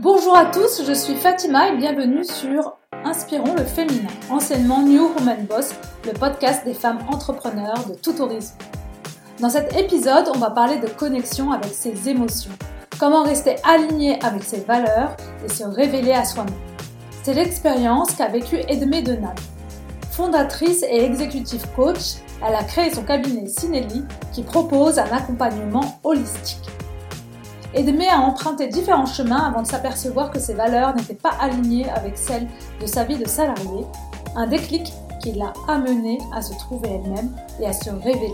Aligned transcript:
Bonjour 0.00 0.36
à 0.36 0.44
tous, 0.44 0.84
je 0.86 0.92
suis 0.92 1.16
Fatima 1.16 1.70
et 1.70 1.76
bienvenue 1.76 2.22
sur 2.22 2.76
Inspirons 3.04 3.56
le 3.56 3.64
féminin, 3.64 4.06
enseignement 4.30 4.80
New 4.82 5.08
Woman 5.08 5.44
Boss, 5.46 5.74
le 6.06 6.12
podcast 6.12 6.64
des 6.64 6.72
femmes 6.72 7.00
entrepreneurs 7.08 7.84
de 7.88 7.94
tout 7.94 8.20
horizon. 8.20 8.54
Dans 9.40 9.50
cet 9.50 9.76
épisode, 9.76 10.30
on 10.32 10.38
va 10.38 10.50
parler 10.50 10.78
de 10.78 10.86
connexion 10.86 11.50
avec 11.50 11.74
ses 11.74 12.08
émotions, 12.08 12.52
comment 13.00 13.24
rester 13.24 13.56
aligné 13.64 14.22
avec 14.22 14.44
ses 14.44 14.60
valeurs 14.60 15.16
et 15.44 15.48
se 15.48 15.64
révéler 15.64 16.12
à 16.12 16.24
soi-même. 16.24 16.54
C'est 17.24 17.34
l'expérience 17.34 18.14
qu'a 18.14 18.28
vécue 18.28 18.60
Edmé 18.68 19.02
Denal. 19.02 19.34
Fondatrice 20.12 20.84
et 20.84 21.04
executive 21.04 21.66
coach, 21.74 22.18
elle 22.46 22.54
a 22.54 22.62
créé 22.62 22.94
son 22.94 23.02
cabinet 23.02 23.48
Cinelli 23.48 24.04
qui 24.32 24.44
propose 24.44 25.00
un 25.00 25.10
accompagnement 25.10 25.98
holistique. 26.04 26.70
Edmé 27.74 28.08
a 28.08 28.20
emprunté 28.20 28.66
différents 28.66 29.04
chemins 29.04 29.44
avant 29.44 29.60
de 29.60 29.66
s'apercevoir 29.66 30.30
que 30.30 30.38
ses 30.38 30.54
valeurs 30.54 30.96
n'étaient 30.96 31.12
pas 31.12 31.34
alignées 31.38 31.88
avec 31.90 32.16
celles 32.16 32.46
de 32.80 32.86
sa 32.86 33.04
vie 33.04 33.18
de 33.18 33.28
salarié, 33.28 33.84
un 34.36 34.46
déclic 34.46 34.90
qui 35.20 35.32
l'a 35.32 35.52
amené 35.68 36.18
à 36.34 36.40
se 36.40 36.54
trouver 36.54 36.88
elle-même 36.88 37.30
et 37.60 37.66
à 37.66 37.74
se 37.74 37.90
révéler. 37.90 38.32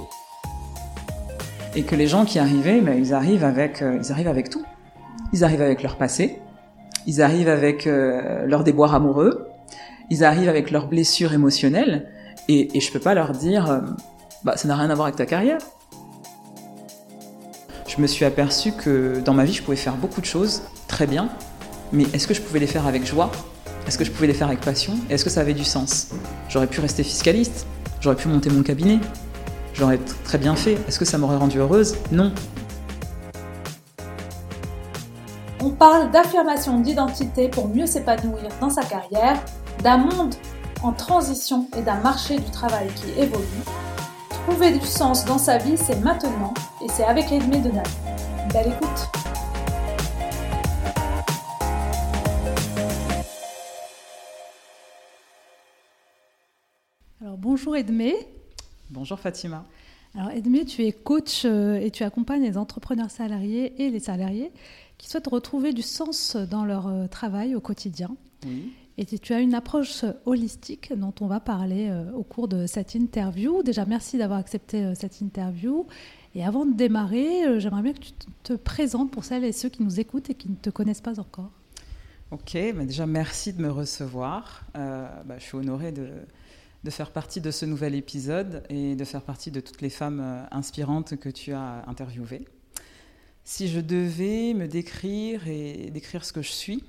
Et 1.74 1.82
que 1.82 1.96
les 1.96 2.06
gens 2.06 2.24
qui 2.24 2.38
arrivaient, 2.38 2.80
ben, 2.80 2.96
ils, 2.96 3.12
arrivent 3.12 3.42
avec, 3.42 3.82
euh, 3.82 3.98
ils 4.00 4.12
arrivent 4.12 4.28
avec 4.28 4.50
tout. 4.50 4.64
Ils 5.32 5.42
arrivent 5.42 5.62
avec 5.62 5.82
leur 5.82 5.96
passé, 5.96 6.40
ils 7.08 7.20
arrivent 7.20 7.48
avec 7.48 7.88
euh, 7.88 8.46
leur 8.46 8.62
déboire 8.62 8.94
amoureux, 8.94 9.48
ils 10.10 10.22
arrivent 10.22 10.48
avec 10.48 10.70
leurs 10.70 10.86
blessures 10.86 11.32
émotionnelles, 11.32 12.08
et, 12.46 12.76
et 12.76 12.80
je 12.80 12.92
peux 12.92 13.00
pas 13.00 13.14
leur 13.14 13.32
dire, 13.32 13.68
euh, 13.68 13.80
bah 14.44 14.56
ça 14.56 14.68
n'a 14.68 14.76
rien 14.76 14.90
à 14.90 14.94
voir 14.94 15.06
avec 15.06 15.16
ta 15.16 15.26
carrière 15.26 15.58
je 17.96 18.02
me 18.02 18.06
suis 18.08 18.24
aperçu 18.24 18.72
que 18.72 19.20
dans 19.24 19.34
ma 19.34 19.44
vie, 19.44 19.52
je 19.52 19.62
pouvais 19.62 19.76
faire 19.76 19.94
beaucoup 19.94 20.20
de 20.20 20.26
choses 20.26 20.62
très 20.88 21.06
bien, 21.06 21.28
mais 21.92 22.04
est-ce 22.12 22.26
que 22.26 22.34
je 22.34 22.40
pouvais 22.40 22.58
les 22.58 22.66
faire 22.66 22.86
avec 22.86 23.06
joie? 23.06 23.30
Est-ce 23.86 23.98
que 23.98 24.04
je 24.04 24.10
pouvais 24.10 24.26
les 24.26 24.34
faire 24.34 24.48
avec 24.48 24.60
passion? 24.60 24.94
Est-ce 25.10 25.22
que 25.22 25.30
ça 25.30 25.42
avait 25.42 25.54
du 25.54 25.64
sens? 25.64 26.08
J'aurais 26.48 26.66
pu 26.66 26.80
rester 26.80 27.04
fiscaliste, 27.04 27.66
j'aurais 28.00 28.16
pu 28.16 28.26
monter 28.26 28.50
mon 28.50 28.64
cabinet, 28.64 28.98
j'aurais 29.74 29.98
très 30.24 30.38
bien 30.38 30.56
fait. 30.56 30.76
Est-ce 30.88 30.98
que 30.98 31.04
ça 31.04 31.18
m'aurait 31.18 31.36
rendue 31.36 31.58
heureuse? 31.58 31.94
Non. 32.10 32.32
On 35.60 35.70
parle 35.70 36.10
d'affirmation 36.10 36.80
d'identité 36.80 37.48
pour 37.48 37.68
mieux 37.68 37.86
s'épanouir 37.86 38.48
dans 38.60 38.70
sa 38.70 38.82
carrière, 38.82 39.38
d'un 39.84 39.98
monde 39.98 40.34
en 40.82 40.92
transition 40.92 41.68
et 41.78 41.82
d'un 41.82 42.00
marché 42.00 42.38
du 42.38 42.50
travail 42.50 42.88
qui 42.96 43.20
évolue. 43.20 43.44
Trouver 44.46 44.78
du 44.78 44.84
sens 44.84 45.24
dans 45.24 45.38
sa 45.38 45.56
vie, 45.56 45.78
c'est 45.78 45.98
maintenant 46.00 46.52
et 46.84 46.88
c'est 46.90 47.04
avec 47.04 47.32
Edmé 47.32 47.60
Donald. 47.60 47.88
Belle 48.52 48.74
écoute 48.74 49.08
Alors 57.22 57.38
bonjour 57.38 57.74
Edmé. 57.74 58.14
Bonjour 58.90 59.18
Fatima. 59.18 59.64
Alors 60.14 60.30
Edmé, 60.30 60.66
tu 60.66 60.84
es 60.84 60.92
coach 60.92 61.46
euh, 61.46 61.76
et 61.76 61.90
tu 61.90 62.04
accompagnes 62.04 62.42
les 62.42 62.58
entrepreneurs 62.58 63.10
salariés 63.10 63.82
et 63.82 63.88
les 63.88 64.00
salariés 64.00 64.52
qui 64.98 65.08
souhaitent 65.08 65.26
retrouver 65.26 65.72
du 65.72 65.80
sens 65.80 66.36
dans 66.36 66.66
leur 66.66 66.88
euh, 66.88 67.06
travail 67.06 67.54
au 67.54 67.60
quotidien. 67.60 68.14
Oui. 68.44 68.74
Et 68.96 69.04
tu 69.04 69.32
as 69.32 69.40
une 69.40 69.54
approche 69.54 70.04
holistique 70.24 70.92
dont 70.96 71.14
on 71.20 71.26
va 71.26 71.40
parler 71.40 71.88
euh, 71.90 72.12
au 72.12 72.22
cours 72.22 72.46
de 72.46 72.66
cette 72.66 72.94
interview. 72.94 73.62
Déjà, 73.62 73.84
merci 73.86 74.18
d'avoir 74.18 74.38
accepté 74.38 74.94
cette 74.94 75.20
interview. 75.20 75.86
Et 76.34 76.44
avant 76.44 76.66
de 76.66 76.74
démarrer, 76.74 77.44
euh, 77.44 77.60
j'aimerais 77.60 77.82
bien 77.82 77.92
que 77.92 78.00
tu 78.00 78.12
te 78.42 78.54
présentes 78.54 79.10
pour 79.10 79.24
celles 79.24 79.44
et 79.44 79.52
ceux 79.52 79.68
qui 79.68 79.82
nous 79.82 80.00
écoutent 80.00 80.30
et 80.30 80.34
qui 80.34 80.48
ne 80.48 80.56
te 80.56 80.70
connaissent 80.70 81.00
pas 81.00 81.20
encore. 81.20 81.50
Ok, 82.32 82.56
bah 82.74 82.84
déjà 82.84 83.06
merci 83.06 83.52
de 83.52 83.62
me 83.62 83.70
recevoir. 83.70 84.64
Euh, 84.76 85.06
bah, 85.24 85.36
je 85.38 85.44
suis 85.44 85.56
honorée 85.56 85.92
de, 85.92 86.10
faire 86.90 87.12
partie 87.12 87.40
de 87.40 87.52
ce 87.52 87.64
nouvel 87.64 87.94
épisode 87.94 88.64
et 88.68 88.96
de 88.96 89.04
faire 89.04 89.22
partie 89.22 89.52
de 89.52 89.60
toutes 89.60 89.80
les 89.80 89.90
femmes 89.90 90.20
euh, 90.20 90.42
inspirantes 90.50 91.16
que 91.16 91.28
tu 91.28 91.52
as 91.52 91.84
interviewées. 91.86 92.44
Si 93.44 93.68
je 93.68 93.78
devais 93.78 94.54
me 94.54 94.66
décrire 94.66 95.46
et 95.46 95.90
décrire 95.92 96.24
ce 96.24 96.32
que 96.32 96.42
je 96.42 96.50
suis, 96.50 96.82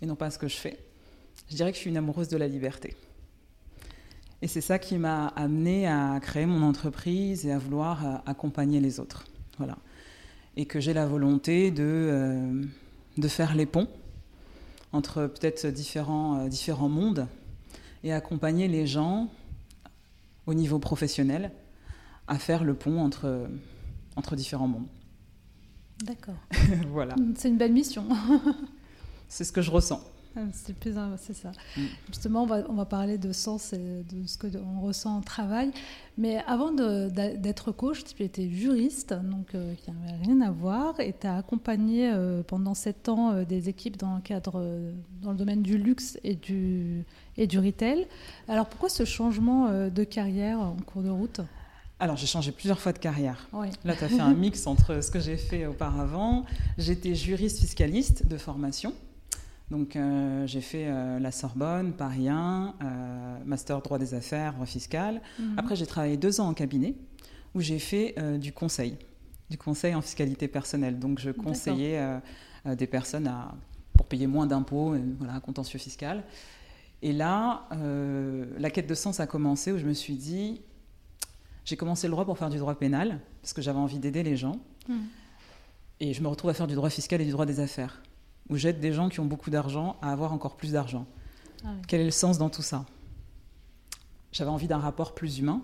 et 0.00 0.06
non 0.06 0.14
pas 0.14 0.30
ce 0.30 0.38
que 0.38 0.46
je 0.46 0.56
fais, 0.56 0.78
je 1.48 1.56
dirais 1.56 1.70
que 1.70 1.76
je 1.76 1.82
suis 1.82 1.90
une 1.90 1.96
amoureuse 1.96 2.28
de 2.28 2.36
la 2.36 2.48
liberté. 2.48 2.96
Et 4.42 4.46
c'est 4.46 4.60
ça 4.60 4.78
qui 4.78 4.98
m'a 4.98 5.28
amené 5.28 5.86
à 5.86 6.18
créer 6.20 6.44
mon 6.44 6.62
entreprise 6.62 7.46
et 7.46 7.52
à 7.52 7.58
vouloir 7.58 8.06
euh, 8.06 8.16
accompagner 8.26 8.78
les 8.80 9.00
autres. 9.00 9.24
Voilà. 9.56 9.78
Et 10.56 10.66
que 10.66 10.80
j'ai 10.80 10.92
la 10.92 11.06
volonté 11.06 11.70
de, 11.70 11.82
euh, 11.82 12.62
de 13.16 13.28
faire 13.28 13.54
les 13.54 13.64
ponts 13.64 13.88
entre 14.92 15.26
peut-être 15.26 15.66
différents, 15.66 16.40
euh, 16.40 16.48
différents 16.48 16.90
mondes 16.90 17.26
et 18.02 18.12
accompagner 18.12 18.68
les 18.68 18.86
gens 18.86 19.30
au 20.46 20.52
niveau 20.52 20.78
professionnel 20.78 21.50
à 22.28 22.38
faire 22.38 22.64
le 22.64 22.74
pont 22.74 23.00
entre, 23.00 23.48
entre 24.16 24.36
différents 24.36 24.68
mondes. 24.68 24.88
D'accord. 26.04 26.34
voilà. 26.88 27.14
C'est 27.36 27.48
une 27.48 27.56
belle 27.56 27.72
mission. 27.72 28.06
c'est 29.28 29.44
ce 29.44 29.52
que 29.52 29.62
je 29.62 29.70
ressens. 29.70 30.02
C'est 30.52 30.74
plus 30.74 30.94
c'est 31.18 31.34
ça. 31.34 31.52
Mm. 31.76 31.82
Justement, 32.08 32.42
on 32.42 32.46
va, 32.46 32.62
on 32.68 32.74
va 32.74 32.84
parler 32.84 33.18
de 33.18 33.32
sens 33.32 33.72
et 33.72 33.78
de 33.78 34.26
ce 34.26 34.38
qu'on 34.38 34.80
ressent 34.80 35.18
au 35.18 35.22
travail. 35.22 35.70
Mais 36.16 36.38
avant 36.46 36.70
d'être 36.72 37.72
coach, 37.72 38.04
tu 38.04 38.22
étais 38.22 38.48
juriste, 38.48 39.14
donc 39.14 39.54
euh, 39.54 39.74
qui 39.74 39.90
n'avait 39.90 40.22
rien 40.22 40.40
à 40.42 40.50
voir, 40.50 41.00
et 41.00 41.14
tu 41.18 41.26
as 41.26 41.36
accompagné 41.36 42.10
euh, 42.12 42.42
pendant 42.42 42.74
sept 42.74 43.08
ans 43.08 43.32
euh, 43.32 43.44
des 43.44 43.68
équipes 43.68 43.96
dans 43.96 44.14
le 44.14 44.20
cadre, 44.20 44.64
dans 45.22 45.32
le 45.32 45.36
domaine 45.36 45.62
du 45.62 45.76
luxe 45.76 46.18
et 46.22 46.34
du, 46.34 47.04
et 47.36 47.46
du 47.46 47.58
retail. 47.58 48.06
Alors 48.46 48.66
pourquoi 48.66 48.88
ce 48.88 49.04
changement 49.04 49.88
de 49.88 50.04
carrière 50.04 50.60
en 50.60 50.76
cours 50.86 51.02
de 51.02 51.10
route? 51.10 51.40
Alors, 52.00 52.16
j'ai 52.16 52.26
changé 52.26 52.50
plusieurs 52.50 52.80
fois 52.80 52.92
de 52.92 52.98
carrière. 52.98 53.48
Là, 53.84 53.94
tu 53.96 54.04
as 54.04 54.08
fait 54.08 54.20
un 54.20 54.34
mix 54.34 54.66
entre 54.66 55.02
ce 55.02 55.10
que 55.10 55.20
j'ai 55.20 55.36
fait 55.36 55.64
auparavant. 55.66 56.44
J'étais 56.76 57.14
juriste 57.14 57.60
fiscaliste 57.60 58.26
de 58.26 58.36
formation. 58.36 58.92
Donc 59.70 59.96
euh, 59.96 60.46
j'ai 60.46 60.60
fait 60.60 60.86
euh, 60.86 61.18
la 61.18 61.30
Sorbonne, 61.30 61.92
Paris 61.92 62.28
1, 62.28 62.74
euh, 62.82 63.38
master 63.44 63.80
droit 63.80 63.98
des 63.98 64.14
affaires, 64.14 64.52
droit 64.52 64.66
fiscal. 64.66 65.22
Mhm. 65.38 65.54
Après 65.58 65.76
j'ai 65.76 65.86
travaillé 65.86 66.16
deux 66.16 66.40
ans 66.40 66.48
en 66.48 66.54
cabinet 66.54 66.94
où 67.54 67.60
j'ai 67.60 67.78
fait 67.78 68.16
du 68.40 68.52
conseil, 68.52 68.96
du 69.48 69.56
conseil 69.56 69.94
en 69.94 70.02
fiscalité 70.02 70.48
personnelle. 70.48 70.98
Donc 70.98 71.20
je 71.20 71.30
conseillais 71.30 72.04
des 72.66 72.88
personnes 72.88 73.28
à, 73.28 73.54
pour 73.96 74.06
payer 74.06 74.26
moins 74.26 74.48
d'impôts, 74.48 74.96
voilà, 75.20 75.38
contentieux 75.38 75.78
fiscal. 75.78 76.24
Et 77.00 77.12
là, 77.12 77.68
la 78.58 78.70
quête 78.70 78.88
de 78.88 78.94
sens 78.96 79.20
a 79.20 79.28
commencé 79.28 79.70
où 79.70 79.78
je 79.78 79.86
me 79.86 79.92
suis 79.92 80.16
dit, 80.16 80.62
j'ai 81.64 81.76
commencé 81.76 82.08
le 82.08 82.10
droit 82.10 82.24
pour 82.24 82.38
faire 82.38 82.50
du 82.50 82.58
droit 82.58 82.74
pénal 82.74 83.20
parce 83.40 83.52
que 83.52 83.62
j'avais 83.62 83.78
envie 83.78 84.00
d'aider 84.00 84.24
les 84.24 84.36
gens. 84.36 84.58
Mhm. 84.88 85.04
Et 86.00 86.12
je 86.12 86.22
me 86.24 86.26
retrouve 86.26 86.50
à 86.50 86.54
faire 86.54 86.66
du 86.66 86.74
droit 86.74 86.90
fiscal 86.90 87.20
et 87.20 87.24
du 87.24 87.30
droit 87.30 87.46
des 87.46 87.60
affaires 87.60 88.02
où 88.48 88.56
j'aide 88.56 88.80
des 88.80 88.92
gens 88.92 89.08
qui 89.08 89.20
ont 89.20 89.24
beaucoup 89.24 89.50
d'argent 89.50 89.96
à 90.02 90.12
avoir 90.12 90.32
encore 90.32 90.56
plus 90.56 90.72
d'argent. 90.72 91.06
Ah 91.64 91.68
Quel 91.88 92.00
est 92.00 92.06
le 92.06 92.10
sens 92.10 92.38
dans 92.38 92.50
tout 92.50 92.62
ça? 92.62 92.84
J'avais 94.32 94.50
envie 94.50 94.68
d'un 94.68 94.78
rapport 94.78 95.14
plus 95.14 95.38
humain. 95.38 95.62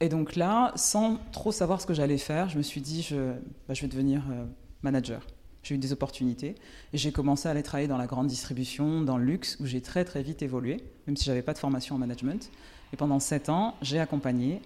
Et 0.00 0.08
donc 0.08 0.34
là, 0.34 0.72
sans 0.74 1.18
trop 1.30 1.52
savoir 1.52 1.80
ce 1.80 1.86
que 1.86 1.94
j'allais 1.94 2.18
faire, 2.18 2.48
je 2.48 2.58
me 2.58 2.62
suis 2.62 2.80
dit, 2.80 3.02
je, 3.02 3.34
bah, 3.68 3.74
je 3.74 3.82
vais 3.82 3.88
devenir 3.88 4.22
euh, 4.30 4.44
manager. 4.82 5.24
J'ai 5.62 5.76
eu 5.76 5.78
des 5.78 5.92
opportunités 5.92 6.56
et 6.92 6.98
j'ai 6.98 7.12
commencé 7.12 7.46
à 7.46 7.52
aller 7.52 7.62
travailler 7.62 7.86
dans 7.86 7.98
la 7.98 8.08
grande 8.08 8.26
distribution, 8.26 9.02
dans 9.02 9.16
le 9.16 9.24
luxe, 9.24 9.56
où 9.60 9.66
j'ai 9.66 9.80
très 9.80 10.04
très 10.04 10.22
vite 10.22 10.42
évolué, 10.42 10.78
même 11.06 11.16
si 11.16 11.24
j'avais 11.24 11.42
pas 11.42 11.52
de 11.52 11.58
formation 11.58 11.94
en 11.94 11.98
management. 11.98 12.50
Et 12.92 12.96
pendant 12.96 13.20
sept 13.20 13.48
ans, 13.48 13.76
j'ai 13.80 14.00
accompagné 14.00 14.60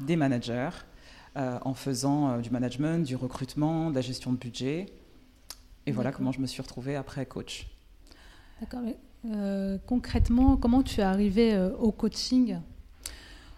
des 0.00 0.16
managers 0.16 0.70
euh, 1.36 1.58
en 1.62 1.74
faisant 1.74 2.30
euh, 2.30 2.38
du 2.38 2.48
management, 2.48 3.06
du 3.06 3.16
recrutement, 3.16 3.90
de 3.90 3.94
la 3.94 4.00
gestion 4.00 4.32
de 4.32 4.38
budget, 4.38 4.86
et 5.86 5.92
voilà 5.92 6.12
comment 6.12 6.32
je 6.32 6.40
me 6.40 6.46
suis 6.46 6.62
retrouvée 6.62 6.96
après 6.96 7.26
coach. 7.26 7.66
D'accord. 8.60 8.82
Euh, 9.26 9.78
concrètement, 9.86 10.56
comment 10.56 10.82
tu 10.82 11.00
es 11.00 11.02
arrivée 11.02 11.54
euh, 11.54 11.74
au 11.76 11.92
coaching? 11.92 12.58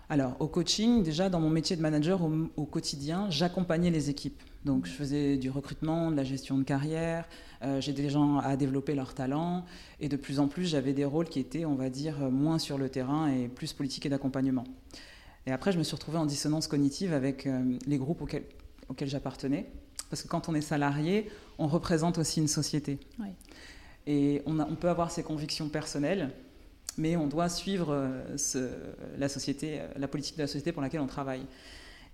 Alors, 0.08 0.36
au 0.40 0.46
coaching, 0.46 1.02
déjà 1.02 1.28
dans 1.28 1.40
mon 1.40 1.50
métier 1.50 1.76
de 1.76 1.80
manager 1.80 2.20
au, 2.56 2.64
quotidien, 2.66 3.30
j'accompagnais 3.30 3.90
les 3.90 4.10
équipes. 4.10 4.42
Donc, 4.64 4.86
je 4.86 4.92
faisais 4.92 5.36
du 5.36 5.50
recrutement, 5.50 6.10
de 6.10 6.16
la 6.16 6.24
gestion 6.24 6.58
de 6.58 6.64
carrière, 6.64 7.26
euh, 7.62 7.80
j'aidais 7.80 8.02
les 8.02 8.10
gens 8.10 8.38
à 8.38 8.56
développer 8.56 8.94
leurs 8.94 9.14
talents, 9.14 9.64
et 10.00 10.08
de 10.08 10.16
plus 10.16 10.38
en 10.38 10.48
plus, 10.48 10.66
j'avais 10.66 10.92
des 10.92 11.04
rôles 11.04 11.28
qui 11.28 11.40
étaient, 11.40 11.64
on 11.64 11.74
va 11.74 11.88
dire, 11.88 12.18
moins 12.30 12.58
sur 12.58 12.76
le 12.76 12.88
terrain 12.88 13.28
et 13.28 13.48
plus 13.48 13.72
politique 13.72 14.04
et 14.04 14.08
d'accompagnement. 14.08 14.64
Et 15.46 15.52
après, 15.52 15.72
je 15.72 15.78
me 15.78 15.82
suis 15.82 15.94
retrouvée 15.94 16.18
en 16.18 16.26
dissonance 16.26 16.68
cognitive 16.68 17.12
avec 17.12 17.48
les 17.86 17.98
groupes 17.98 18.20
auxquels, 18.20 18.44
auxquels 18.88 19.08
j'appartenais 19.08 19.66
parce 20.12 20.20
que 20.20 20.28
quand 20.28 20.50
on 20.50 20.54
est 20.54 20.60
salarié, 20.60 21.30
on 21.56 21.66
représente 21.66 22.18
aussi 22.18 22.38
une 22.38 22.46
société. 22.46 22.98
Et 24.06 24.42
on, 24.44 24.74
peut 24.74 24.90
avoir 24.90 25.10
ses 25.10 25.22
convictions 25.22 25.70
personnelles, 25.70 26.28
mais 26.98 27.16
on 27.16 27.28
doit 27.28 27.48
suivre 27.48 27.94
euh, 27.94 28.36
la 29.16 29.30
société, 29.30 29.80
euh, 29.80 29.86
la 29.96 30.08
politique 30.08 30.36
de 30.36 30.42
la 30.42 30.48
société 30.48 30.70
pour 30.70 30.82
laquelle 30.82 31.00
on 31.00 31.06
travaille. 31.06 31.46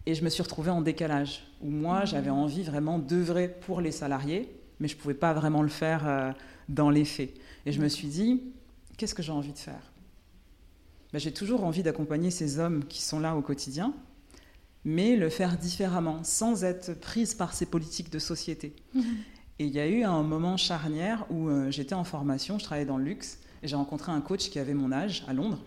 Et 0.06 0.14
je 0.14 0.22
me 0.22 0.28
suis 0.28 0.44
retrouvée 0.44 0.70
en 0.70 0.80
décalage, 0.80 1.42
où 1.60 1.70
moi, 1.70 2.04
mmh. 2.04 2.06
j'avais 2.06 2.30
envie 2.30 2.62
vraiment 2.62 3.00
d'œuvrer 3.00 3.48
pour 3.48 3.80
les 3.80 3.90
salariés, 3.90 4.48
mais 4.78 4.86
je 4.86 4.94
ne 4.94 5.00
pouvais 5.00 5.14
pas 5.14 5.32
vraiment 5.32 5.62
le 5.62 5.68
faire 5.68 6.36
dans 6.68 6.90
les 6.90 7.04
faits. 7.04 7.34
Et 7.66 7.72
je 7.72 7.80
me 7.80 7.88
suis 7.88 8.06
dit, 8.06 8.44
qu'est-ce 8.96 9.16
que 9.16 9.24
j'ai 9.24 9.32
envie 9.32 9.52
de 9.52 9.58
faire? 9.58 9.90
Ben, 11.12 11.18
J'ai 11.18 11.32
toujours 11.32 11.64
envie 11.64 11.82
d'accompagner 11.82 12.30
ces 12.30 12.60
hommes 12.60 12.84
qui 12.84 13.02
sont 13.02 13.18
là 13.18 13.34
au 13.34 13.42
quotidien, 13.42 13.92
mais 14.84 15.16
le 15.16 15.28
faire 15.28 15.56
différemment, 15.58 16.22
sans 16.24 16.64
être 16.64 16.94
prise 16.94 17.34
par 17.34 17.54
ces 17.54 17.66
politiques 17.66 18.10
de 18.10 18.18
société. 18.18 18.74
Mhm. 18.94 19.04
Et 19.58 19.66
il 19.66 19.72
y 19.72 19.80
a 19.80 19.88
eu 19.88 20.04
un 20.04 20.22
moment 20.22 20.56
charnière 20.56 21.26
où 21.30 21.48
euh, 21.48 21.70
j'étais 21.70 21.94
en 21.94 22.04
formation, 22.04 22.58
je 22.58 22.64
travaillais 22.64 22.86
dans 22.86 22.98
le 22.98 23.04
luxe, 23.04 23.38
et 23.62 23.68
j'ai 23.68 23.76
rencontré 23.76 24.12
un 24.12 24.20
coach 24.20 24.50
qui 24.50 24.58
avait 24.58 24.74
mon 24.74 24.92
âge 24.92 25.24
à 25.26 25.32
Londres. 25.32 25.60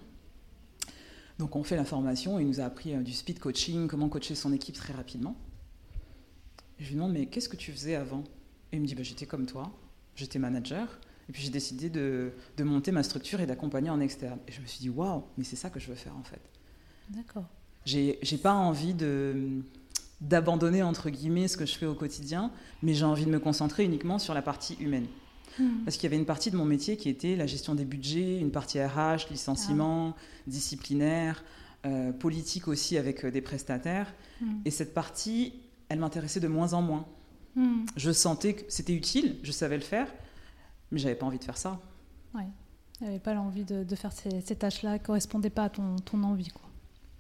Donc 1.40 1.56
on 1.56 1.64
fait 1.64 1.76
la 1.76 1.84
formation, 1.86 2.40
il 2.40 2.48
nous 2.48 2.62
a 2.62 2.66
appris 2.66 2.94
euh, 2.94 3.02
du 3.02 3.12
speed 3.12 3.40
coaching, 3.40 3.88
comment 3.88 4.08
coacher 4.08 4.36
son 4.36 4.54
équipe 4.54 4.76
très 4.76 4.94
rapidement. 4.94 5.36
je 6.80 6.88
lui 6.88 6.96
demande, 6.96 7.12
mais 7.12 7.26
qu'est-ce 7.26 7.50
que 7.50 7.58
tu 7.58 7.72
faisais 7.72 7.96
avant? 7.96 8.24
Et 8.72 8.78
il 8.78 8.82
me 8.82 8.88
dit, 8.88 8.96
bah, 8.96 9.04
j'étais 9.04 9.26
comme 9.26 9.46
toi, 9.46 9.70
j'étais 10.16 10.40
manager, 10.40 11.00
et 11.28 11.34
puis 11.34 11.44
j'ai 11.44 11.50
décidé 11.50 11.90
de, 11.90 12.32
de, 12.56 12.64
monter 12.64 12.92
ma 12.92 13.04
structure 13.04 13.42
et 13.42 13.46
d'accompagner 13.46 13.90
en 13.90 14.00
externe. 14.00 14.40
Et 14.48 14.52
je 14.54 14.62
me 14.62 14.66
suis 14.66 14.80
dit, 14.80 14.90
waouh, 14.90 15.24
mais 15.38 15.44
c'est 15.44 15.58
ça 15.58 15.70
que 15.70 15.80
je 15.80 15.88
veux 15.88 15.96
faire 15.96 16.16
en 16.16 16.24
fait. 16.24 16.42
D'accord. 17.10 17.50
J'ai 17.86 18.38
pas 18.42 18.54
envie 18.54 18.94
de 18.94 19.64
d'abandonner 20.22 20.84
entre 20.84 21.10
guillemets 21.10 21.48
ce 21.48 21.58
que 21.58 21.66
je 21.66 21.76
fais 21.76 21.88
au 21.88 21.96
quotidien, 21.96 22.52
mais 22.84 22.94
j'ai 22.94 23.06
envie 23.06 23.26
de 23.26 23.32
me 23.32 23.40
concentrer 23.40 23.84
uniquement 23.84 24.20
sur 24.20 24.36
la 24.36 24.44
partie 24.44 24.76
humaine. 24.76 25.08
Hmm. 25.60 25.84
Parce 25.84 25.98
qu'il 25.98 26.04
y 26.04 26.08
avait 26.08 26.18
une 26.18 26.28
partie 26.28 26.52
de 26.52 26.58
mon 26.58 26.64
métier 26.64 26.96
qui 26.96 27.10
était 27.10 27.36
la 27.36 27.48
gestion 27.48 27.76
des 27.76 27.86
budgets, 27.86 28.40
une 28.40 28.52
partie 28.52 28.82
RH, 28.82 29.30
licenciement, 29.32 30.16
ah. 30.16 30.22
disciplinaire, 30.48 31.44
euh, 31.86 32.14
politique 32.14 32.68
aussi 32.68 32.98
avec 32.98 33.26
euh, 33.26 33.32
des 33.32 33.42
prestataires. 33.42 34.14
Hmm. 34.40 34.62
Et 34.64 34.72
cette 34.72 34.94
partie, 34.94 35.54
elle 35.90 36.00
m'intéressait 36.00 36.40
de 36.40 36.48
moins 36.48 36.74
en 36.74 36.82
moins. 36.82 37.08
Hmm. 37.56 37.86
Je 37.98 38.12
sentais 38.12 38.54
que 38.54 38.62
c'était 38.70 38.94
utile, 38.94 39.38
je 39.44 39.52
savais 39.52 39.76
le 39.76 39.84
faire, 39.84 40.08
mais 40.92 41.00
j'avais 41.00 41.16
pas 41.16 41.26
envie 41.26 41.40
de 41.40 41.44
faire 41.44 41.58
ça. 41.58 41.82
Ouais. 42.34 42.48
N'avais 43.02 43.20
pas 43.20 43.34
l'envie 43.34 43.66
de, 43.66 43.96
faire 43.96 44.14
ces, 44.14 44.56
tâches-là, 44.56 45.00
correspondaient 45.00 45.50
pas 45.50 45.64
à 45.64 45.70
ton, 45.70 45.96
ton 45.96 46.22
envie. 46.24 46.50
Quoi. 46.50 46.71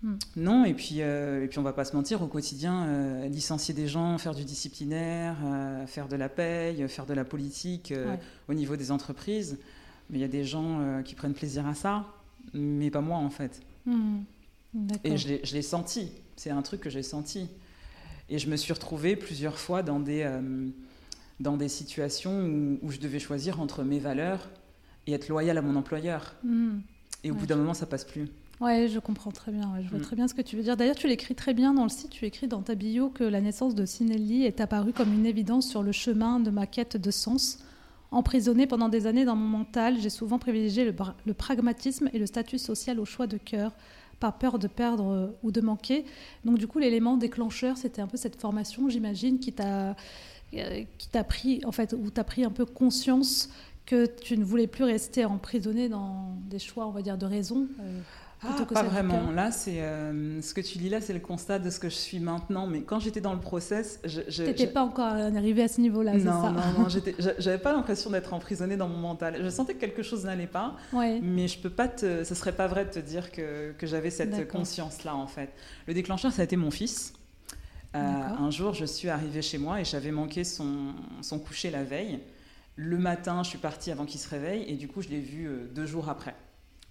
Hmm. 0.04 0.16
Non, 0.36 0.66
et 0.66 0.74
puis, 0.74 1.02
euh, 1.02 1.44
et 1.44 1.48
puis 1.48 1.60
on 1.60 1.64
va 1.64 1.74
pas 1.74 1.86
se 1.86 1.96
mentir, 1.96 2.22
au 2.22 2.28
quotidien, 2.28 2.86
euh, 2.86 3.28
licencier 3.28 3.74
des 3.74 3.88
gens, 3.88 4.18
faire 4.18 4.34
du 4.34 4.44
disciplinaire, 4.46 5.36
euh, 5.44 5.86
faire 5.86 6.08
de 6.08 6.16
la 6.16 6.28
paye, 6.28 6.88
faire 6.90 7.06
de 7.06 7.14
la 7.14 7.24
politique 7.24 7.94
au 8.48 8.54
niveau 8.54 8.76
des 8.76 8.92
entreprises, 8.92 9.60
mais 10.10 10.18
il 10.18 10.22
y 10.22 10.26
a 10.26 10.30
des 10.30 10.44
gens 10.44 11.02
qui 11.04 11.16
prennent 11.16 11.34
plaisir 11.34 11.68
à 11.68 11.76
ça, 11.76 12.06
mais 12.54 12.90
pas 12.90 13.02
moi 13.02 13.18
en 13.18 13.30
fait. 13.30 13.62
Hmm. 13.86 14.22
Et 15.04 15.18
je 15.18 15.54
l'ai 15.54 15.62
senti, 15.62 16.12
c'est 16.36 16.50
un 16.50 16.62
truc 16.62 16.82
que 16.82 16.90
j'ai 16.90 17.04
senti. 17.04 17.48
Et 18.30 18.40
je 18.40 18.50
me 18.50 18.56
suis 18.56 18.72
retrouvée 18.74 19.16
plusieurs 19.16 19.60
fois 19.60 19.84
dans 19.84 20.00
des, 20.00 20.28
dans 21.40 21.58
des 21.58 21.68
situations 21.68 22.78
où, 22.82 22.90
je 22.90 23.00
devais 23.00 23.20
choisir 23.20 23.62
entre 23.62 23.84
mes 23.84 24.00
valeurs 24.00 24.50
et 25.06 25.14
être 25.14 25.28
loyale 25.28 25.58
à 25.58 25.62
mon 25.62 25.76
employeur. 25.76 26.36
Hmm. 26.44 26.80
Et 27.24 27.30
au 27.30 27.36
bout 27.36 27.46
d'un 27.46 27.58
moment, 27.58 27.76
ça 27.76 27.86
passe 27.86 28.06
plus. 28.06 28.30
Ouais, 28.62 28.88
je 28.88 29.00
comprends 29.00 29.32
très 29.32 29.52
bien. 29.52 29.74
je 29.82 29.90
vois 29.90 29.98
mm. 29.98 30.04
très 30.04 30.16
bien 30.16 30.28
ce 30.28 30.36
que 30.36 30.42
tu 30.42 30.56
veux 30.56 30.62
dire. 30.62 30.78
D'ailleurs, 30.78 30.96
tu 30.96 31.08
l'écris 31.08 31.34
très 31.34 31.56
bien 31.56 31.74
dans 31.74 31.84
le 31.84 31.90
site. 31.90 32.12
Tu 32.12 32.26
écris 32.26 32.48
dans 32.48 32.62
ta 32.62 32.76
bio 32.76 33.10
que 33.10 33.24
la 33.24 33.42
naissance 33.42 33.74
de 33.74 33.86
Sinelli 33.86 34.46
est 34.46 34.62
apparue 34.62 34.94
comme 34.94 35.12
une 35.12 35.26
évidence 35.26 35.68
sur 35.68 35.82
le 35.82 35.92
chemin 35.92 36.40
de 36.40 36.52
ma 36.52 36.68
quête 36.68 36.96
de 36.96 37.12
sens. 37.12 37.58
Emprisonnée 38.12 38.68
pendant 38.68 38.88
des 38.88 39.08
années 39.08 39.26
dans 39.26 39.36
mon 39.36 39.48
mental, 39.48 39.98
j'ai 40.00 40.10
souvent 40.10 40.38
privilégié 40.38 40.86
le, 40.86 40.94
le, 41.26 41.34
pragmatisme 41.34 42.10
et 42.14 42.20
le 42.20 42.26
statut 42.26 42.60
social 42.60 43.00
au 43.00 43.06
choix 43.06 43.26
de 43.26 43.38
cœur, 43.38 43.72
par 44.20 44.38
peur 44.38 44.60
de 44.60 44.68
perdre 44.68 45.12
euh, 45.12 45.28
ou 45.44 45.52
de 45.52 45.62
manquer. 45.62 46.06
Donc, 46.46 46.60
du 46.60 46.68
coup, 46.68 46.78
l'élément 46.78 47.18
déclencheur, 47.18 47.78
c'était 47.78 48.02
un 48.02 48.08
peu 48.08 48.18
cette 48.18 48.40
formation, 48.40 48.90
j'imagine, 48.90 49.40
qui 49.40 49.54
t'a 49.54 49.96
euh, 50.54 50.84
qui 50.98 51.08
t'a 51.08 51.24
pris, 51.24 51.62
en 51.66 51.72
fait, 51.72 51.94
où 51.94 52.12
tu 52.12 52.20
as 52.20 52.26
pris 52.26 52.44
un 52.44 52.52
peu 52.52 52.66
conscience 52.66 53.50
que 53.86 54.06
tu 54.06 54.38
ne 54.38 54.44
voulais 54.44 54.68
plus 54.68 54.84
rester 54.84 55.26
emprisonné 55.26 55.90
dans 55.90 56.36
des 56.50 56.60
choix, 56.60 56.86
on 56.86 56.92
va 56.92 57.02
dire, 57.02 57.18
de 57.18 57.26
raison. 57.26 57.68
Euh, 57.80 58.02
ah, 58.44 58.66
pas 58.66 58.84
vraiment. 58.84 59.30
Là, 59.30 59.52
c'est 59.52 59.82
euh, 59.82 60.42
ce 60.42 60.56
que 60.56 60.62
tu 60.62 60.80
dis 60.80 60.90
là, 60.90 61.00
c'est 61.00 61.14
le 61.14 61.20
constat 61.20 61.60
de 61.60 61.70
ce 61.70 61.80
que 61.80 61.90
je 61.90 61.96
suis 61.96 62.20
maintenant. 62.20 62.66
Mais 62.66 62.82
quand 62.82 63.00
j'étais 63.00 63.22
dans 63.22 63.34
le 63.34 63.40
process, 63.40 64.00
je 64.04 64.44
n'étais 64.44 64.68
pas 64.68 64.82
encore 64.82 65.06
arrivé 65.06 65.62
à 65.64 65.68
ce 65.68 65.80
niveau-là. 65.80 66.14
Non, 66.14 66.42
ça 66.42 66.50
non, 66.50 66.84
non. 66.84 66.88
J'avais 67.38 67.60
pas 67.60 67.74
l'impression 67.74 68.10
d'être 68.10 68.34
emprisonnée 68.34 68.78
dans 68.78 68.88
mon 68.88 68.98
mental. 68.98 69.38
Je 69.44 69.50
sentais 69.50 69.76
que 69.76 69.80
quelque 69.80 70.02
chose 70.02 70.26
n'allait 70.26 70.48
pas. 70.48 70.76
Mais 70.94 71.48
je 71.48 71.60
peux 71.60 71.70
pas 71.70 71.88
te, 71.88 72.24
ce 72.24 72.36
serait 72.36 72.56
pas 72.56 72.68
vrai 72.68 72.86
de 72.86 72.90
te 72.90 73.00
dire 73.00 73.32
que, 73.32 73.74
que 73.74 73.86
j'avais 73.86 74.10
cette 74.10 74.48
conscience-là 74.48 75.16
en 75.16 75.28
fait. 75.28 75.50
Le 75.88 75.94
déclencheur, 75.94 76.32
ça 76.32 76.42
a 76.42 76.46
été 76.46 76.56
mon 76.56 76.72
fils. 76.72 77.14
Euh, 77.94 78.00
un 78.00 78.50
jour, 78.52 78.74
je 78.74 78.86
suis 78.86 79.10
arrivée 79.10 79.42
chez 79.42 79.58
moi 79.58 79.82
et 79.82 79.86
j'avais 79.86 80.12
manqué 80.12 80.46
son, 80.46 80.94
son 81.22 81.40
coucher 81.40 81.70
la 81.70 81.84
veille. 81.84 82.20
Le 82.78 82.98
matin, 82.98 83.44
je 83.44 83.50
suis 83.50 83.58
partie 83.58 83.92
avant 83.92 84.06
qu'il 84.06 84.20
se 84.20 84.30
réveille 84.30 84.64
et 84.68 84.76
du 84.76 84.88
coup, 84.88 85.02
je 85.02 85.10
l'ai 85.10 85.20
vu 85.20 85.46
euh, 85.46 85.68
deux 85.76 85.86
jours 85.86 86.08
après. 86.08 86.34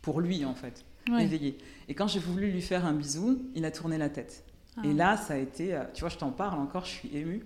Pour 0.02 0.20
lui, 0.20 0.44
en 0.44 0.54
fait 0.54 0.84
éveillé. 1.18 1.58
Et 1.88 1.94
quand 1.94 2.06
j'ai 2.06 2.20
voulu 2.20 2.50
lui 2.50 2.62
faire 2.62 2.86
un 2.86 2.92
bisou, 2.92 3.42
il 3.54 3.64
a 3.64 3.70
tourné 3.70 3.98
la 3.98 4.08
tête. 4.08 4.44
Ah. 4.76 4.82
Et 4.84 4.92
là, 4.92 5.16
ça 5.16 5.34
a 5.34 5.36
été, 5.36 5.74
euh, 5.74 5.84
tu 5.92 6.00
vois, 6.00 6.08
je 6.08 6.18
t'en 6.18 6.30
parle 6.30 6.60
encore, 6.60 6.84
je 6.84 6.90
suis 6.90 7.16
émue. 7.16 7.44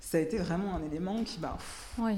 Ça 0.00 0.18
a 0.18 0.20
été 0.20 0.36
vraiment 0.36 0.74
un 0.74 0.82
élément 0.82 1.24
qui 1.24 1.40
m'a 1.40 1.56
oui, 1.96 2.12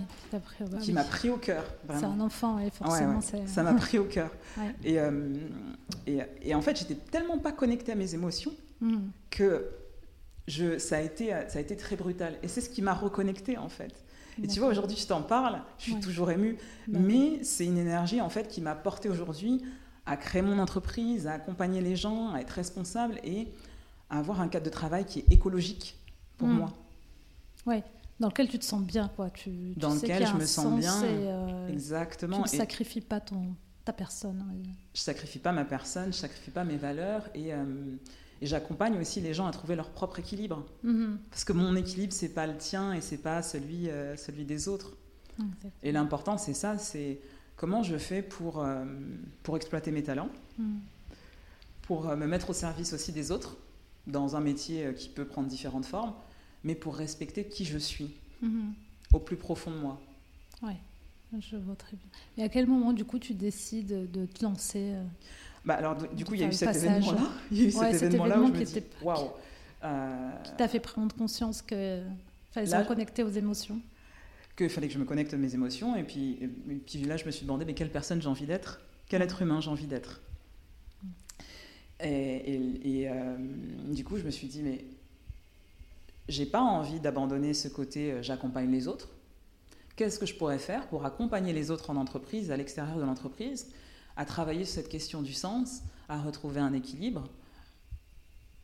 qui 0.81 0.93
m'a 0.93 1.05
pris 1.05 1.31
au 1.31 1.37
cœur. 1.37 1.65
C'est 1.95 2.05
un 2.05 2.19
enfant, 2.19 2.59
et 2.59 2.71
forcément. 2.71 3.21
Ça 3.21 3.63
m'a 3.63 3.75
pris 3.75 3.99
au 3.99 4.05
cœur. 4.05 4.31
Et, 4.83 4.99
euh, 4.99 5.35
et, 6.07 6.19
et, 6.43 6.55
en 6.57 6.63
fait, 6.63 6.77
j'étais 6.77 6.97
tellement 6.97 7.39
pas 7.39 7.53
connectée 7.53 7.93
à 7.93 7.95
mes 7.95 8.13
émotions 8.13 8.53
hmm. 8.81 8.99
que 9.31 9.71
je, 10.49 10.79
ça, 10.79 10.97
a 10.97 11.01
été, 11.01 11.29
ça 11.47 11.59
a 11.59 11.61
été 11.61 11.77
très 11.77 11.95
brutal. 11.95 12.37
Et 12.43 12.49
c'est 12.49 12.61
ce 12.61 12.71
qui 12.71 12.83
m'a 12.83 12.95
reconnectée, 12.95 13.57
en 13.57 13.69
fait. 13.69 13.95
Et 14.43 14.49
tu 14.49 14.59
vois, 14.59 14.69
aujourd'hui, 14.69 14.97
je 14.97 15.07
t'en 15.07 15.23
parle, 15.23 15.61
je 15.79 15.85
suis 15.85 16.01
toujours 16.01 16.31
émue, 16.31 16.59
mais 16.89 17.43
c'est 17.43 17.65
une 17.65 17.79
énergie, 17.79 18.21
en 18.21 18.29
fait, 18.29 18.49
qui 18.49 18.61
m'a 18.61 18.75
portée 18.75 19.09
aujourd'hui 19.09 19.63
à 20.07 20.17
créer 20.17 20.43
mon 20.43 20.59
entreprise, 20.59 21.27
à 21.27 21.33
accompagner 21.33 21.81
les 21.81 21.97
gens, 21.97 22.33
à 22.33 22.41
être 22.41 22.51
responsable 22.51 23.19
et 23.25 23.49
à 24.09 24.19
avoir 24.19 24.41
un 24.41 24.49
cadre 24.49 24.65
de 24.65 24.71
travail 24.71 25.05
qui 25.05 25.21
est 25.21 25.33
écologique 25.33 25.99
pour 26.39 26.49
hmm. 26.49 26.59
moi. 26.59 26.73
Oui, 27.67 27.83
dans 28.21 28.29
lequel 28.29 28.49
tu 28.49 28.59
te 28.59 28.65
sens 28.65 28.83
bien, 28.83 29.09
quoi. 29.09 29.31
Tu, 29.31 29.75
dans 29.77 29.95
lequel 29.95 30.27
je 30.27 30.35
me 30.35 30.47
sens 30.47 30.79
bien. 30.79 31.03
Euh, 31.03 31.69
exactement. 31.69 32.37
Tu 32.37 32.55
ne 32.55 32.59
sacrifies 32.59 33.01
pas 33.01 33.21
ton, 33.21 33.55
ta 33.85 33.93
personne. 33.93 34.45
Je 34.95 35.01
sacrifie 35.01 35.41
pas 35.41 35.53
ma 35.53 35.65
personne, 35.65 36.13
je 36.13 36.19
sacrifie 36.19 36.51
pas 36.51 36.65
mes 36.65 36.77
valeurs 36.77 37.29
et, 37.35 37.53
euh, 37.53 37.65
et 38.41 38.47
j'accompagne 38.47 38.99
aussi 38.99 39.21
les 39.21 39.35
gens 39.35 39.47
à 39.47 39.51
trouver 39.51 39.75
leur 39.75 39.91
propre 39.91 40.21
équilibre. 40.21 40.65
Mm-hmm. 40.85 41.17
Parce 41.31 41.45
que 41.45 41.53
mon 41.53 41.75
équilibre, 41.75 42.13
c'est 42.13 42.33
pas 42.33 42.47
le 42.47 42.57
tien 42.57 42.93
et 42.93 43.01
c'est 43.01 43.19
pas 43.19 43.43
celui, 43.43 43.91
euh, 43.91 44.17
celui 44.17 44.45
des 44.45 44.69
autres. 44.69 44.93
Et 45.83 45.93
l'important, 45.93 46.39
c'est 46.39 46.55
ça, 46.55 46.79
c'est 46.79 47.21
comment 47.57 47.83
je 47.83 47.97
fais 47.97 48.23
pour, 48.23 48.63
euh, 48.63 48.85
pour 49.43 49.57
exploiter 49.57 49.91
mes 49.91 50.03
talents, 50.03 50.29
hmm. 50.59 50.79
pour 51.83 52.09
euh, 52.09 52.17
me 52.17 52.27
mettre 52.27 52.51
au 52.51 52.53
service 52.53 52.93
aussi 52.93 53.13
des 53.13 53.31
autres, 53.31 53.57
dans 54.07 54.37
un 54.37 54.41
métier 54.41 54.87
euh, 54.87 54.93
qui 54.93 55.09
peut 55.09 55.25
prendre 55.25 55.49
différentes 55.49 55.87
formes, 55.87 56.15
mais 56.63 56.75
pour 56.75 56.97
respecter 56.97 57.45
qui 57.45 57.65
je 57.65 57.79
suis, 57.79 58.15
hmm. 58.43 58.71
au 59.13 59.19
plus 59.19 59.37
profond 59.37 59.71
de 59.71 59.79
moi. 59.79 60.01
Oui, 60.63 60.75
je 61.41 61.57
vois 61.57 61.77
très 61.77 61.97
bien. 61.97 62.07
Et 62.39 62.43
à 62.43 62.49
quel 62.49 62.67
moment, 62.67 62.93
du 62.93 63.05
coup, 63.05 63.19
tu 63.19 63.35
décides 63.35 64.11
de 64.11 64.27
te 64.27 64.45
lancer 64.45 64.95
bah 65.65 65.75
alors, 65.75 65.97
du 65.97 66.25
coup, 66.25 66.35
il 66.35 66.41
y 66.41 66.45
a 66.45 66.47
eu 66.47 66.53
cet 66.53 66.77
événement-là. 66.77 67.29
Il 67.51 67.59
y 67.59 67.65
a 67.65 67.67
eu 67.67 67.73
cet 67.73 68.03
événement-là 68.03 68.41
où 68.41 68.47
je 68.47 68.61
me 68.61 68.65
dis, 68.65 68.83
waouh 69.03 69.31
Qui 70.45 70.53
t'a 70.57 70.69
fait 70.69 70.79
prendre 70.79 71.15
conscience 71.17 71.61
que 71.61 72.03
fallait 72.53 72.67
se 72.67 72.77
reconnecter 72.77 73.25
aux 73.25 73.31
émotions 73.31 73.81
qu'il 74.57 74.71
fallait 74.71 74.89
que 74.89 74.95
je 74.95 74.99
me 74.99 75.05
connecte 75.05 75.35
à 75.35 75.37
mes 75.37 75.55
émotions. 75.55 75.97
Et 75.97 76.03
puis, 76.03 76.39
puis 76.87 77.05
là, 77.05 77.17
je 77.17 77.27
me 77.27 77.31
suis 77.31 77.45
demandé, 77.45 77.65
mais 77.65 77.75
quelle 77.75 77.91
personne 77.91 78.21
j'ai 78.21 78.29
envie 78.29 78.47
d'être? 78.47 78.81
Quel 79.09 79.23
être 79.23 79.43
humain 79.43 79.61
j'ai 79.61 79.71
envie 79.71 79.87
d'être? 79.87 80.21
Et, 82.03 83.09
euh, 83.09 83.37
du 83.93 84.05
coup, 84.05 84.19
je 84.19 84.25
me 84.25 84.31
suis 84.31 84.49
dit, 84.49 84.63
mais 84.63 84.85
j'ai 86.29 86.47
pas 86.47 86.61
envie 86.61 87.01
d'abandonner 87.01 87.55
ce 87.55 87.69
côté 87.69 88.13
euh, 88.13 88.23
j'accompagne 88.23 88.71
les 88.71 88.89
autres. 88.89 89.09
Qu'est-ce 89.95 90.19
que 90.19 90.27
je 90.27 90.35
pourrais 90.35 90.59
faire 90.59 90.89
pour 90.89 91.07
accompagner 91.07 91.53
les 91.53 91.71
autres 91.71 91.89
en 91.89 91.97
entreprise, 91.97 92.51
à 92.51 92.57
l'extérieur 92.57 92.99
de 92.99 93.05
l'entreprise, 93.05 93.69
à 94.17 94.25
travailler 94.25 94.65
sur 94.65 94.75
cette 94.75 94.89
question 94.89 95.23
du 95.23 95.33
sens, 95.33 95.83
à 96.09 96.21
retrouver 96.21 96.61
un 96.61 96.75
équilibre? 96.75 97.25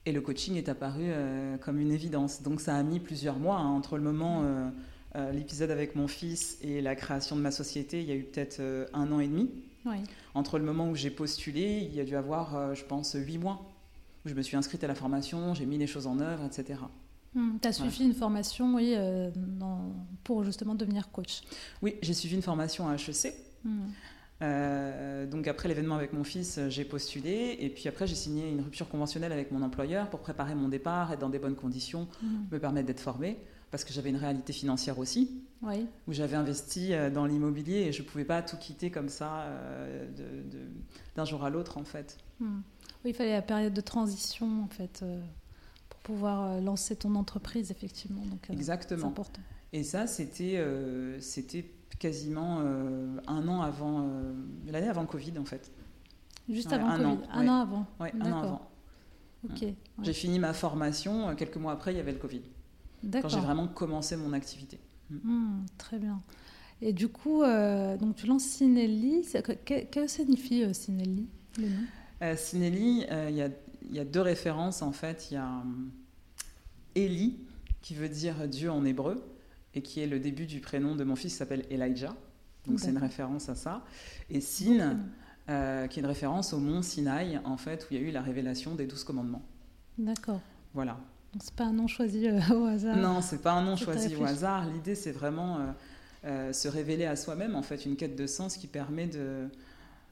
Et 0.05 0.13
le 0.13 0.21
coaching 0.21 0.57
est 0.57 0.69
apparu 0.69 1.05
euh, 1.05 1.57
comme 1.59 1.79
une 1.79 1.93
évidence. 1.93 2.43
Donc 2.43 2.61
ça 2.61 2.77
a 2.77 2.83
mis 2.83 3.01
plusieurs 3.01 3.39
mois 3.39 3.59
hein, 3.59 3.69
entre 3.69 3.97
le 3.97 4.03
moment 4.03 4.43
l'épisode 5.33 5.71
avec 5.71 5.95
mon 5.95 6.09
fils 6.09 6.59
et 6.63 6.81
la 6.81 6.95
création 6.95 7.37
de 7.37 7.41
ma 7.41 7.51
société, 7.51 8.01
il 8.01 8.09
y 8.09 8.13
a 8.13 8.15
eu 8.15 8.25
peut-être 8.25 8.61
euh, 8.61 8.87
un 8.93 9.11
an 9.13 9.21
et 9.21 9.27
demi. 9.27 9.51
Entre 10.35 10.59
le 10.59 10.65
moment 10.65 10.89
où 10.89 10.95
j'ai 10.95 11.11
postulé, 11.11 11.81
il 11.83 11.95
y 11.95 12.01
a 12.01 12.05
dû 12.05 12.15
avoir, 12.17 12.57
euh, 12.57 12.75
je 12.75 12.85
pense, 12.85 13.15
huit 13.15 13.39
mois, 13.39 13.69
où 14.25 14.29
je 14.29 14.35
me 14.35 14.43
suis 14.43 14.57
inscrite 14.57 14.85
à 14.85 14.87
la 14.87 14.95
formation, 14.95 15.55
j'ai 15.55 15.67
mis 15.67 15.77
les 15.77 15.89
choses 15.89 16.07
en 16.07 16.21
œuvre, 16.21 16.45
etc. 16.45 16.81
tu 17.35 17.69
as 17.69 17.73
suivi 17.73 18.05
une 18.05 18.15
formation 18.15 18.75
oui, 18.75 18.95
pour 20.23 20.45
justement 20.45 20.75
devenir 20.75 21.11
coach 21.11 21.41
Oui, 21.83 21.97
j'ai 22.01 22.15
suivi 22.15 22.37
une 22.37 22.43
formation 22.43 22.89
à 22.89 22.95
HEC. 22.95 23.35
Hmm. 23.65 25.31
donc 25.31 25.47
après 25.47 25.69
l'événement 25.69 25.95
avec 25.95 26.13
mon 26.13 26.25
fils, 26.25 26.61
j'ai 26.69 26.85
postulé 26.85 27.57
et 27.61 27.69
puis 27.69 27.89
après 27.89 28.07
j'ai 28.07 28.17
signé 28.17 28.49
une 28.51 28.61
rupture 28.61 28.89
conventionnelle 28.89 29.33
avec 29.33 29.51
mon 29.51 29.63
employeur 29.63 30.11
pour 30.11 30.21
préparer 30.21 30.55
mon 30.55 30.69
départ, 30.69 31.13
être 31.13 31.21
dans 31.21 31.29
des 31.29 31.39
bonnes 31.39 31.57
conditions, 31.57 32.07
hmm. 32.23 32.53
me 32.53 32.59
permettre 32.59 32.87
d'être 32.87 33.01
formée 33.01 33.39
parce 33.73 33.83
que 33.83 33.93
j'avais 33.93 34.11
une 34.11 34.17
réalité 34.17 34.53
financière 34.53 35.01
aussi, 35.01 35.43
oui. 35.63 35.89
où 36.07 36.13
j'avais 36.13 36.37
investi 36.37 36.93
euh, 36.93 37.11
dans 37.11 37.27
l'immobilier 37.27 37.79
et 37.79 37.93
je 37.93 38.03
ne 38.03 38.07
pouvais 38.07 38.25
pas 38.25 38.41
tout 38.43 38.57
quitter 38.57 38.93
comme 38.93 39.09
ça 39.09 39.47
d'un 41.17 41.25
jour 41.25 41.43
à 41.43 41.51
l'autre 41.51 41.79
en 41.79 41.85
fait. 41.85 42.19
Hmm. 42.39 42.61
Oui, 43.05 43.11
il 43.11 43.15
fallait 43.15 43.33
la 43.33 43.43
période 43.43 43.75
de 43.75 43.81
transition 43.81 44.63
en 44.63 44.69
fait 44.69 45.05
pour 45.89 46.01
pouvoir 46.01 46.61
lancer 46.61 46.95
ton 46.95 47.17
entreprise 47.17 47.73
effectivement. 47.73 48.25
Donc, 48.27 48.49
Exactement. 48.51 49.09
Important. 49.09 49.43
Et 49.73 49.83
ça, 49.83 50.07
c'était 50.07 50.65
c'était 51.19 51.69
quasiment 51.99 52.61
un 52.61 53.49
an 53.49 53.63
avant 53.63 54.09
l'année 54.67 54.89
avant 54.89 55.07
Covid 55.07 55.39
en 55.39 55.45
fait. 55.45 55.73
Juste 56.49 56.73
avant 56.73 56.97
Covid, 56.97 57.19
un 57.33 57.49
an 57.49 57.61
avant. 57.61 57.87
Oui, 57.99 58.09
un 58.21 58.33
an 58.33 58.43
avant. 58.43 58.73
J'ai 60.03 60.13
fini 60.13 60.39
ma 60.39 60.53
formation, 60.53 61.29
euh, 61.29 61.35
quelques 61.35 61.57
mois 61.57 61.73
après, 61.73 61.93
il 61.93 61.97
y 61.97 62.01
avait 62.01 62.13
le 62.13 62.19
Covid. 62.19 62.43
Quand 63.11 63.29
j'ai 63.29 63.41
vraiment 63.41 63.69
commencé 63.69 64.17
mon 64.17 64.33
activité. 64.33 64.79
Mm. 65.11 65.17
Hmm, 65.25 65.67
très 65.79 65.99
bien. 65.99 66.23
Et 66.81 66.93
du 66.93 67.09
coup, 67.09 67.43
euh, 67.43 67.97
donc 67.97 68.17
tu 68.17 68.27
lances 68.27 68.45
Sinelli. 68.45 69.27
Que, 69.33 69.85
que 69.85 70.07
signifie 70.07 70.65
euh, 70.65 70.73
Sinelli 70.73 71.29
euh, 72.23 72.37
Sinelli, 72.37 73.05
il 73.29 73.35
y, 73.35 73.95
y, 73.95 74.01
a 74.01 74.05
deux 74.05 74.21
références 74.21 74.83
en 74.83 74.93
fait. 74.93 75.31
Il 75.31 75.35
y 75.35 75.37
a 75.37 75.63
Eli, 76.95 77.39
qui 77.83 77.95
veut 77.95 78.09
dire 78.09 78.49
Dieu 78.49 78.71
en 78.71 78.85
hébreu, 78.85 79.25
et 79.75 79.83
qui 79.83 80.01
est 80.01 80.07
le 80.07 80.21
début 80.21 80.47
du 80.47 80.61
prénom 80.61 80.97
de 80.97 81.05
mon 81.05 81.17
fils 81.17 81.33
qui 81.33 81.39
s'appelle 81.39 81.65
Elijah. 81.71 82.15
Donc 82.67 82.79
c'est 82.79 82.91
une 82.91 82.99
référence 82.99 83.49
à 83.49 83.55
ça. 83.55 83.85
Et 84.31 84.41
Sin, 84.41 84.99
euh, 85.49 85.87
qui 85.89 85.99
est 85.99 86.03
une 86.03 86.09
référence 86.09 86.53
au 86.53 86.59
mont 86.59 86.83
Sinaï, 86.83 87.41
en 87.45 87.57
fait, 87.57 87.85
où 87.85 87.87
il 87.95 88.01
y 88.01 88.05
a 88.05 88.09
eu 88.09 88.13
la 88.13 88.23
révélation 88.23 88.75
des 88.75 88.87
douze 88.87 89.05
commandements. 89.05 89.43
D'accord. 89.99 90.41
Voilà. 90.75 90.99
Donc 91.33 91.43
c'est 91.43 91.55
pas 91.55 91.65
un 91.65 91.73
nom 91.73 91.87
choisi 91.87 92.29
euh, 92.29 92.41
au 92.55 92.67
hasard. 92.67 92.97
Non, 92.97 93.21
c'est 93.23 93.41
pas 93.41 93.53
un 93.53 93.63
nom 93.63 93.77
choisi 93.77 94.15
au 94.17 94.25
hasard. 94.25 94.69
L'idée, 94.69 94.95
c'est 94.95 95.13
vraiment 95.13 95.75
euh, 96.25 96.53
se 96.53 96.69
révéler 96.69 97.07
à 97.07 97.17
soi-même, 97.17 97.55
en 97.55 97.63
fait, 97.63 97.87
une 97.87 97.97
quête 97.97 98.17
de 98.17 98.27
sens 98.27 98.57
qui 98.57 98.67
permet 98.67 99.07
de, 99.07 99.49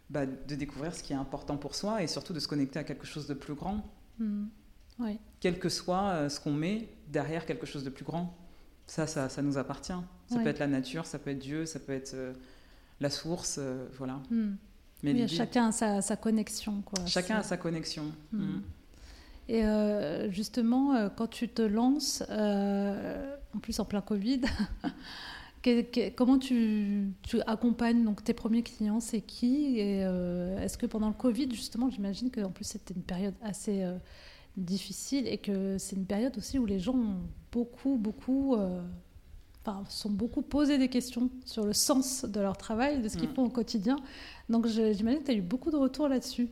bah, 0.09 0.25
de 0.27 0.55
découvrir 0.55 0.95
ce 0.95 1.03
qui 1.03 1.12
est 1.12 1.17
important 1.17 1.57
pour 1.57 1.75
soi 1.75 2.03
et 2.03 2.07
surtout 2.07 2.33
de 2.33 2.41
se 2.41 2.49
connecter 2.49 2.79
à 2.79 2.85
quelque 2.85 3.07
chose 3.07 3.27
de 3.27 3.35
plus 3.35 3.55
grand. 3.55 3.85
Hmm. 4.19 4.47
Oui. 4.99 5.19
Quel 5.41 5.59
que 5.59 5.69
soit 5.69 6.29
ce 6.29 6.41
qu'on 6.41 6.53
met 6.53 6.89
derrière 7.09 7.47
quelque 7.47 7.65
chose 7.65 7.85
de 7.85 7.91
plus 7.91 8.05
grand, 8.05 8.35
ça, 8.87 9.07
ça, 9.07 9.29
ça 9.31 9.41
nous 9.41 9.57
appartient. 9.57 9.93
Ça 10.27 10.39
peut 10.39 10.49
être 10.49 10.59
la 10.59 10.67
nature, 10.67 11.07
ça 11.07 11.19
peut 11.19 11.31
être 11.31 11.39
Dieu, 11.39 11.65
ça 11.65 11.81
peut 11.81 11.93
être 11.93 12.15
la 13.00 13.09
source, 13.09 13.59
voilà. 13.97 14.21
Hmm. 14.31 14.57
Mais 15.03 15.27
chacun 15.29 15.69
a 15.69 16.03
sa, 16.03 16.17
connexion. 16.17 16.83
Quoi. 16.83 17.07
Chacun 17.07 17.37
a 17.37 17.43
sa 17.43 17.57
connexion. 17.57 18.12
Hmm. 18.33 18.61
Et 19.50 19.64
euh, 19.64 20.30
justement, 20.30 20.95
euh, 20.95 21.09
quand 21.09 21.26
tu 21.26 21.49
te 21.49 21.61
lances, 21.61 22.23
euh, 22.30 23.37
en 23.52 23.59
plus 23.59 23.80
en 23.80 23.85
plein 23.85 24.00
Covid, 24.00 24.42
comment 26.16 26.38
tu, 26.38 27.09
tu, 27.23 27.40
accompagnes 27.49 28.04
donc, 28.04 28.23
tes 28.23 28.33
premiers 28.33 28.62
clients 28.62 29.00
C'est 29.00 29.21
qui 29.21 29.80
Et 29.80 30.02
est-ce 30.62 30.78
que 30.78 30.87
pendant 30.87 31.09
le 31.09 31.14
Covid, 31.14 31.49
justement, 31.50 31.90
j'imagine 31.90 32.30
qu'en 32.30 32.52
plus 32.52 32.64
c'était 32.64 32.95
une 32.95 33.02
période 33.02 33.35
assez 33.42 33.85
difficile 34.57 35.26
et 35.26 35.38
que 35.38 35.78
c'est 35.78 35.97
une 35.97 36.07
période 36.07 36.38
aussi 36.38 36.61
où 36.61 36.64
les 36.64 36.78
gens 36.78 36.95
ont 36.95 37.16
beaucoup, 37.50 37.97
beaucoup 37.97 38.54
enfin, 39.64 39.83
sont 39.88 40.11
beaucoup 40.11 40.42
posés 40.42 40.78
des 40.78 40.88
questions 40.88 41.28
sur 41.45 41.66
le 41.66 41.73
sens 41.73 42.25
de 42.25 42.38
leur 42.38 42.57
travail, 42.57 43.02
de 43.02 43.09
ce 43.09 43.16
qu'ils 43.16 43.30
mm. 43.30 43.35
font 43.35 43.45
au 43.47 43.50
quotidien. 43.50 43.97
Donc 44.49 44.69
j'imagine 44.69 45.19
que 45.19 45.25
tu 45.25 45.33
as 45.33 45.35
eu 45.35 45.42
beaucoup 45.42 45.73
de 45.73 45.76
retours 45.76 46.09
là-dessus. 46.09 46.49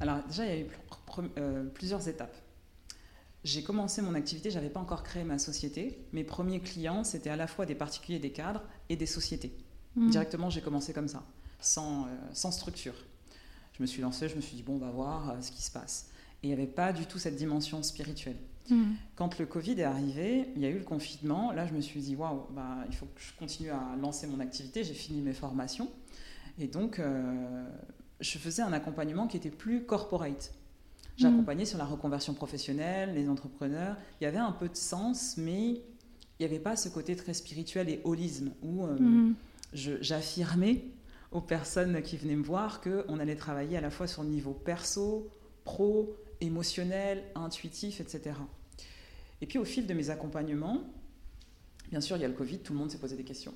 Alors 0.00 0.18
déjà, 0.28 0.44
il 0.44 0.48
y 0.50 0.52
a 0.52 0.60
eu 0.60 0.66
euh, 1.38 1.64
plusieurs 1.64 2.08
étapes. 2.08 2.36
J'ai 3.42 3.62
commencé 3.62 4.00
mon 4.00 4.14
activité, 4.14 4.50
je 4.50 4.56
n'avais 4.56 4.70
pas 4.70 4.80
encore 4.80 5.02
créé 5.02 5.22
ma 5.22 5.38
société. 5.38 5.98
Mes 6.12 6.24
premiers 6.24 6.60
clients, 6.60 7.04
c'était 7.04 7.30
à 7.30 7.36
la 7.36 7.46
fois 7.46 7.66
des 7.66 7.74
particuliers, 7.74 8.18
des 8.18 8.32
cadres 8.32 8.62
et 8.88 8.96
des 8.96 9.06
sociétés. 9.06 9.54
Mm. 9.96 10.10
Directement, 10.10 10.50
j'ai 10.50 10.62
commencé 10.62 10.92
comme 10.92 11.08
ça, 11.08 11.22
sans, 11.60 12.04
euh, 12.04 12.08
sans 12.32 12.50
structure. 12.50 12.94
Je 13.76 13.82
me 13.82 13.86
suis 13.86 14.00
lancée, 14.00 14.28
je 14.28 14.36
me 14.36 14.40
suis 14.40 14.56
dit, 14.56 14.62
bon, 14.62 14.76
on 14.76 14.78
va 14.78 14.90
voir 14.90 15.30
euh, 15.30 15.40
ce 15.40 15.50
qui 15.50 15.62
se 15.62 15.70
passe. 15.70 16.10
Et 16.42 16.46
il 16.46 16.48
n'y 16.48 16.54
avait 16.54 16.66
pas 16.66 16.92
du 16.92 17.06
tout 17.06 17.18
cette 17.18 17.36
dimension 17.36 17.82
spirituelle. 17.82 18.38
Mm. 18.70 18.92
Quand 19.14 19.38
le 19.38 19.46
Covid 19.46 19.78
est 19.78 19.84
arrivé, 19.84 20.48
il 20.56 20.62
y 20.62 20.66
a 20.66 20.70
eu 20.70 20.78
le 20.78 20.84
confinement. 20.84 21.52
Là, 21.52 21.66
je 21.66 21.74
me 21.74 21.80
suis 21.80 22.00
dit, 22.00 22.16
waouh, 22.16 22.46
bah, 22.50 22.78
il 22.88 22.94
faut 22.94 23.06
que 23.06 23.20
je 23.20 23.34
continue 23.38 23.70
à 23.70 23.96
lancer 24.00 24.26
mon 24.26 24.40
activité. 24.40 24.84
J'ai 24.84 24.94
fini 24.94 25.20
mes 25.20 25.34
formations. 25.34 25.90
Et 26.58 26.66
donc, 26.66 26.98
euh, 26.98 27.64
je 28.20 28.38
faisais 28.38 28.62
un 28.62 28.72
accompagnement 28.72 29.26
qui 29.26 29.36
était 29.36 29.50
plus 29.50 29.84
corporate. 29.84 30.54
J'accompagnais 31.16 31.64
sur 31.64 31.78
la 31.78 31.84
reconversion 31.84 32.34
professionnelle, 32.34 33.14
les 33.14 33.28
entrepreneurs. 33.28 33.96
Il 34.20 34.24
y 34.24 34.26
avait 34.26 34.38
un 34.38 34.52
peu 34.52 34.68
de 34.68 34.76
sens, 34.76 35.36
mais 35.36 35.70
il 35.70 36.40
n'y 36.40 36.46
avait 36.46 36.58
pas 36.58 36.76
ce 36.76 36.88
côté 36.88 37.14
très 37.14 37.34
spirituel 37.34 37.88
et 37.88 38.00
holisme 38.04 38.52
où 38.62 38.84
euh, 38.84 38.98
mm. 38.98 39.34
j'affirmais 39.72 40.84
aux 41.30 41.40
personnes 41.40 42.02
qui 42.02 42.16
venaient 42.16 42.36
me 42.36 42.42
voir 42.42 42.80
qu'on 42.80 43.18
allait 43.18 43.36
travailler 43.36 43.76
à 43.76 43.80
la 43.80 43.90
fois 43.90 44.06
sur 44.06 44.22
le 44.22 44.28
niveau 44.28 44.52
perso, 44.52 45.28
pro, 45.64 46.16
émotionnel, 46.40 47.22
intuitif, 47.34 48.00
etc. 48.00 48.36
Et 49.40 49.46
puis 49.46 49.58
au 49.58 49.64
fil 49.64 49.86
de 49.86 49.94
mes 49.94 50.10
accompagnements, 50.10 50.82
bien 51.90 52.00
sûr, 52.00 52.16
il 52.16 52.22
y 52.22 52.24
a 52.24 52.28
le 52.28 52.34
Covid, 52.34 52.58
tout 52.58 52.72
le 52.72 52.78
monde 52.78 52.90
s'est 52.90 52.98
posé 52.98 53.16
des 53.16 53.24
questions. 53.24 53.54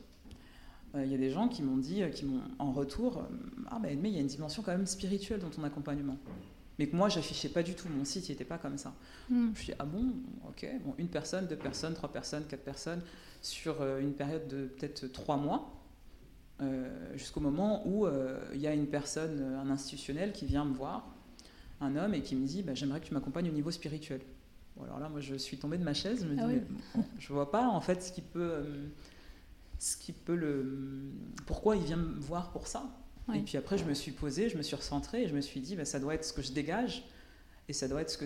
Euh, 0.94 1.04
il 1.04 1.10
y 1.10 1.14
a 1.14 1.18
des 1.18 1.30
gens 1.30 1.48
qui 1.48 1.62
m'ont 1.62 1.76
dit, 1.76 2.02
euh, 2.02 2.08
qui 2.08 2.24
m'ont 2.24 2.40
en 2.58 2.72
retour, 2.72 3.24
ah 3.70 3.78
ben 3.80 3.98
mais 4.00 4.10
il 4.10 4.14
y 4.14 4.18
a 4.18 4.20
une 4.20 4.28
dimension 4.28 4.62
quand 4.62 4.72
même 4.72 4.86
spirituelle 4.86 5.40
dans 5.40 5.50
ton 5.50 5.64
accompagnement. 5.64 6.16
Mais 6.78 6.86
que 6.86 6.96
moi, 6.96 7.08
j'affichais 7.08 7.48
pas 7.48 7.62
du 7.62 7.74
tout. 7.74 7.88
Mon 7.88 8.04
site, 8.04 8.28
il 8.28 8.32
n'était 8.32 8.44
pas 8.44 8.58
comme 8.58 8.78
ça. 8.78 8.94
Hmm. 9.30 9.50
Je 9.54 9.62
suis 9.62 9.72
ah 9.78 9.84
bon, 9.84 10.12
ok, 10.48 10.66
bon, 10.84 10.94
une 10.98 11.08
personne, 11.08 11.46
deux 11.46 11.56
personnes, 11.56 11.94
trois 11.94 12.12
personnes, 12.12 12.44
quatre 12.46 12.64
personnes, 12.64 13.02
sur 13.42 13.82
une 13.98 14.12
période 14.12 14.46
de 14.48 14.66
peut-être 14.66 15.06
trois 15.08 15.36
mois, 15.36 15.74
jusqu'au 17.14 17.40
moment 17.40 17.86
où 17.86 18.06
il 18.52 18.60
y 18.60 18.66
a 18.66 18.74
une 18.74 18.86
personne, 18.86 19.40
un 19.42 19.70
institutionnel 19.70 20.32
qui 20.32 20.46
vient 20.46 20.64
me 20.64 20.74
voir 20.74 21.18
un 21.80 21.96
homme 21.96 22.14
et 22.14 22.22
qui 22.22 22.34
me 22.36 22.46
dit 22.46 22.62
bah, 22.62 22.74
J'aimerais 22.74 23.00
que 23.00 23.06
tu 23.06 23.14
m'accompagnes 23.14 23.48
au 23.48 23.52
niveau 23.52 23.70
spirituel. 23.70 24.20
alors 24.82 24.98
là, 24.98 25.08
moi, 25.08 25.20
je 25.20 25.34
suis 25.34 25.58
tombée 25.58 25.78
de 25.78 25.84
ma 25.84 25.94
chaise. 25.94 26.22
Je 26.22 26.32
me 26.32 26.40
ah 26.40 26.46
dis 26.48 26.60
Je 27.18 27.32
vois 27.32 27.50
pas 27.50 27.66
en 27.66 27.80
fait 27.80 28.02
ce 28.02 28.12
qui 28.12 28.22
peut. 28.22 28.40
Euh, 28.40 28.86
ce 29.78 29.96
qui 29.96 30.12
peut 30.12 30.34
le. 30.34 31.12
Pourquoi 31.46 31.76
il 31.76 31.84
vient 31.84 31.96
me 31.96 32.18
voir 32.20 32.50
pour 32.50 32.66
ça 32.66 32.84
Et 33.34 33.40
puis 33.40 33.58
après, 33.58 33.76
je 33.76 33.84
me 33.84 33.94
suis 33.94 34.12
posée, 34.12 34.48
je 34.48 34.56
me 34.56 34.62
suis 34.62 34.76
recentrée 34.76 35.24
et 35.24 35.28
je 35.28 35.34
me 35.34 35.40
suis 35.40 35.60
dit 35.60 35.76
bah, 35.76 35.84
Ça 35.84 36.00
doit 36.00 36.14
être 36.14 36.24
ce 36.24 36.32
que 36.32 36.42
je 36.42 36.52
dégage 36.52 37.06
et 37.68 37.72
ça 37.72 37.88
doit 37.88 38.00
être 38.00 38.10
ce, 38.10 38.18
que, 38.18 38.24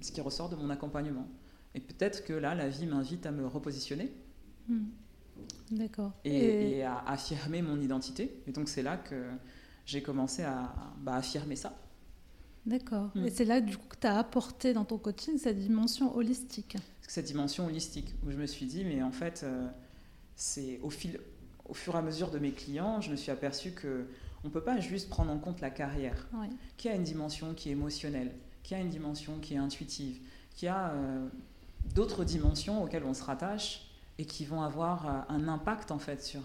ce 0.00 0.12
qui 0.12 0.20
ressort 0.20 0.48
de 0.48 0.56
mon 0.56 0.70
accompagnement. 0.70 1.28
Et 1.74 1.80
peut-être 1.80 2.24
que 2.24 2.32
là, 2.32 2.54
la 2.54 2.68
vie 2.68 2.86
m'invite 2.86 3.26
à 3.26 3.32
me 3.32 3.46
repositionner. 3.46 4.12
Hmm. 4.68 4.86
D'accord. 5.70 6.12
Et, 6.24 6.82
à 6.82 6.98
affirmer 7.06 7.62
mon 7.62 7.80
identité. 7.80 8.42
Et 8.46 8.52
donc, 8.52 8.68
c'est 8.68 8.82
là 8.82 8.96
que 8.96 9.30
j'ai 9.86 10.02
commencé 10.02 10.42
à 10.42 10.74
bah, 10.98 11.14
affirmer 11.16 11.56
ça. 11.56 11.76
D'accord. 12.66 13.10
Mm. 13.14 13.26
Et 13.26 13.30
c'est 13.30 13.44
là, 13.44 13.60
du 13.60 13.76
coup, 13.76 13.86
que 13.88 13.96
tu 13.96 14.06
as 14.06 14.18
apporté 14.18 14.72
dans 14.72 14.84
ton 14.84 14.98
coaching 14.98 15.38
cette 15.38 15.58
dimension 15.58 16.14
holistique. 16.16 16.76
Cette 17.06 17.26
dimension 17.26 17.66
holistique, 17.66 18.14
où 18.24 18.30
je 18.30 18.36
me 18.36 18.46
suis 18.46 18.66
dit, 18.66 18.84
mais 18.84 19.02
en 19.02 19.12
fait, 19.12 19.42
euh, 19.44 19.68
c'est 20.36 20.78
au, 20.82 20.90
fil, 20.90 21.18
au 21.68 21.74
fur 21.74 21.94
et 21.94 21.98
à 21.98 22.02
mesure 22.02 22.30
de 22.30 22.38
mes 22.38 22.52
clients, 22.52 23.00
je 23.00 23.10
me 23.10 23.16
suis 23.16 23.30
aperçu 23.30 23.72
que 23.72 24.06
on 24.44 24.48
ne 24.48 24.52
peut 24.52 24.62
pas 24.62 24.80
juste 24.80 25.08
prendre 25.08 25.30
en 25.30 25.38
compte 25.38 25.60
la 25.60 25.70
carrière, 25.70 26.28
qui 26.76 26.88
a 26.88 26.94
une 26.94 27.02
dimension 27.02 27.54
qui 27.54 27.68
est 27.68 27.72
émotionnelle, 27.72 28.32
qui 28.62 28.74
a 28.74 28.78
une 28.78 28.88
dimension 28.88 29.38
qui 29.38 29.54
est 29.54 29.58
intuitive, 29.58 30.20
qui 30.54 30.66
a 30.66 30.90
euh, 30.90 31.28
d'autres 31.94 32.24
dimensions 32.24 32.82
auxquelles 32.82 33.04
on 33.04 33.14
se 33.14 33.22
rattache 33.22 33.90
et 34.18 34.24
qui 34.24 34.44
vont 34.44 34.62
avoir 34.62 35.06
euh, 35.06 35.20
un 35.28 35.48
impact 35.48 35.90
en 35.90 35.98
fait 35.98 36.22
sur, 36.22 36.42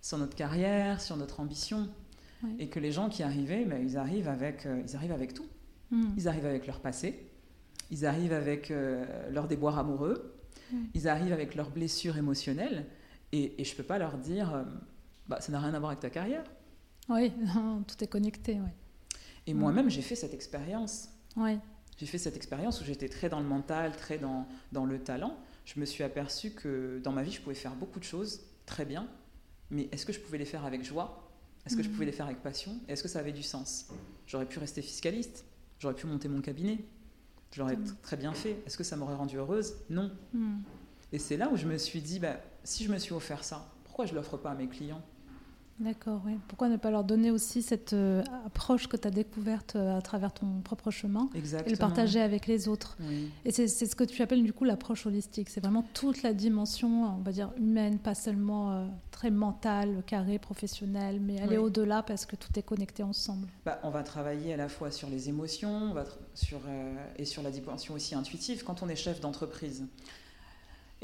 sur 0.00 0.18
notre 0.18 0.36
carrière, 0.36 1.00
sur 1.00 1.16
notre 1.16 1.40
ambition. 1.40 1.88
Et 2.58 2.68
que 2.68 2.80
les 2.80 2.92
gens 2.92 3.08
qui 3.08 3.22
arrivaient, 3.22 3.64
ben, 3.64 3.82
ils, 3.82 3.96
arrivent 3.96 4.28
avec, 4.28 4.66
euh, 4.66 4.82
ils 4.86 4.96
arrivent 4.96 5.12
avec 5.12 5.34
tout. 5.34 5.46
Hmm. 5.90 6.10
Ils 6.16 6.28
arrivent 6.28 6.46
avec 6.46 6.66
leur 6.66 6.80
passé, 6.80 7.26
ils 7.90 8.06
arrivent 8.06 8.32
avec 8.32 8.70
euh, 8.70 9.04
leurs 9.30 9.48
déboires 9.48 9.78
amoureux, 9.78 10.34
ils 10.94 11.08
arrivent 11.08 11.32
avec 11.32 11.54
leurs 11.54 11.70
blessures 11.70 12.16
émotionnelles. 12.16 12.86
Et, 13.32 13.60
et 13.60 13.64
je 13.64 13.72
ne 13.72 13.76
peux 13.76 13.82
pas 13.82 13.98
leur 13.98 14.18
dire, 14.18 14.54
euh, 14.54 14.64
bah, 15.28 15.40
ça 15.40 15.52
n'a 15.52 15.60
rien 15.60 15.74
à 15.74 15.78
voir 15.78 15.90
avec 15.90 16.00
ta 16.00 16.10
carrière. 16.10 16.44
Oui, 17.08 17.32
tout 17.86 18.02
est 18.02 18.06
connecté. 18.06 18.58
Et 19.46 19.54
moi-même, 19.54 19.90
j'ai 19.90 20.02
fait 20.02 20.16
cette 20.16 20.34
expérience. 20.34 21.08
Oui. 21.36 21.58
J'ai 21.98 22.06
fait 22.06 22.18
cette 22.18 22.36
expérience 22.36 22.80
où 22.80 22.84
j'étais 22.84 23.08
très 23.08 23.28
dans 23.28 23.40
le 23.40 23.46
mental, 23.46 23.96
très 23.96 24.18
dans, 24.18 24.46
dans 24.72 24.84
le 24.84 24.98
talent. 24.98 25.36
Je 25.64 25.78
me 25.78 25.84
suis 25.84 26.02
aperçu 26.02 26.50
que 26.50 27.00
dans 27.02 27.12
ma 27.12 27.22
vie, 27.22 27.30
je 27.32 27.40
pouvais 27.40 27.54
faire 27.54 27.74
beaucoup 27.74 27.98
de 27.98 28.04
choses 28.04 28.40
très 28.66 28.84
bien, 28.84 29.06
mais 29.70 29.88
est-ce 29.92 30.04
que 30.06 30.12
je 30.12 30.20
pouvais 30.20 30.38
les 30.38 30.44
faire 30.44 30.64
avec 30.64 30.84
joie? 30.84 31.30
Est-ce 31.66 31.76
que 31.76 31.82
je 31.82 31.88
pouvais 31.88 32.04
les 32.04 32.12
faire 32.12 32.26
avec 32.26 32.42
passion? 32.42 32.72
Est-ce 32.88 33.02
que 33.02 33.08
ça 33.08 33.20
avait 33.20 33.32
du 33.32 33.42
sens? 33.42 33.88
J'aurais 34.26 34.46
pu 34.46 34.58
rester 34.58 34.82
fiscaliste, 34.82 35.44
j'aurais 35.78 35.94
pu 35.94 36.06
monter 36.06 36.28
mon 36.28 36.42
cabinet, 36.42 36.84
j'aurais 37.52 37.78
très 38.02 38.16
bien 38.16 38.34
fait. 38.34 38.58
Est-ce 38.66 38.76
que 38.76 38.84
ça 38.84 38.96
m'aurait 38.96 39.14
rendue 39.14 39.38
heureuse? 39.38 39.74
Non. 39.88 40.10
Et 41.12 41.18
c'est 41.18 41.36
là 41.36 41.48
où 41.50 41.56
je 41.56 41.66
me 41.66 41.78
suis 41.78 42.00
dit, 42.00 42.18
bah, 42.18 42.36
si 42.64 42.84
je 42.84 42.92
me 42.92 42.98
suis 42.98 43.14
offert 43.14 43.44
ça, 43.44 43.72
pourquoi 43.84 44.04
je 44.04 44.10
ne 44.12 44.16
l'offre 44.16 44.36
pas 44.36 44.50
à 44.50 44.54
mes 44.54 44.68
clients? 44.68 45.02
D'accord, 45.80 46.22
oui. 46.24 46.38
Pourquoi 46.46 46.68
ne 46.68 46.76
pas 46.76 46.90
leur 46.90 47.02
donner 47.02 47.32
aussi 47.32 47.60
cette 47.60 47.94
euh, 47.94 48.22
approche 48.46 48.86
que 48.86 48.96
tu 48.96 49.08
as 49.08 49.10
découverte 49.10 49.74
euh, 49.74 49.98
à 49.98 50.02
travers 50.02 50.32
ton 50.32 50.60
propre 50.62 50.92
chemin 50.92 51.28
Exactement. 51.34 51.68
et 51.68 51.72
le 51.72 51.78
partager 51.78 52.20
avec 52.20 52.46
les 52.46 52.68
autres? 52.68 52.96
Et 53.44 53.50
c'est 53.50 53.66
ce 53.66 53.96
que 53.96 54.04
tu 54.04 54.22
appelles 54.22 54.44
du 54.44 54.52
coup 54.52 54.64
l'approche 54.64 55.06
holistique. 55.06 55.48
C'est 55.48 55.60
vraiment 55.60 55.84
toute 55.92 56.22
la 56.22 56.32
dimension, 56.32 57.16
on 57.16 57.22
va 57.22 57.32
dire, 57.32 57.50
humaine, 57.56 57.98
pas 57.98 58.14
seulement 58.14 58.70
euh, 58.72 58.86
très 59.10 59.32
mentale, 59.32 60.04
carrée, 60.06 60.38
professionnelle, 60.38 61.20
mais 61.20 61.40
aller 61.40 61.58
au-delà 61.58 62.04
parce 62.04 62.24
que 62.24 62.36
tout 62.36 62.56
est 62.56 62.62
connecté 62.62 63.02
ensemble. 63.02 63.48
Bah, 63.64 63.80
on 63.82 63.90
va 63.90 64.04
travailler 64.04 64.54
à 64.54 64.56
la 64.56 64.68
fois 64.68 64.92
sur 64.92 65.10
les 65.10 65.28
émotions 65.28 65.92
va 65.92 66.04
sur, 66.34 66.60
et 67.16 67.24
sur 67.24 67.42
la 67.42 67.50
dimension 67.50 67.94
aussi 67.94 68.14
intuitive 68.14 68.62
quand 68.64 68.82
on 68.82 68.88
est 68.88 68.96
chef 68.96 69.20
d'entreprise 69.20 69.84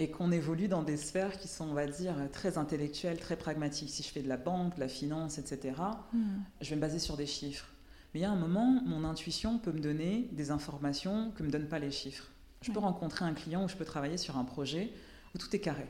et 0.00 0.10
qu'on 0.10 0.32
évolue 0.32 0.66
dans 0.66 0.82
des 0.82 0.96
sphères 0.96 1.38
qui 1.38 1.46
sont, 1.46 1.68
on 1.68 1.74
va 1.74 1.86
dire, 1.86 2.14
très 2.32 2.56
intellectuelles, 2.56 3.20
très 3.20 3.36
pragmatiques. 3.36 3.90
Si 3.90 4.02
je 4.02 4.08
fais 4.08 4.22
de 4.22 4.28
la 4.28 4.38
banque, 4.38 4.76
de 4.76 4.80
la 4.80 4.88
finance, 4.88 5.36
etc., 5.36 5.74
hmm. 6.14 6.38
je 6.62 6.70
vais 6.70 6.76
me 6.76 6.80
baser 6.80 6.98
sur 6.98 7.18
des 7.18 7.26
chiffres. 7.26 7.66
Mais 8.14 8.20
il 8.20 8.22
y 8.22 8.26
a 8.26 8.30
un 8.30 8.36
moment, 8.36 8.80
mon 8.86 9.04
intuition 9.04 9.58
peut 9.58 9.72
me 9.72 9.78
donner 9.78 10.26
des 10.32 10.50
informations 10.50 11.32
que 11.32 11.42
ne 11.42 11.48
me 11.48 11.52
donnent 11.52 11.68
pas 11.68 11.78
les 11.78 11.90
chiffres. 11.90 12.30
Je 12.62 12.72
peux 12.72 12.78
rencontrer 12.78 13.26
un 13.26 13.34
client 13.34 13.64
ou 13.64 13.68
je 13.68 13.76
peux 13.76 13.84
travailler 13.84 14.16
sur 14.16 14.38
un 14.38 14.44
projet 14.44 14.90
où 15.34 15.38
tout 15.38 15.54
est 15.54 15.60
carré. 15.60 15.86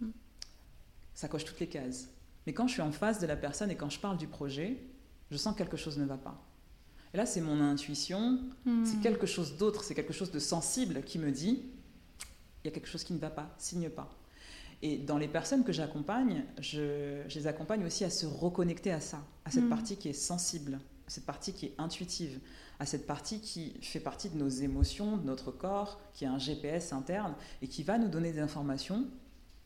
Hmm. 0.00 0.08
Ça 1.12 1.28
coche 1.28 1.44
toutes 1.44 1.60
les 1.60 1.68
cases. 1.68 2.08
Mais 2.46 2.54
quand 2.54 2.66
je 2.66 2.72
suis 2.72 2.82
en 2.82 2.92
face 2.92 3.18
de 3.18 3.26
la 3.26 3.36
personne 3.36 3.70
et 3.70 3.76
quand 3.76 3.90
je 3.90 4.00
parle 4.00 4.16
du 4.16 4.26
projet, 4.26 4.82
je 5.30 5.36
sens 5.36 5.52
que 5.52 5.58
quelque 5.58 5.76
chose 5.76 5.98
ne 5.98 6.06
va 6.06 6.16
pas. 6.16 6.42
Et 7.12 7.18
là, 7.18 7.26
c'est 7.26 7.42
mon 7.42 7.60
intuition, 7.60 8.40
hmm. 8.64 8.86
c'est 8.86 9.02
quelque 9.02 9.26
chose 9.26 9.58
d'autre, 9.58 9.84
c'est 9.84 9.94
quelque 9.94 10.14
chose 10.14 10.30
de 10.30 10.38
sensible 10.38 11.02
qui 11.02 11.18
me 11.18 11.30
dit 11.30 11.62
il 12.62 12.68
y 12.68 12.70
a 12.70 12.72
quelque 12.72 12.88
chose 12.88 13.04
qui 13.04 13.12
ne 13.12 13.18
va 13.18 13.30
pas, 13.30 13.54
signe 13.58 13.88
pas. 13.88 14.10
Et 14.82 14.96
dans 14.96 15.18
les 15.18 15.28
personnes 15.28 15.64
que 15.64 15.72
j'accompagne, 15.72 16.44
je, 16.58 17.22
les 17.34 17.46
accompagne 17.46 17.84
aussi 17.84 18.04
à 18.04 18.10
se 18.10 18.26
reconnecter 18.26 18.92
à 18.92 19.00
ça, 19.00 19.22
à 19.44 19.50
cette 19.50 19.64
mm. 19.64 19.68
partie 19.68 19.96
qui 19.96 20.08
est 20.08 20.14
sensible, 20.14 20.80
à 21.06 21.10
cette 21.10 21.26
partie 21.26 21.52
qui 21.52 21.66
est 21.66 21.74
intuitive, 21.78 22.40
à 22.78 22.86
cette 22.86 23.06
partie 23.06 23.40
qui 23.40 23.74
fait 23.82 24.00
partie 24.00 24.30
de 24.30 24.38
nos 24.38 24.48
émotions, 24.48 25.18
de 25.18 25.26
notre 25.26 25.50
corps, 25.50 26.00
qui 26.14 26.24
est 26.24 26.28
un 26.28 26.38
GPS 26.38 26.94
interne 26.94 27.34
et 27.60 27.68
qui 27.68 27.82
va 27.82 27.98
nous 27.98 28.08
donner 28.08 28.32
des 28.32 28.40
informations 28.40 29.06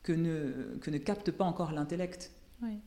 que 0.03 0.11
ne, 0.11 0.77
que 0.81 0.91
ne 0.91 0.97
capte 0.97 1.31
pas 1.31 1.45
encore 1.45 1.71
l'intellect. 1.71 2.31
Oui. 2.61 2.77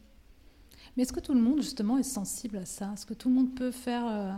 Mais 0.97 1.05
est-ce 1.05 1.13
que 1.13 1.21
tout 1.21 1.35
le 1.35 1.41
monde, 1.41 1.63
justement, 1.63 1.97
est 1.97 2.03
sensible 2.03 2.59
à 2.59 2.67
ça? 2.67 2.91
Est-ce 2.93 3.07
que 3.07 3.15
tout 3.15 3.29
le 3.29 3.35
monde 3.35 3.55
peut 3.55 3.71
faire 3.71 4.07
euh, 4.07 4.33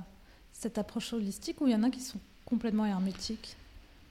cette 0.52 0.78
approche 0.78 1.12
holistique 1.12 1.60
ou 1.60 1.66
il 1.66 1.72
y 1.72 1.74
en 1.74 1.82
a 1.82 1.90
qui 1.90 2.00
sont 2.00 2.20
complètement 2.44 2.86
hermétiques? 2.86 3.56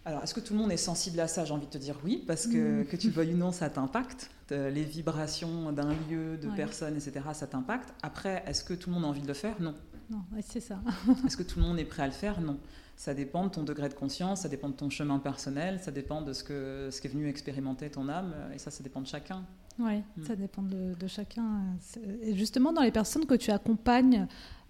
Alors, 0.09 0.23
est-ce 0.23 0.33
que 0.33 0.39
tout 0.39 0.53
le 0.53 0.59
monde 0.59 0.71
est 0.71 0.77
sensible 0.77 1.19
à 1.19 1.27
ça 1.27 1.45
J'ai 1.45 1.53
envie 1.53 1.67
de 1.67 1.71
te 1.71 1.77
dire 1.77 1.95
oui, 2.03 2.23
parce 2.25 2.47
que 2.47 2.81
mm. 2.81 2.85
que 2.87 2.95
tu 2.97 3.07
le 3.07 3.13
veuilles 3.13 3.35
ou 3.35 3.37
non, 3.37 3.51
ça 3.51 3.69
t'impacte. 3.69 4.31
Les 4.49 4.83
vibrations 4.83 5.71
d'un 5.71 5.93
lieu, 6.09 6.35
de 6.35 6.47
personnes, 6.49 6.95
etc., 6.95 7.21
ça 7.33 7.45
t'impacte. 7.45 7.93
Après, 8.01 8.43
est-ce 8.47 8.63
que 8.63 8.73
tout 8.73 8.89
le 8.89 8.95
monde 8.95 9.05
a 9.05 9.07
envie 9.07 9.21
de 9.21 9.27
le 9.27 9.35
faire? 9.35 9.61
Non. 9.61 9.75
Non, 10.09 10.23
c'est 10.41 10.59
ça. 10.59 10.79
est-ce 11.27 11.37
que 11.37 11.43
tout 11.43 11.59
le 11.59 11.65
monde 11.65 11.77
est 11.77 11.85
prêt 11.85 12.01
à 12.01 12.07
le 12.07 12.11
faire? 12.11 12.41
Non. 12.41 12.57
Ça 12.95 13.13
dépend 13.13 13.45
de 13.45 13.51
ton 13.51 13.61
degré 13.61 13.87
de 13.87 13.93
conscience, 13.93 14.41
ça 14.41 14.49
dépend 14.49 14.69
de 14.69 14.73
ton 14.73 14.89
chemin 14.89 15.19
personnel, 15.19 15.79
ça 15.79 15.91
dépend 15.91 16.23
de 16.23 16.33
ce 16.33 16.43
que 16.43 16.89
ce 16.91 16.99
qui 16.99 17.07
est 17.07 17.11
venu 17.11 17.29
expérimenter 17.29 17.91
ton 17.91 18.09
âme, 18.09 18.33
et 18.53 18.57
ça, 18.57 18.71
ça 18.71 18.83
dépend 18.83 19.01
de 19.01 19.07
chacun. 19.07 19.45
Oui, 19.77 19.99
mm. 20.17 20.23
ça 20.23 20.35
dépend 20.35 20.63
de, 20.63 20.95
de, 20.99 21.07
chacun. 21.07 21.61
Et 22.23 22.35
justement, 22.35 22.73
dans 22.73 22.81
les 22.81 22.91
personnes 22.91 23.27
que 23.27 23.35
tu 23.35 23.51
accompagnes, 23.51 24.27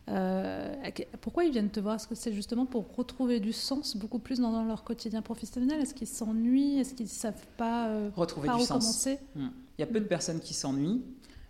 euh, 0.09 0.73
pourquoi 1.21 1.43
ils 1.43 1.51
viennent 1.51 1.69
te 1.69 1.79
voir? 1.79 1.95
Est-ce 1.95 2.07
que 2.07 2.15
c'est 2.15 2.33
justement 2.33 2.65
pour 2.65 2.95
retrouver 2.95 3.39
du 3.39 3.53
sens 3.53 3.95
beaucoup 3.95 4.19
plus 4.19 4.39
dans, 4.39 4.63
leur 4.63 4.83
quotidien 4.83 5.21
professionnel? 5.21 5.81
Est-ce 5.81 5.93
qu'ils 5.93 6.07
s'ennuient? 6.07 6.79
Est-ce 6.79 6.93
qu'ils 6.93 7.05
ne 7.05 7.11
savent 7.11 7.45
pas 7.57 7.89
euh, 7.89 8.09
retrouver 8.15 8.49
du 8.57 8.63
sens 8.63 9.07
hmm. 9.35 9.49
Il 9.77 9.81
y 9.81 9.83
a 9.83 9.87
peu 9.87 9.99
de 9.99 10.05
personnes 10.05 10.39
qui 10.39 10.53
s'ennuient, 10.53 11.03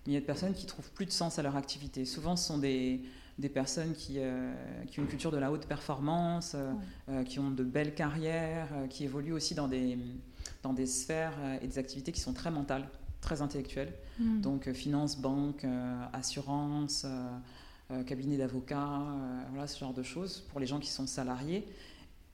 mais 0.06 0.08
il 0.08 0.14
y 0.14 0.18
a 0.18 0.20
de 0.20 0.26
personnes 0.26 0.54
qui 0.54 0.66
trouvent 0.66 0.92
plus 0.92 1.06
de 1.06 1.12
sens 1.12 1.40
à 1.40 1.44
leur 1.44 1.56
activité. 1.56 2.06
Souvent, 2.06 2.36
ce 2.36 2.48
sont 2.48 2.58
des, 2.58 3.02
des 3.38 3.50
personnes 3.50 3.94
qui, 3.94 4.16
euh, 4.18 4.54
qui, 4.88 5.00
ont 5.00 5.04
une 5.04 5.10
culture 5.10 5.32
de 5.32 5.38
la 5.38 5.52
haute 5.52 5.66
performance, 5.66 6.56
qui 7.26 7.40
ont 7.40 7.52
de 7.52 7.64
belles 7.64 7.96
carrières, 7.96 8.68
qui 8.90 9.06
évoluent 9.06 9.34
aussi 9.34 9.56
dans 9.56 9.68
des, 9.68 9.98
dans 10.64 10.74
des 10.74 10.86
sphères 10.86 11.34
et 11.62 11.68
des 11.68 11.80
activités 11.80 12.12
qui 12.12 12.20
sont 12.20 12.34
très 12.34 12.52
mentales, 12.52 12.88
très 13.22 13.42
intellectuelles. 13.42 13.94
Hmm. 14.20 14.42
Donc, 14.42 14.72
finance, 14.74 15.18
banque, 15.18 15.66
assurance. 16.12 17.06
Euh, 17.92 18.04
cabinet 18.04 18.38
d'avocats, 18.38 19.02
euh, 19.02 19.42
voilà, 19.50 19.66
ce 19.66 19.80
genre 19.80 19.96
de 19.96 20.04
choses, 20.04 20.42
pour 20.52 20.60
les 20.60 20.68
gens 20.68 20.80
qui 20.80 20.92
sont 20.92 21.08
salariés 21.08 21.68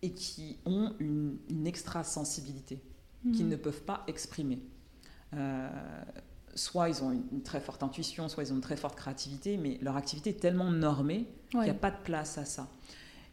et 0.02 0.12
qui 0.12 0.58
ont 0.65 0.94
une, 1.00 1.38
extra 1.65 2.04
sensibilité 2.04 2.82
qu'ils 3.34 3.46
mhm. 3.46 3.52
ne 3.52 3.56
peuvent 3.56 3.84
pas 3.84 4.04
exprimer. 4.08 4.60
Euh, 5.34 5.70
soit 6.56 6.89
ils 6.89 7.02
ont 7.04 7.12
une, 7.12 7.41
très 7.41 7.62
forte 7.62 7.84
intuition, 7.84 8.28
soit 8.28 8.44
ils 8.44 8.52
ont 8.52 8.56
une 8.56 8.62
très 8.62 8.76
forte 8.76 8.98
créativité, 8.98 9.56
mais 9.56 9.80
leur 9.82 9.96
activité 9.96 10.32
est 10.32 10.41
tellement 10.41 10.72
normée 10.72 11.26
qu'il 11.52 11.62
n'y 11.62 11.70
a 11.70 11.74
pas 11.74 11.91
de 11.91 12.04
place 12.04 12.38
à 12.38 12.44
ça. 12.44 12.68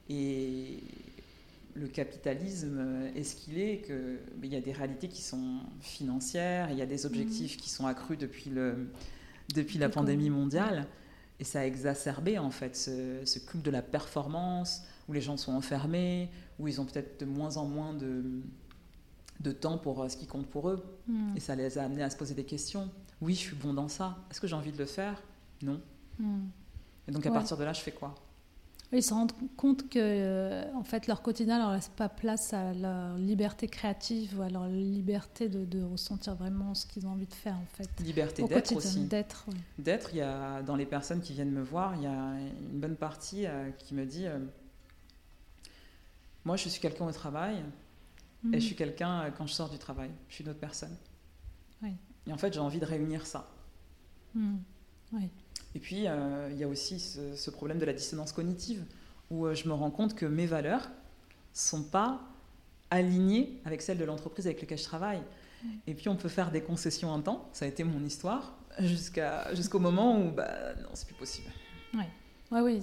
Et 0.09 0.79
le 1.75 1.89
capitalisme 1.89 3.11
est 3.17 3.25
ce 3.25 3.35
qu'il 3.35 3.59
est, 3.59 3.83
qu'il 3.85 4.49
y 4.51 4.55
a 4.55 4.61
des 4.61 4.73
réalités 4.73 5.09
qui 5.09 5.23
sont 5.23 5.59
financières, 5.81 6.71
il 6.71 6.79
y 6.79 6.83
a 6.83 6.87
des 6.87 7.05
objectifs 7.05 7.57
mhm. 7.57 7.63
qui 7.63 7.69
sont 7.69 7.87
accrus 7.89 8.17
depuis, 8.17 8.49
le, 8.49 8.93
depuis 9.57 9.79
la 9.79 9.89
pandémie 9.89 10.31
mondiale. 10.31 10.87
Et 11.43 11.45
ça 11.45 11.59
a 11.59 11.65
exacerbé 11.65 12.39
en 12.39 12.53
fait 12.53 12.77
ce, 12.77 13.39
culte 13.41 13.65
de 13.65 13.73
la 13.73 13.83
performance, 13.83 14.85
où 15.09 15.13
les 15.13 15.21
gens 15.21 15.37
sont 15.37 15.53
enfermés, 15.53 16.31
où 16.61 16.69
ils 16.69 16.81
ont 16.81 16.85
peut-être 16.85 17.19
de 17.19 17.25
moins 17.25 17.57
en 17.57 17.65
moins 17.65 17.95
de, 17.95 18.23
de 19.41 19.51
temps 19.51 19.77
pour 19.77 20.01
euh, 20.01 20.09
ce 20.09 20.17
qui 20.17 20.29
compte 20.29 20.47
pour 20.47 20.69
eux. 20.69 20.85
Hmm. 21.09 21.37
Et 21.37 21.41
ça 21.41 21.57
les 21.57 21.79
a 21.79 21.83
amenés 21.83 22.05
à 22.05 22.11
se 22.11 22.17
poser 22.17 22.35
des 22.35 22.45
questions. 22.45 22.89
Oui, 23.21 23.35
je 23.35 23.41
suis 23.41 23.57
bon 23.57 23.75
dans 23.75 23.89
ça. 23.89 24.19
Est-ce 24.31 24.41
que 24.41 24.47
j'ai 24.47 24.55
envie 24.55 24.71
de 24.71 24.79
le 24.79 24.87
faire? 24.87 25.21
Non. 25.63 25.81
Hmm. 26.21 26.45
Et 27.09 27.11
donc 27.11 27.27
à 27.27 27.33
partir 27.33 27.57
de 27.57 27.65
là, 27.65 27.73
je 27.73 27.81
fais 27.81 27.91
quoi? 27.91 28.15
Ils 28.99 29.03
se 29.03 29.15
rendent 29.15 29.33
compte 29.57 29.89
que 29.89 29.99
euh, 29.99 30.75
en 30.75 30.85
fait, 30.85 31.07
leur 31.07 31.23
quotidien 31.23 31.57
ne 31.59 31.63
leur 31.63 31.73
laisse 31.73 31.89
pas 31.89 32.09
place 32.09 32.53
à 32.53 32.75
leur 32.75 33.17
liberté 33.17 33.67
créative 33.67 34.39
ou 34.39 34.43
à 34.43 34.51
leur 34.51 34.67
liberté 34.67 35.49
de, 35.49 35.83
ressentir 35.83 36.35
vraiment 36.35 36.75
ce 36.75 36.87
qu'ils 36.87 37.07
ont 37.07 37.11
envie 37.11 37.27
de 37.27 37.35
faire. 37.35 37.55
En 37.55 37.67
fait. 37.75 37.89
Liberté 38.01 38.43
d'être 38.43 38.77
aussi. 38.77 39.05
D'être, 39.07 39.47
D'être, 39.79 40.11
il 40.13 40.19
y 40.19 40.21
a, 40.21 40.63
dans 40.63 40.77
les 40.77 40.87
personnes 40.87 41.21
qui 41.21 41.33
viennent 41.33 41.53
me 41.53 41.63
voir, 41.63 41.97
il 41.97 42.03
y 42.03 42.07
a 42.07 42.35
une 42.71 42.81
bonne 42.81 42.97
partie 42.97 43.47
euh, 43.47 43.71
qui 43.79 43.95
me 43.95 44.05
dit 44.05 44.27
euh, 44.27 44.39
Moi, 46.45 46.57
je 46.57 46.69
suis 46.69 46.81
quelqu'un 46.81 47.07
au 47.07 47.13
travail 47.13 47.57
et 47.57 47.63
je 48.45 48.49
mhm. 48.57 48.61
suis 48.61 48.77
quelqu'un 48.77 49.31
quand 49.37 49.47
je 49.47 49.55
sors 49.55 49.71
du 49.71 49.79
travail. 49.79 50.11
Je 50.29 50.35
suis 50.35 50.45
une 50.45 50.51
autre 50.51 50.61
personne. 50.61 50.97
Et 52.25 52.33
en 52.33 52.39
fait, 52.39 52.53
j'ai 52.53 52.61
envie 52.61 52.79
de 52.79 52.85
réunir 52.85 53.27
ça. 53.27 53.49
Mhm. 54.35 54.63
Oui. 55.13 55.29
Et 55.75 55.79
puis, 55.79 56.07
euh, 56.07 56.49
il 56.51 56.59
y 56.59 56.65
a 56.65 56.69
aussi 56.69 57.01
ce, 57.01 57.51
problème 57.51 57.79
de 57.79 57.85
la 57.85 57.93
dissonance 57.93 58.33
cognitive, 58.33 58.85
où 59.31 59.47
euh, 59.47 59.55
je 59.55 59.69
me 59.69 59.73
rends 59.73 59.91
compte 59.91 60.15
que 60.15 60.27
mes 60.27 60.47
valeurs 60.47 60.91
sont 61.53 61.83
pas 61.83 62.21
alignées 62.91 63.61
avec 63.65 63.81
celles 63.81 63.99
de 63.99 64.05
l'entreprise 64.05 64.47
avec 64.47 64.61
laquelle 64.61 64.79
je 64.79 64.85
travaille. 64.85 65.23
Et 65.87 65.95
puis, 65.95 66.09
on 66.09 66.17
peut 66.17 66.29
faire 66.29 66.51
des 66.51 66.61
concessions 66.61 67.15
un 67.15 67.21
temps, 67.21 67.49
ça 67.53 67.65
a 67.65 67.69
été 67.69 67.85
mon 67.85 68.05
histoire, 68.05 68.59
jusqu'à, 68.81 69.55
jusqu'au 69.55 69.79
moment 69.79 70.21
où, 70.21 70.33
bah, 70.33 70.75
non, 70.83 70.89
c'est 70.95 71.07
plus 71.07 71.15
possible. 71.15 71.49
Oui. 71.95 72.05
Oui, 72.51 72.61
oui, 72.61 72.83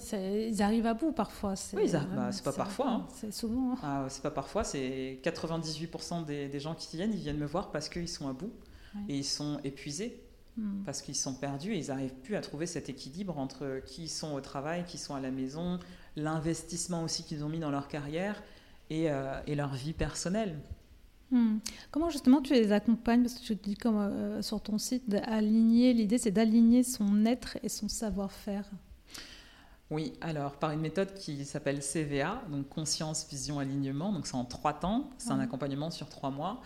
ils 0.50 0.62
arrivent 0.64 0.88
à 0.88 0.96
bout 0.96 1.12
parfois. 1.12 1.54
Oui, 1.74 1.92
bah, 1.92 2.32
c'est 2.32 2.44
pas 2.44 2.54
parfois. 2.54 2.90
Hein. 2.90 3.08
C'est 3.14 3.32
souvent. 3.32 3.74
Hein. 3.74 3.78
Ah, 3.84 4.06
c'est 4.10 4.24
pas 4.24 4.32
parfois, 4.32 4.64
c'est 4.64 5.20
98% 5.24 6.26
des, 6.26 6.48
des, 6.48 6.60
gens 6.60 6.74
qui 6.74 6.98
viennent, 6.98 7.14
ils 7.14 7.20
viennent 7.20 7.38
me 7.38 7.46
voir 7.46 7.70
parce 7.70 7.88
qu'ils 7.88 8.10
sont 8.10 8.28
à 8.28 8.34
bout 8.34 8.52
et 9.08 9.16
ils 9.16 9.26
sont 9.26 9.60
épuisés 9.64 10.20
Hmm. 10.60 10.84
parce 10.84 11.02
qu'ils 11.02 11.16
sont 11.16 11.34
perdus 11.34 11.74
et 11.74 11.78
ils 11.78 11.88
n'arrivent 11.88 12.16
plus 12.16 12.36
à 12.36 12.42
trouver 12.42 12.66
cet 12.66 12.90
équilibre 12.90 13.38
entre 13.38 13.82
qui 13.86 14.10
sont 14.10 14.34
au 14.34 14.42
travail, 14.42 14.84
qui 14.84 14.98
sont 14.98 15.16
à 15.16 15.22
la 15.22 15.32
maison, 15.32 15.80
l'investissement 16.18 17.04
aussi 17.04 17.24
qu'ils 17.24 17.46
ont 17.46 17.50
mis 17.50 17.60
dans 17.60 17.72
leur 17.72 17.88
carrière 17.88 18.44
et, 18.90 19.10
euh, 19.10 19.40
leur 19.48 19.74
vie 19.74 19.94
personnelle. 19.94 20.60
Hmm. 21.32 21.60
Comment 21.92 22.10
justement 22.10 22.42
tu 22.42 22.54
les 22.54 22.74
accompagnes? 22.74 23.22
Parce 23.22 23.36
que 23.36 23.46
tu 23.46 23.56
dis 23.56 23.76
comme 23.76 24.00
euh, 24.00 24.42
sur 24.42 24.60
ton 24.60 24.78
site 24.78 25.10
d'aligner, 25.10 25.94
l'idée 25.94 26.18
c'est 26.18 26.32
d'aligner 26.32 26.84
son 26.84 27.26
être 27.26 27.58
et 27.64 27.70
son 27.70 27.88
savoir-faire. 27.88 28.70
Oui, 29.92 30.12
alors 30.20 30.58
par 30.58 30.72
une 30.72 30.82
méthode 30.82 31.14
qui 31.14 31.46
s'appelle 31.46 31.82
CVA, 31.82 32.44
donc 32.50 32.68
conscience, 32.68 33.28
vision, 33.30 33.60
alignement. 33.60 34.12
Donc 34.12 34.28
c'est 34.28 34.36
en 34.36 34.46
trois 34.46 34.74
temps, 34.74 35.10
c'est 35.20 35.32
un 35.32 35.40
accompagnement 35.40 35.90
sur 35.90 36.10
trois 36.10 36.32
mois. 36.32 36.62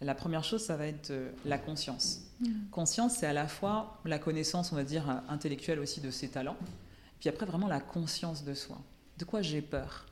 La 0.00 0.14
première 0.14 0.44
chose, 0.44 0.62
ça 0.62 0.76
va 0.76 0.86
être 0.86 1.10
euh, 1.10 1.30
la 1.44 1.58
conscience. 1.58 2.20
Mm. 2.40 2.68
Conscience, 2.70 3.16
c'est 3.16 3.26
à 3.26 3.32
la 3.32 3.48
fois 3.48 4.00
la 4.04 4.18
connaissance, 4.18 4.72
on 4.72 4.76
va 4.76 4.84
dire, 4.84 5.08
euh, 5.10 5.14
intellectuelle 5.28 5.80
aussi 5.80 6.00
de 6.00 6.10
ses 6.10 6.28
talents, 6.28 6.56
puis 7.18 7.28
après 7.28 7.46
vraiment 7.46 7.66
la 7.66 7.80
conscience 7.80 8.44
de 8.44 8.54
soi. 8.54 8.78
De 9.18 9.24
quoi 9.24 9.42
j'ai 9.42 9.60
peur? 9.60 10.06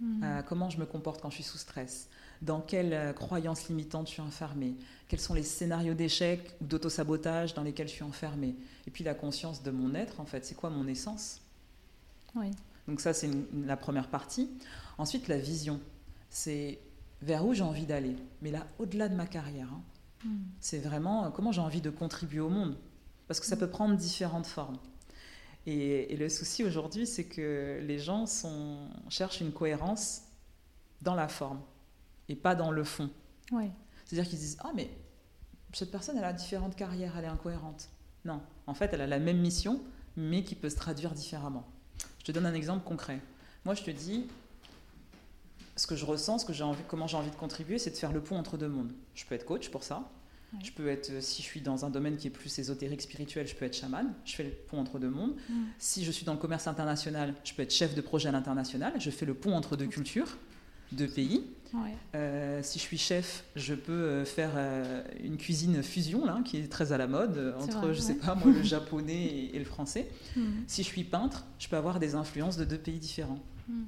Mm. 0.00 0.24
euh, 0.24 0.42
Comment 0.42 0.68
je 0.68 0.78
me 0.78 0.84
comporte 0.84 1.22
quand 1.22 1.30
je 1.30 1.36
suis 1.36 1.44
sous 1.44 1.58
stress? 1.58 2.08
Dans 2.42 2.60
quelles 2.60 3.14
croyances 3.14 3.68
limitantes 3.68 4.06
je 4.06 4.12
suis 4.12 4.22
enfermée? 4.22 4.74
Quels 5.08 5.20
sont 5.20 5.34
les 5.34 5.42
scénarios 5.42 5.92
d'échec 5.92 6.56
ou 6.62 6.64
d'autosabotage 6.64 7.52
dans 7.52 7.62
lesquels 7.62 7.88
je 7.88 7.92
suis 7.92 8.02
enfermée? 8.02 8.56
Et 8.86 8.90
puis 8.90 9.04
la 9.04 9.12
conscience 9.12 9.62
de 9.62 9.70
mon 9.70 9.94
être, 9.94 10.20
en 10.20 10.24
fait, 10.24 10.46
c'est 10.46 10.54
quoi 10.54 10.70
mon 10.70 10.86
essence? 10.86 11.42
Oui. 12.34 12.50
Donc 12.88 13.02
ça, 13.02 13.12
c'est 13.12 13.28
la 13.66 13.76
première 13.76 14.08
partie. 14.08 14.48
Ensuite, 14.96 15.28
la 15.28 15.36
vision. 15.36 15.80
C'est 16.30 16.78
vers 17.22 17.44
où 17.44 17.54
j'ai 17.54 17.62
envie 17.62 17.86
d'aller. 17.86 18.16
Mais 18.42 18.50
là, 18.50 18.66
au-delà 18.78 19.08
de 19.08 19.14
ma 19.14 19.26
carrière, 19.26 19.68
hein. 19.72 19.82
hmm. 20.24 20.38
c'est 20.60 20.78
vraiment 20.78 21.26
euh, 21.26 21.30
comment 21.30 21.52
j'ai 21.52 21.60
envie 21.60 21.80
de 21.80 21.90
contribuer 21.90 22.40
au 22.40 22.48
monde. 22.48 22.76
parce 23.28 23.40
que 23.40 23.46
ça 23.46 23.56
peut 23.56 23.68
prendre 23.68 23.96
différentes 23.96 24.46
formes. 24.46 24.78
Et, 25.66 26.16
le 26.16 26.28
souci 26.28 26.64
aujourd'hui, 26.64 27.06
c'est 27.06 27.24
que 27.24 27.80
les 27.82 27.98
gens 27.98 28.26
sont, 28.26 28.88
cherchent 29.08 29.40
une 29.40 29.52
cohérence 29.52 30.22
dans 31.02 31.14
la 31.14 31.28
forme 31.28 31.60
et 32.28 32.34
pas 32.34 32.54
dans 32.54 32.70
le 32.70 32.84
fond. 32.84 33.10
C'est-à-dire 34.04 34.28
qu'ils 34.28 34.38
disent 34.38 34.56
Ah, 34.60 34.72
mais 34.74 34.90
cette 35.72 35.90
personne, 35.90 36.16
elle 36.16 36.24
a 36.24 36.32
différentes 36.32 36.76
carrières, 36.76 37.16
elle 37.16 37.24
est 37.24 37.28
incohérente. 37.28 37.90
Non, 38.24 38.40
en 38.66 38.74
fait, 38.74 38.92
elle 38.92 39.00
a 39.00 39.06
la 39.06 39.18
même 39.18 39.38
mission, 39.38 39.80
mais 40.16 40.44
qui 40.44 40.54
peut 40.54 40.70
se 40.70 40.76
traduire 40.76 41.12
différemment. 41.12 41.66
Je 42.18 42.24
te 42.24 42.32
donne 42.32 42.46
un 42.46 42.54
exemple 42.54 42.84
concret. 42.84 43.20
Moi, 43.64 43.74
je 43.74 43.82
te 43.82 43.90
dis, 43.90 44.26
ce 45.80 45.86
que 45.86 45.96
je 45.96 46.04
ressens, 46.04 46.40
ce 46.40 46.44
que 46.44 46.52
j'ai 46.52 46.62
envie, 46.62 46.82
comment 46.86 47.06
j'ai 47.06 47.16
envie 47.16 47.30
de 47.30 47.36
contribuer, 47.36 47.78
c'est 47.78 47.90
de 47.90 47.96
faire 47.96 48.12
le 48.12 48.20
pont 48.20 48.36
entre 48.36 48.58
deux 48.58 48.68
mondes. 48.68 48.92
Je 49.14 49.24
peux 49.24 49.34
être 49.34 49.46
coach 49.46 49.70
pour 49.70 49.82
ça. 49.82 50.10
Je 50.62 50.72
peux 50.72 50.88
être, 50.88 51.10
euh, 51.10 51.20
si 51.20 51.42
je 51.42 51.46
suis 51.46 51.60
dans 51.60 51.86
un 51.86 51.90
domaine 51.90 52.16
qui 52.16 52.26
est 52.26 52.30
plus 52.30 52.58
ésotérique, 52.58 53.00
spirituel, 53.00 53.46
je 53.46 53.54
peux 53.54 53.64
être 53.64 53.76
chaman. 53.76 54.12
Je 54.26 54.34
fais 54.34 54.42
le 54.42 54.50
pont 54.50 54.78
entre 54.78 54.98
deux 54.98 55.08
mondes. 55.08 55.36
Mm. 55.48 55.54
Si 55.78 56.04
je 56.04 56.10
suis 56.10 56.26
dans 56.26 56.34
le 56.34 56.38
commerce 56.38 56.66
international, 56.66 57.34
je 57.44 57.54
peux 57.54 57.62
être 57.62 57.72
chef 57.72 57.94
de 57.94 58.00
projet 58.02 58.28
à 58.28 58.32
l'international. 58.32 58.92
Je 58.98 59.10
fais 59.10 59.24
le 59.24 59.32
pont 59.32 59.54
entre 59.54 59.76
deux 59.76 59.86
cultures, 59.86 60.36
deux 60.92 61.08
pays. 61.08 61.46
Euh, 62.14 62.60
si 62.62 62.78
je 62.80 62.82
suis 62.82 62.98
chef, 62.98 63.44
je 63.54 63.74
peux 63.74 63.92
euh, 63.92 64.24
faire 64.24 64.50
une 65.22 65.36
cuisine 65.38 65.82
fusion, 65.84 66.26
là, 66.26 66.40
qui 66.44 66.58
est 66.58 66.68
très 66.70 66.92
à 66.92 66.98
la 66.98 67.06
mode, 67.06 67.54
entre, 67.60 67.92
je 67.92 68.00
sais 68.00 68.16
pas, 68.16 68.34
moi, 68.34 68.52
le 68.52 68.62
japonais 68.64 69.50
et, 69.54 69.58
le 69.58 69.64
français. 69.64 70.10
Mm. 70.36 70.42
Si 70.66 70.82
je 70.82 70.88
suis 70.88 71.04
peintre, 71.04 71.46
je 71.58 71.68
peux 71.68 71.76
avoir 71.76 72.00
des 72.00 72.16
influences 72.16 72.56
de 72.58 72.64
deux 72.64 72.78
pays 72.78 72.98
différents. 72.98 73.38
Mm. 73.68 73.84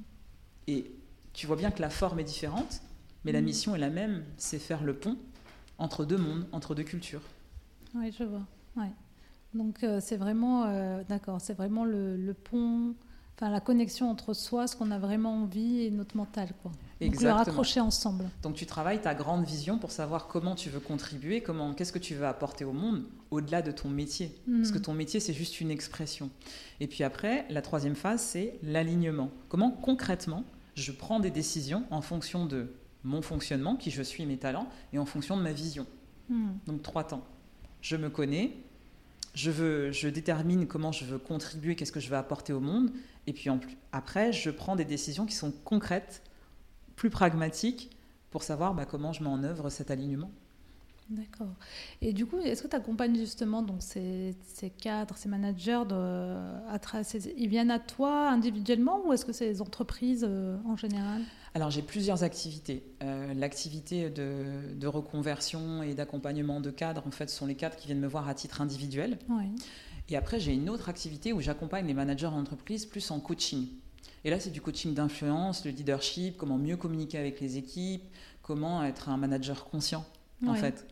Et 0.69 0.91
tu 1.33 1.47
vois 1.47 1.55
bien 1.55 1.71
que 1.71 1.81
la 1.81 1.89
forme 1.89 2.19
est 2.19 2.23
différente, 2.23 2.81
mais 3.25 3.31
la 3.31 3.41
mm. 3.41 3.45
mission 3.45 3.75
est 3.75 3.79
la 3.79 3.89
même, 3.89 4.23
c'est 4.37 4.59
faire 4.59 4.83
le 4.83 4.93
pont 4.93 5.17
entre 5.77 6.05
deux 6.05 6.17
mondes, 6.17 6.45
entre 6.51 6.75
deux 6.75 6.83
cultures. 6.83 7.21
Oui, 7.95 8.11
je 8.17 8.23
vois. 8.23 8.41
Ouais. 8.77 8.91
Donc 9.53 9.83
euh, 9.83 9.99
c'est 10.01 10.17
vraiment, 10.17 10.65
euh, 10.65 11.03
d'accord, 11.07 11.39
c'est 11.39 11.53
vraiment 11.53 11.85
le, 11.85 12.33
pont, 12.33 12.95
enfin 13.35 13.51
la 13.51 13.59
connexion 13.59 14.09
entre 14.09 14.33
soi, 14.33 14.67
ce 14.67 14.75
qu'on 14.75 14.89
a 14.89 14.97
vraiment 14.97 15.43
envie 15.43 15.81
et 15.81 15.91
notre 15.91 16.17
mental, 16.17 16.49
quoi. 16.61 16.71
Donc 17.01 17.21
le 17.21 17.31
raccrocher 17.31 17.81
ensemble. 17.81 18.29
Donc 18.41 18.55
tu 18.55 18.65
travailles 18.65 19.01
ta 19.01 19.13
grande 19.13 19.45
vision 19.45 19.77
pour 19.77 19.91
savoir 19.91 20.27
comment 20.27 20.55
tu 20.55 20.69
veux 20.69 20.79
contribuer, 20.79 21.41
comment, 21.41 21.73
qu'est-ce 21.73 21.91
que 21.91 21.99
tu 21.99 22.15
veux 22.15 22.25
apporter 22.25 22.63
au 22.63 22.71
monde 22.71 23.03
au-delà 23.29 23.61
de 23.61 23.71
ton 23.71 23.89
métier, 23.89 24.31
parce 24.57 24.71
que 24.71 24.77
mm. 24.77 24.83
ton 24.83 24.93
métier 24.93 25.19
c'est 25.19 25.33
juste 25.33 25.59
une 25.59 25.69
expression. 25.69 26.29
Et 26.79 26.87
puis 26.87 27.03
après, 27.03 27.45
la 27.49 27.61
troisième 27.61 27.95
phase 27.95 28.21
c'est 28.21 28.57
l'alignement. 28.63 29.29
Comment 29.49 29.71
concrètement 29.71 30.45
je 30.75 30.91
prends 30.91 31.19
des 31.19 31.31
décisions 31.31 31.85
en 31.91 32.01
fonction 32.01 32.45
de 32.45 32.73
mon 33.03 33.21
fonctionnement, 33.21 33.75
qui 33.75 33.91
je 33.91 34.01
suis, 34.01 34.25
mes 34.25 34.37
talents, 34.37 34.69
et 34.93 34.99
en 34.99 35.05
fonction 35.05 35.37
de 35.37 35.41
ma 35.41 35.51
vision. 35.51 35.85
Hmm. 36.29 36.51
Donc 36.65 36.81
trois 36.81 37.03
temps. 37.03 37.25
Je 37.81 37.97
me 37.97 38.09
connais, 38.09 38.55
je, 39.33 39.51
veux, 39.51 39.91
je 39.91 40.07
détermine 40.07 40.67
comment 40.67 40.91
je 40.91 41.05
veux 41.05 41.17
contribuer, 41.17 41.75
qu'est-ce 41.75 41.91
que 41.91 41.99
je 41.99 42.09
veux 42.09 42.15
apporter 42.15 42.53
au 42.53 42.61
monde, 42.61 42.91
et 43.27 43.33
puis 43.33 43.49
en 43.49 43.57
plus, 43.57 43.77
après, 43.91 44.31
je 44.31 44.49
prends 44.49 44.75
des 44.75 44.85
décisions 44.85 45.25
qui 45.25 45.35
sont 45.35 45.51
concrètes, 45.63 46.23
plus 46.95 47.09
pragmatiques, 47.09 47.89
pour 48.31 48.43
savoir 48.43 48.73
bah, 48.73 48.85
comment 48.85 49.13
je 49.13 49.21
mets 49.21 49.29
en 49.29 49.43
œuvre 49.43 49.69
cet 49.69 49.91
alignement. 49.91 50.31
D'accord. 51.09 51.53
Et 52.01 52.13
du 52.13 52.25
coup, 52.25 52.39
est-ce 52.39 52.63
que 52.63 52.67
tu 52.67 52.75
accompagnes 52.75 53.15
justement 53.15 53.61
donc, 53.61 53.81
ces, 53.81 54.35
cadres, 54.81 55.15
ces 55.17 55.29
managers 55.29 55.83
de, 55.87 55.95
à 55.95 56.79
Ils 57.37 57.49
viennent 57.49 57.71
à 57.71 57.79
toi 57.79 58.29
individuellement 58.29 59.05
ou 59.05 59.13
est-ce 59.13 59.25
que 59.25 59.33
c'est 59.33 59.45
les 59.45 59.61
entreprises 59.61 60.25
euh, 60.27 60.57
en 60.65 60.77
général? 60.77 61.21
Alors, 61.55 61.69
j'ai 61.69 61.81
plusieurs 61.81 62.23
activités. 62.23 62.83
Euh, 63.03 63.33
l'activité 63.33 64.09
de, 64.09 64.87
reconversion 64.87 65.83
et 65.83 65.93
d'accompagnement 65.93 66.61
de 66.61 66.71
cadres, 66.71 67.03
en 67.05 67.11
fait, 67.11 67.29
sont 67.29 67.45
les 67.45 67.55
cadres 67.55 67.75
qui 67.75 67.87
viennent 67.87 67.99
me 67.99 68.07
voir 68.07 68.27
à 68.27 68.33
titre 68.33 68.61
individuel. 68.61 69.19
Oui. 69.29 69.45
Et 70.09 70.17
après, 70.17 70.39
j'ai 70.39 70.53
une 70.53 70.69
autre 70.69 70.89
activité 70.89 71.31
où 71.31 71.41
j'accompagne 71.41 71.85
les 71.85 71.93
managers 71.93 72.29
d'entreprise 72.29 72.85
plus 72.85 73.09
en 73.11 73.19
coaching. 73.19 73.67
Et 74.25 74.29
là, 74.29 74.39
c'est 74.39 74.51
du 74.51 74.61
coaching 74.61 74.93
d'influence, 74.93 75.65
le 75.65 75.71
leadership, 75.71 76.37
comment 76.37 76.57
mieux 76.57 76.77
communiquer 76.77 77.17
avec 77.17 77.39
les 77.41 77.57
équipes, 77.57 78.03
comment 78.41 78.83
être 78.83 79.09
un 79.09 79.17
manager 79.17 79.65
conscient, 79.65 80.05
en 80.45 80.55
fait 80.55 80.87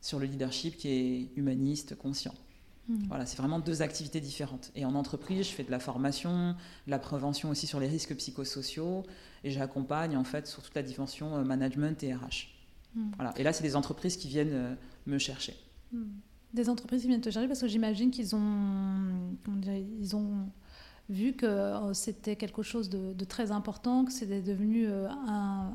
sur 0.00 0.18
le 0.18 0.26
leadership 0.26 0.76
qui 0.76 0.88
est 0.88 1.28
humaniste, 1.36 1.96
conscient. 1.96 2.34
Hmm. 2.88 3.04
Voilà, 3.08 3.26
c'est 3.26 3.36
vraiment 3.36 3.58
deux 3.58 3.82
activités 3.82 4.20
différentes. 4.20 4.70
Et 4.74 4.84
en 4.84 4.94
entreprise, 4.94 5.46
je 5.46 5.52
fais 5.52 5.64
de 5.64 5.70
la 5.70 5.78
formation, 5.78 6.54
de 6.86 6.90
la 6.90 6.98
prévention 6.98 7.50
aussi 7.50 7.66
sur 7.66 7.80
les 7.80 7.88
risques 7.88 8.14
psychosociaux, 8.16 9.02
et 9.44 9.50
j'accompagne 9.50 10.16
en 10.16 10.24
fait 10.24 10.46
sur 10.46 10.62
toute 10.62 10.74
la 10.74 10.82
dimension 10.82 11.36
euh, 11.36 11.44
management 11.44 12.02
et 12.02 12.14
RH. 12.14 12.48
Hmm. 12.94 13.10
Voilà. 13.16 13.34
Et 13.36 13.42
là, 13.42 13.52
c'est 13.52 13.62
des 13.62 13.76
entreprises 13.76 14.16
qui 14.16 14.28
viennent 14.28 14.52
euh, 14.52 14.74
me 15.06 15.18
chercher. 15.18 15.54
Hmm. 15.92 16.06
Des 16.54 16.70
entreprises 16.70 17.02
qui 17.02 17.08
viennent 17.08 17.20
te 17.20 17.30
chercher 17.30 17.48
parce 17.48 17.60
que 17.60 17.68
j'imagine 17.68 18.10
qu'ils 18.10 18.34
ont, 18.34 19.36
ils 20.00 20.16
ont 20.16 20.48
vu 21.08 21.32
que 21.32 21.46
euh, 21.46 21.94
c'était 21.94 22.36
quelque 22.36 22.62
chose 22.62 22.90
de, 22.90 23.24
très 23.24 23.50
important, 23.50 24.04
que 24.04 24.12
c'était 24.12 24.42
devenu 24.42 24.86
euh, 24.88 25.08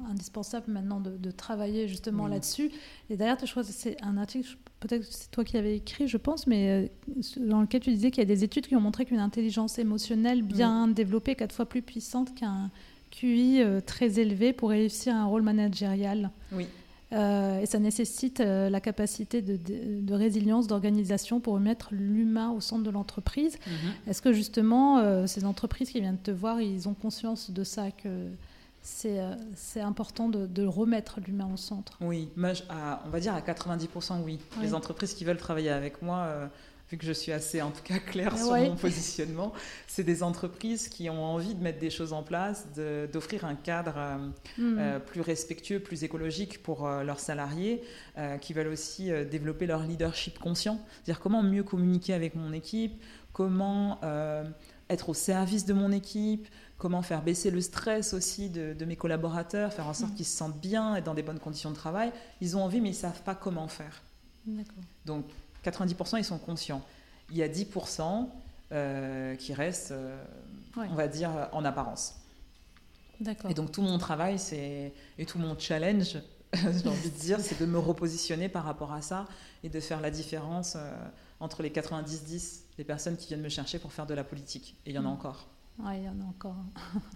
indispensable 0.09 0.71
maintenant 0.71 0.99
de, 0.99 1.31
travailler 1.31 1.87
justement 1.87 2.27
là-dessus. 2.27 2.71
Et 3.09 3.17
d'ailleurs, 3.17 3.37
je 3.43 3.49
crois 3.49 3.63
que 3.63 3.69
c'est 3.69 4.01
un 4.03 4.17
article, 4.17 4.55
peut-être 4.79 5.01
que 5.01 5.13
c'est 5.13 5.31
toi 5.31 5.43
qui 5.43 5.55
l'avais 5.55 5.77
écrit, 5.77 6.07
je 6.07 6.17
pense, 6.17 6.45
mais 6.45 6.89
euh, 7.07 7.13
dans 7.39 7.61
lequel 7.61 7.81
tu 7.81 7.89
disais 7.89 8.11
qu'il 8.11 8.21
y 8.21 8.25
a 8.25 8.33
des 8.33 8.43
études 8.43 8.67
qui 8.67 8.75
ont 8.75 8.81
montré 8.81 9.05
qu'une 9.05 9.19
intelligence 9.19 9.79
émotionnelle 9.79 10.43
bien 10.43 10.87
développée, 10.87 11.35
quatre 11.35 11.55
fois 11.55 11.65
plus 11.65 11.81
puissante 11.81 12.35
qu'un 12.35 12.69
QI 13.09 13.61
très 13.85 14.19
élevé 14.19 14.53
pour 14.53 14.69
réussir 14.69 15.15
un 15.15 15.25
rôle 15.25 15.41
managérial. 15.41 16.31
Oui. 16.51 16.67
Euh, 17.13 17.59
et 17.59 17.65
ça 17.65 17.79
nécessite 17.79 18.39
euh, 18.39 18.69
la 18.69 18.79
capacité 18.79 19.41
de, 19.41 20.13
résilience, 20.13 20.67
d'organisation 20.67 21.39
pour 21.39 21.53
remettre 21.53 21.89
l'humain 21.91 22.51
au 22.51 22.59
centre 22.59 22.83
de 22.83 22.89
l'entreprise. 22.89 23.57
Mhm. 23.67 23.73
Est-ce 24.07 24.21
que 24.21 24.33
justement, 24.33 24.99
euh, 24.99 25.27
ces 25.27 25.45
entreprises 25.45 25.89
qui 25.91 25.99
viennent 25.99 26.17
te 26.17 26.31
voir, 26.31 26.61
ils 26.61 26.87
ont 26.89 26.93
conscience 26.93 27.51
de 27.51 27.63
ça, 27.63 27.91
que 27.91 28.29
c'est 28.81 29.79
important 29.79 30.27
de, 30.27 30.65
remettre 30.65 31.19
l'humain 31.25 31.49
au 31.53 31.57
centre? 31.57 31.97
Oui, 32.01 32.29
on 32.35 33.09
va 33.09 33.19
dire 33.19 33.33
à 33.33 33.41
90% 33.41 34.21
oui. 34.23 34.39
Les 34.61 34.73
entreprises 34.73 35.13
qui 35.13 35.23
veulent 35.23 35.37
travailler 35.37 35.69
avec 35.69 36.01
moi 36.01 36.49
vu 36.93 36.97
que 36.99 37.05
je 37.07 37.11
suis 37.11 37.31
assez 37.31 37.59
en 37.59 37.71
tout 37.71 37.81
cas 37.81 37.97
claire 37.97 38.37
sur 38.37 38.55
mon 38.55 38.75
positionnement, 38.75 39.51
c'est 39.87 40.03
des 40.03 40.21
entreprises 40.21 40.89
qui 40.89 41.09
ont 41.09 41.25
envie 41.25 41.55
de 41.55 41.63
mettre 41.63 41.79
des 41.79 41.89
choses 41.89 42.13
en 42.13 42.21
place, 42.21 42.67
d'offrir 43.11 43.45
un 43.45 43.55
cadre 43.55 43.95
euh, 43.97 44.17
hmm. 44.59 44.77
euh, 44.77 44.99
plus 44.99 45.21
respectueux, 45.21 45.79
plus 45.79 46.03
écologique 46.03 46.61
pour 46.61 46.85
euh, 46.85 47.03
leurs 47.03 47.19
salariés, 47.19 47.81
qui 48.41 48.53
veulent 48.53 48.67
aussi 48.67 49.11
développer 49.31 49.65
leur 49.65 49.81
leadership 49.81 50.37
conscient, 50.37 50.79
c'est-à-dire 51.03 51.19
comment 51.19 51.41
mieux 51.41 51.63
communiquer 51.63 52.13
avec 52.13 52.35
mon 52.35 52.53
équipe, 52.53 52.93
comment 53.31 53.99
être 54.87 55.09
au 55.09 55.15
service 55.15 55.65
de 55.65 55.73
mon 55.73 55.91
équipe, 55.91 56.47
comment 56.77 57.01
faire 57.01 57.23
baisser 57.23 57.49
le 57.49 57.59
stress 57.59 58.13
aussi 58.13 58.49
de, 58.51 58.85
mes 58.85 58.95
collaborateurs, 58.95 59.73
faire 59.73 59.87
en 59.87 59.95
sorte 59.95 60.11
hmm. 60.11 60.15
qu'ils 60.15 60.25
se 60.25 60.37
sentent 60.37 60.61
bien 60.61 60.95
et 60.95 61.01
dans 61.01 61.15
des 61.15 61.23
bonnes 61.23 61.39
conditions 61.39 61.71
de 61.71 61.75
travail. 61.75 62.11
Ils 62.39 62.55
ont 62.55 62.63
envie, 62.63 62.81
mais 62.81 62.89
ils 62.89 62.91
ne 62.91 62.97
savent 62.97 63.23
pas 63.23 63.33
comment 63.33 63.67
faire. 63.67 64.03
Donc, 65.05 65.25
90% 65.63 66.17
ils 66.17 66.25
sont 66.25 66.37
conscients. 66.37 66.81
Il 67.31 67.37
y 67.37 67.43
a 67.43 67.47
10% 67.47 68.27
euh, 68.71 69.35
qui 69.35 69.53
restent, 69.53 69.91
euh, 69.91 70.15
on 70.77 70.95
va 70.95 71.07
dire, 71.07 71.49
en 71.51 71.63
apparence. 71.65 72.15
Et 73.49 73.53
donc 73.53 73.71
tout 73.71 73.81
mon 73.81 73.97
travail 73.97 74.37
c'est 74.39 74.93
et 75.17 75.25
tout 75.25 75.39
mon 75.39 75.57
challenge, 75.57 76.17
j'ai 76.53 76.87
envie 76.87 77.09
de 77.09 77.17
dire, 77.17 77.39
c'est 77.39 77.59
de 77.59 77.65
me 77.65 77.79
repositionner 77.79 78.49
par 78.49 78.63
rapport 78.63 78.93
à 78.93 79.01
ça 79.01 79.25
et 79.63 79.69
de 79.69 79.79
faire 79.79 80.01
la 80.01 80.11
différence 80.11 80.75
euh, 80.75 80.91
entre 81.39 81.63
les 81.63 81.69
90-10, 81.69 82.61
les 82.77 82.83
personnes 82.83 83.17
qui 83.17 83.27
viennent 83.27 83.41
me 83.41 83.49
chercher 83.49 83.79
pour 83.79 83.91
faire 83.91 84.05
de 84.05 84.13
la 84.13 84.23
politique. 84.23 84.75
Et 84.85 84.91
il 84.91 84.95
y 84.95 84.99
en 84.99 85.05
a 85.05 85.09
mm. 85.09 85.13
encore. 85.13 85.47
Oui, 85.79 85.93
il 85.97 86.03
y 86.03 86.09
en 86.09 86.19
a 86.21 86.23
encore. 86.23 86.55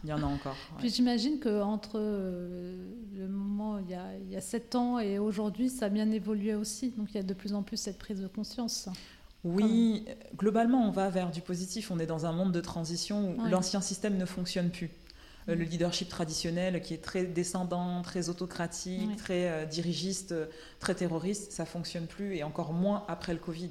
il 0.03 0.09
y 0.09 0.13
en 0.13 0.21
a 0.21 0.25
encore. 0.25 0.55
Puis 0.79 0.89
j'imagine 0.89 1.39
qu'entre 1.39 1.99
le 1.99 3.27
moment, 3.27 3.77
il 3.79 3.89
y, 3.89 3.93
a, 3.93 4.17
il 4.17 4.31
y 4.31 4.35
a 4.35 4.41
7 4.41 4.75
ans 4.75 4.99
et 4.99 5.19
aujourd'hui, 5.19 5.69
ça 5.69 5.85
a 5.85 5.89
bien 5.89 6.09
évolué 6.11 6.55
aussi. 6.55 6.91
Donc 6.97 7.11
il 7.11 7.17
y 7.17 7.19
a 7.19 7.23
de 7.23 7.33
plus 7.33 7.53
en 7.53 7.63
plus 7.63 7.77
cette 7.77 7.99
prise 7.99 8.19
de 8.19 8.27
conscience. 8.27 8.89
Oui, 9.43 10.05
globalement, 10.35 10.87
on 10.87 10.91
va 10.91 11.09
vers 11.09 11.31
du 11.31 11.41
positif. 11.41 11.91
On 11.91 11.99
est 11.99 12.07
dans 12.07 12.25
un 12.25 12.31
monde 12.31 12.51
de 12.51 12.61
transition 12.61 13.35
où 13.37 13.45
l'ancien 13.45 13.81
système 13.81 14.17
ne 14.17 14.25
fonctionne 14.25 14.71
plus. 14.71 14.89
Euh, 15.49 15.55
le 15.55 15.63
leadership 15.63 16.09
traditionnel 16.09 16.81
qui 16.81 16.93
est 16.93 17.03
très 17.03 17.25
descendant, 17.25 18.01
très 18.01 18.29
autocratique, 18.29 19.15
très 19.15 19.49
euh, 19.49 19.65
dirigiste, 19.65 20.33
très 20.79 20.95
terroriste, 20.95 21.51
ça 21.51 21.65
fonctionne 21.65 22.07
plus 22.07 22.35
et 22.35 22.43
encore 22.43 22.73
moins 22.73 23.05
après 23.07 23.33
le 23.33 23.39
Covid. 23.39 23.69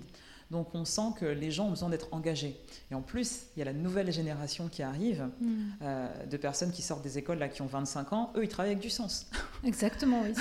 Donc 0.50 0.74
on 0.74 0.84
sent 0.84 1.12
que 1.18 1.24
les 1.24 1.50
gens 1.50 1.66
ont 1.66 1.70
besoin 1.70 1.88
d'être 1.88 2.08
engagés. 2.12 2.60
Et 2.90 2.94
en 2.94 3.02
plus, 3.02 3.46
il 3.56 3.60
y 3.60 3.62
a 3.62 3.64
la 3.64 3.72
nouvelle 3.72 4.12
génération 4.12 4.68
qui 4.68 4.82
arrive, 4.82 5.28
mm. 5.40 5.56
euh, 5.82 6.26
de 6.26 6.36
personnes 6.36 6.70
qui 6.70 6.82
sortent 6.82 7.02
des 7.02 7.18
écoles 7.18 7.38
là, 7.38 7.48
qui 7.48 7.62
ont 7.62 7.66
25 7.66 8.12
ans. 8.12 8.32
Eux, 8.36 8.44
ils 8.44 8.48
travaillent 8.48 8.72
avec 8.72 8.82
du 8.82 8.90
sens. 8.90 9.26
Exactement, 9.64 10.22
oui. 10.22 10.34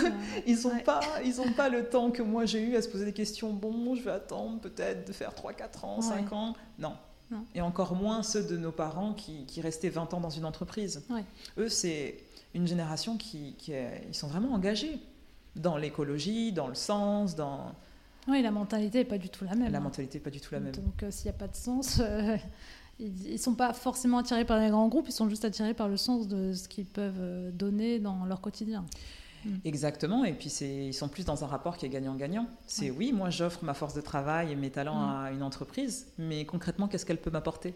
ils 0.46 0.62
n'ont 0.64 0.80
pas, 0.80 1.00
pas 1.58 1.70
le 1.70 1.90
temps 1.90 2.12
que 2.12 2.22
moi 2.22 2.46
j'ai 2.46 2.62
eu 2.62 2.76
à 2.76 2.82
se 2.82 2.90
poser 2.90 3.06
des 3.06 3.14
questions. 3.14 3.52
Bon, 3.54 3.96
je 3.96 4.04
vais 4.04 4.12
attendre 4.12 4.60
peut-être 4.60 5.08
de 5.08 5.14
faire 5.14 5.34
3, 5.34 5.54
4 5.54 5.86
ans, 5.86 6.02
5 6.02 6.32
ans. 6.34 6.56
Non. 6.78 6.94
Et 7.56 7.62
encore 7.62 7.96
moins 7.96 8.22
ceux 8.22 8.44
de 8.44 8.56
nos 8.56 8.72
parents 8.72 9.14
qui, 9.14 9.60
restaient 9.60 9.90
20 9.90 10.14
ans 10.14 10.20
dans 10.20 10.30
une 10.30 10.46
entreprise. 10.46 11.04
Eux, 11.58 11.70
c'est 11.70 12.20
une 12.54 12.68
génération 12.68 13.18
qui, 13.18 13.56
qui 13.58 13.74
ils 14.08 14.14
sont 14.14 14.28
vraiment 14.28 14.54
engagés 14.54 15.00
dans 15.56 15.78
l'écologie, 15.78 16.52
dans 16.52 16.68
le 16.68 16.76
sens, 16.76 17.36
dans 17.36 17.74
Oui, 18.28 18.42
la 18.42 18.52
mentalité 18.52 19.00
n'est 19.00 19.06
pas 19.06 19.18
du 19.18 19.30
tout 19.30 19.46
la 19.46 19.56
même. 19.56 19.72
La 19.72 19.78
hein. 19.78 19.82
mentalité 19.82 20.18
n'est 20.18 20.24
pas 20.24 20.30
du 20.30 20.42
tout 20.42 20.54
la 20.54 20.60
même. 20.60 20.74
Donc, 20.74 21.06
s'il 21.12 21.26
n'y 21.26 21.36
a 21.36 21.38
pas 21.38 21.48
de 21.48 21.56
sens, 21.56 22.02
ils 23.00 23.32
ne 23.32 23.38
sont 23.38 23.56
pas 23.56 23.74
forcément 23.74 24.20
attirés 24.20 24.46
par 24.46 24.60
les 24.60 24.70
grands 24.70 24.88
groupes, 24.88 25.08
ils 25.08 25.14
sont 25.14 25.30
juste 25.30 25.46
attirés 25.46 25.74
par 25.74 25.88
le 25.88 25.98
sens 25.98 26.28
de 26.28 26.54
ce 26.54 26.68
qu'ils 26.68 26.86
peuvent 26.86 27.52
donner 27.52 28.00
dans 28.00 28.26
leur 28.26 28.42
quotidien. 28.42 28.86
Mm. 29.46 29.50
Exactement, 29.66 30.26
et 30.26 30.34
puis 30.34 30.50
ils 30.50 30.94
sont 30.94 31.08
plus 31.08 31.26
dans 31.26 31.44
un 31.44 31.48
rapport 31.48 31.78
qui 31.78 31.86
est 31.86 31.90
gagnant-gagnant. 31.90 32.48
C'est 32.68 32.90
oui, 32.90 33.14
moi 33.14 33.30
j'offre 33.30 33.64
ma 33.64 33.74
force 33.74 33.94
de 33.94 34.02
travail 34.02 34.52
et 34.52 34.56
mes 34.56 34.72
talents 34.72 35.00
mm. 35.00 35.26
à 35.26 35.32
une 35.32 35.44
entreprise, 35.44 36.08
mais 36.18 36.46
concrètement, 36.46 36.88
qu'est-ce 36.88 37.06
qu'elle 37.06 37.22
peut 37.22 37.32
m'apporter? 37.32 37.74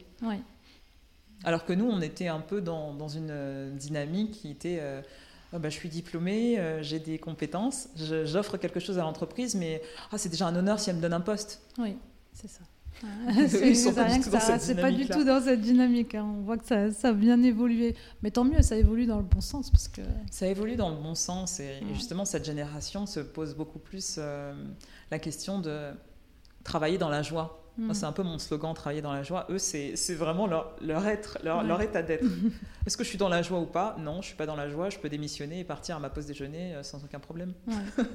Alors 1.43 1.63
que 1.65 1.73
nous, 1.73 1.85
on 1.85 2.01
était 2.01 2.27
un 2.27 2.41
peu 2.41 2.61
dans, 2.61 2.93
dans 2.93 3.07
une 3.07 3.29
euh, 3.31 3.71
dynamique 3.71 4.31
qui 4.31 4.49
était... 4.49 4.79
Euh, 4.81 5.01
bah, 5.53 5.69
je 5.69 5.75
suis 5.75 5.89
diplômée, 5.89 6.59
euh, 6.59 6.83
j'ai 6.83 6.99
des 6.99 7.17
compétences, 7.17 7.89
j'offre 7.95 8.57
quelque 8.57 8.79
chose 8.79 8.99
à 8.99 9.01
l'entreprise, 9.01 9.55
mais 9.55 9.81
ah, 10.11 10.17
c'est 10.17 10.29
déjà 10.29 10.47
un 10.47 10.55
honneur 10.55 10.79
si 10.79 10.89
elle 10.89 10.97
me 10.97 11.01
donne 11.01 11.13
un 11.13 11.21
poste. 11.21 11.61
Oui, 11.79 11.97
c'est 12.33 12.49
ça. 12.49 12.61
c'est 14.59 14.75
pas 14.75 14.91
du 14.91 15.07
tout 15.07 15.23
dans 15.23 15.41
cette 15.41 15.61
dynamique. 15.61 16.15
Hein. 16.15 16.25
On 16.37 16.41
voit 16.41 16.57
que 16.57 16.65
ça, 16.65 16.91
ça, 16.91 17.09
a 17.09 17.13
bien 17.13 17.41
évolué. 17.43 17.95
Mais 18.21 18.31
tant 18.31 18.43
mieux, 18.43 18.61
ça 18.61 18.75
évolue 18.75 19.05
dans 19.05 19.17
le 19.17 19.23
bon 19.23 19.39
sens. 19.41 19.69
Parce 19.69 19.87
que... 19.87 20.01
Ça 20.29 20.47
évolue 20.47 20.75
dans 20.75 20.89
le 20.89 20.97
bon 20.97 21.15
sens. 21.15 21.59
Et, 21.59 21.79
justement, 21.93 22.25
cette 22.25 22.45
génération 22.45 23.05
se 23.05 23.21
pose 23.21 23.55
beaucoup 23.55 23.79
plus 23.79 24.15
euh, 24.17 24.53
la 25.11 25.19
question 25.19 25.59
de 25.59 25.91
travailler 26.63 26.97
dans 26.97 27.09
la 27.09 27.21
joie. 27.21 27.58
Mm. 27.79 27.93
C'est 27.93 28.05
un 28.05 28.11
peu 28.11 28.23
mon 28.23 28.37
slogan, 28.37 28.73
travailler 28.73 29.01
dans 29.01 29.13
la 29.13 29.23
joie. 29.23 29.47
Eux, 29.49 29.57
c'est 29.57 29.95
vraiment 30.13 30.47
leur, 30.47 30.75
leur 30.81 31.07
être, 31.07 31.37
leur, 31.43 31.63
leur 31.63 31.81
état 31.81 32.01
d'être. 32.01 32.25
Est-ce 32.85 32.97
que 32.97 33.03
je 33.03 33.09
suis 33.09 33.17
dans 33.17 33.29
la 33.29 33.41
joie 33.41 33.59
ou 33.59 33.65
pas? 33.65 33.95
Non, 33.99 34.21
je 34.21 34.27
suis 34.27 34.35
pas 34.35 34.45
dans 34.45 34.55
la 34.55 34.69
joie. 34.69 34.89
Je 34.89 34.99
peux 34.99 35.09
démissionner 35.09 35.59
et 35.59 35.63
partir 35.63 35.95
à 35.95 35.99
ma 35.99 36.09
pause 36.09 36.25
déjeuner 36.25 36.75
euh, 36.75 36.83
sans 36.83 37.03
aucun 37.03 37.19
problème. 37.19 37.53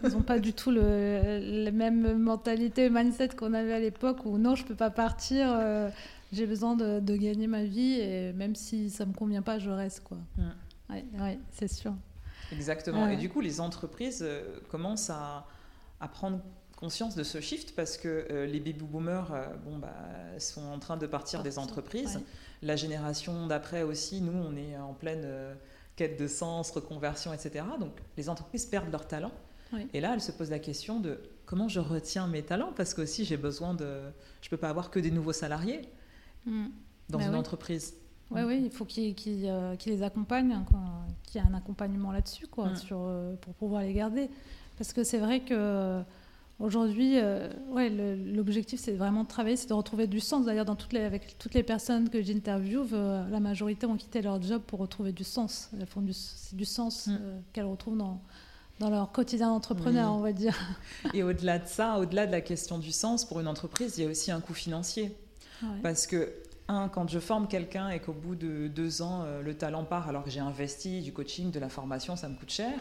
Ils 0.05 0.11
n'ont 0.11 0.23
pas 0.23 0.39
du 0.39 0.53
tout 0.53 0.71
le, 0.71 1.63
la 1.65 1.71
même 1.71 2.19
mentalité, 2.19 2.91
mindset 2.91 3.31
qu'on 3.31 3.55
avait 3.55 3.75
à 3.75 3.81
l'époque 3.81 4.27
où 4.27 4.39
non, 4.39 4.55
je 4.55 4.65
peux 4.65 4.75
pas 4.75 4.91
partir. 4.91 5.47
Euh, 5.49 5.89
j'ai 6.33 6.47
besoin 6.47 6.77
de, 6.77 7.01
de, 7.01 7.17
gagner 7.17 7.47
ma 7.47 7.65
vie 7.65 8.01
et 8.01 8.33
même 8.33 8.55
si 8.55 8.91
ça 8.91 9.07
me 9.07 9.13
convient 9.13 9.43
pas, 9.43 9.59
je 9.59 9.71
reste 9.71 10.01
quoi. 10.01 10.19
Mm. 10.37 10.93
Ouais, 11.21 11.39
c'est 11.53 11.73
sûr. 11.73 11.95
Exactement. 12.53 13.09
Et 13.09 13.17
du 13.17 13.29
coup, 13.29 13.41
les 13.41 13.61
entreprises 13.61 14.23
euh, 14.23 14.43
commencent 14.71 15.11
à, 15.11 15.47
à 16.01 16.09
prendre 16.09 16.41
conscience 16.77 17.15
de 17.15 17.23
ce 17.23 17.41
shift 17.41 17.75
parce 17.75 17.97
que 17.97 18.27
euh, 18.31 18.47
les 18.47 18.61
baby 18.61 18.85
boomers 18.85 19.33
euh, 19.33 19.47
bon, 19.65 19.79
bah, 19.79 19.95
sont 20.39 20.63
en 20.63 20.79
train 20.79 20.97
de 20.97 21.07
partir 21.07 21.43
des 21.43 21.59
entreprises. 21.59 22.21
La 22.63 22.77
génération 22.77 23.47
d'après 23.47 23.83
aussi, 23.83 24.21
nous, 24.21 24.33
on 24.33 24.57
est 24.57 24.77
en 24.77 24.95
pleine 24.95 25.23
euh, 25.25 25.55
quête 25.97 26.19
de 26.19 26.27
sens, 26.27 26.71
reconversion, 26.71 27.33
etc. 27.33 27.65
Donc 27.79 27.93
les 28.17 28.29
entreprises 28.29 28.67
perdent 28.67 28.91
leurs 28.91 29.09
talents. 29.09 29.33
Et 29.93 30.01
là, 30.01 30.13
elles 30.15 30.21
se 30.21 30.31
posent 30.31 30.53
la 30.53 30.61
question 30.61 31.01
de 31.01 31.19
comment 31.47 31.67
je 31.67 31.81
retiens 31.81 32.29
mes 32.29 32.43
talents 32.43 32.73
parce 32.77 32.95
que 32.95 33.03
aussi 33.03 33.25
j'ai 33.25 33.37
besoin 33.37 33.75
de. 33.75 34.03
Je 34.41 34.47
ne 34.47 34.51
peux 34.51 34.57
pas 34.57 34.69
avoir 34.69 34.89
que 34.89 35.01
des 35.01 35.11
nouveaux 35.11 35.33
salariés 35.33 35.83
mm. 36.47 36.67
dans 37.09 37.19
bah 37.19 37.25
une 37.25 37.35
entreprise. 37.35 37.95
Oui, 38.31 38.43
oui, 38.43 38.63
il 38.67 38.71
faut 38.71 38.85
qu'ils 38.85 39.17
les 39.87 40.03
accompagnent, 40.05 40.53
hein, 40.53 40.65
qu'il 41.25 41.41
y 41.41 41.45
ait 41.45 41.49
un 41.49 41.55
accompagnement 41.55 42.13
là-dessus 42.13 42.47
quoi, 42.47 42.69
mm. 42.69 42.77
sur, 42.77 43.13
pour 43.41 43.55
pouvoir 43.55 43.83
les 43.83 43.95
garder. 43.95 44.31
Parce 44.79 44.93
que 44.93 45.03
c'est 45.03 45.19
vrai 45.19 45.41
que 45.41 46.05
Aujourd'hui, 46.61 47.19
euh, 47.19 47.49
ouais, 47.71 47.91
l'objectif, 47.91 48.79
c'est 48.81 48.93
vraiment 48.93 49.25
de 49.25 49.29
travailler, 49.29 49.57
c'est 49.57 49.69
de 49.69 49.75
retrouver 49.75 50.07
du 50.07 50.21
sens. 50.21 50.47
D'ailleurs, 50.47 50.65
dans 50.65 50.77
toutes 50.77 50.93
les, 50.93 51.01
avec 51.01 51.37
toutes 51.39 51.55
les 51.55 51.65
personnes 51.65 52.09
que 52.09 52.23
j'interviewe, 52.23 52.87
euh, 52.93 53.29
la 53.29 53.41
majorité 53.41 53.87
ont 53.87 53.97
quitté 53.97 54.23
leur 54.23 54.41
job 54.41 54.63
pour 54.65 54.79
retrouver 54.79 55.11
du 55.11 55.25
sens. 55.25 55.71
Elles 55.79 55.87
font 55.87 56.01
du, 56.01 56.13
du 56.53 56.65
sens 56.65 57.09
mm. 57.09 57.19
euh, 57.21 57.39
qu'elles 57.53 57.65
retrouvent 57.65 57.97
dans, 57.97 58.21
dans 58.79 58.89
leur 58.89 59.11
quotidien 59.11 59.49
d'entrepreneur, 59.49 60.13
on 60.13 60.21
va 60.21 60.33
dire. 60.33 60.57
Et 61.13 61.25
au-delà 61.25 61.59
de 61.59 61.67
ça, 61.67 61.99
au-delà 61.99 62.25
de 62.27 62.33
la 62.33 62.41
question 62.41 62.79
du 62.79 62.93
sens, 62.93 63.25
pour 63.25 63.41
une 63.41 63.49
entreprise, 63.49 63.99
il 63.99 64.05
y 64.05 64.07
a 64.07 64.11
aussi 64.11 64.31
un 64.31 64.41
coût 64.41 64.55
financier. 64.55 65.17
Parce 65.83 66.07
que 66.07 66.31
un, 66.69 66.89
quand 66.89 67.09
je 67.09 67.19
forme 67.19 67.47
quelqu'un 67.47 67.91
et 67.91 68.01
qu'au 68.01 68.13
bout 68.13 68.35
de 68.35 68.69
deux 68.69 69.03
ans, 69.03 69.23
euh, 69.25 69.43
le 69.43 69.55
talent 69.55 69.85
part 69.85 70.09
alors 70.09 70.25
que 70.25 70.31
j'ai 70.31 70.41
investi 70.41 71.03
du 71.03 71.13
coaching, 71.13 71.51
de 71.51 71.61
la 71.61 71.69
formation, 71.69 72.17
ça 72.17 72.29
me 72.29 72.35
coûte 72.35 72.51
cher. 72.51 72.73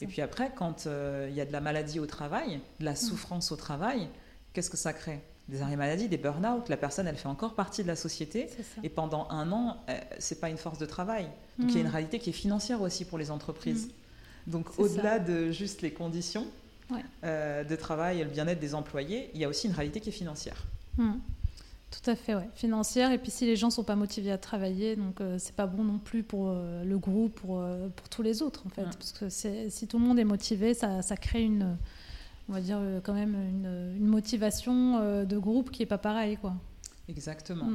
Et 0.00 0.06
puis 0.06 0.22
après, 0.22 0.52
quand 0.54 0.86
euh, 0.86 1.28
il 1.30 1.36
y 1.36 1.40
a 1.40 1.44
de 1.44 1.52
la 1.52 1.60
maladie 1.60 2.00
au 2.00 2.06
travail, 2.06 2.60
de 2.80 2.84
la 2.84 2.92
mm. 2.92 2.96
souffrance 2.96 3.52
au 3.52 3.56
travail, 3.56 4.08
qu'est-ce 4.52 4.70
que 4.70 4.76
ça 4.76 4.92
crée? 4.92 5.20
Des 5.48 5.62
arrêts 5.62 5.76
maladie, 5.76 6.08
des 6.08 6.16
burn-out, 6.16 6.68
la 6.68 6.76
personne, 6.76 7.06
elle 7.06 7.16
fait 7.16 7.28
encore 7.28 7.54
partie 7.54 7.82
de 7.82 7.88
la 7.88 7.94
société. 7.94 8.48
Et 8.82 8.88
pendant 8.88 9.28
un 9.30 9.52
an, 9.52 9.76
ce 9.86 9.92
euh, 9.92 9.96
c'est 10.18 10.40
pas 10.40 10.48
une 10.48 10.56
force 10.56 10.78
de 10.78 10.86
travail. 10.86 11.28
Donc 11.58 11.70
il 11.70 11.74
y 11.74 11.78
a 11.78 11.80
une 11.82 11.88
mm. 11.88 11.92
réalité 11.92 12.18
qui 12.18 12.30
est 12.30 12.34
financière 12.34 12.80
aussi 12.80 13.04
pour 13.04 13.18
les 13.18 13.30
entreprises. 13.30 13.88
Mm. 14.46 14.50
Donc 14.50 14.78
au-delà 14.78 15.18
de 15.18 15.50
juste 15.50 15.82
les 15.82 15.92
conditions 15.92 16.46
de 16.92 17.76
travail 17.76 18.20
et 18.20 18.24
le 18.24 18.30
bien-être 18.30 18.60
des 18.60 18.74
employés, 18.74 19.30
il 19.34 19.40
y 19.40 19.44
a 19.44 19.48
aussi 19.48 19.66
une 19.66 19.74
réalité 19.74 20.00
qui 20.00 20.08
est 20.08 20.12
financière. 20.12 20.64
Tout 21.90 22.10
à 22.10 22.16
fait, 22.16 22.34
ouais. 22.34 22.48
Financière. 22.54 23.12
Et 23.12 23.18
puis 23.18 23.30
si 23.30 23.46
les 23.46 23.56
gens 23.56 23.70
sont 23.70 23.84
pas 23.84 23.96
motivés 23.96 24.32
à 24.32 24.38
travailler, 24.38 24.96
donc 24.96 25.20
euh, 25.20 25.36
c'est 25.38 25.54
pas 25.54 25.66
bon 25.66 25.84
non 25.84 25.98
plus 25.98 26.22
pour 26.22 26.48
euh, 26.48 26.84
le 26.84 26.98
groupe, 26.98 27.34
pour, 27.40 27.60
euh, 27.60 27.88
pour 27.88 28.08
tous 28.08 28.22
les 28.22 28.42
autres 28.42 28.64
en 28.66 28.70
fait. 28.70 28.84
Parce 28.84 29.12
que 29.12 29.28
si 29.28 29.86
tout 29.86 29.98
le 29.98 30.04
monde 30.04 30.18
est 30.18 30.24
motivé, 30.24 30.74
ça, 30.74 31.02
ça 31.02 31.16
crée 31.16 31.42
une, 31.42 31.76
on 32.48 32.52
va 32.52 32.60
dire 32.60 32.80
quand 33.04 33.14
même 33.14 33.34
une, 33.34 33.96
une 33.96 34.06
motivation 34.06 35.24
de 35.24 35.38
groupe 35.38 35.70
qui 35.70 35.82
est 35.82 35.86
pas 35.86 35.98
pareille, 35.98 36.36
quoi. 36.36 36.54
Exactement. 37.08 37.66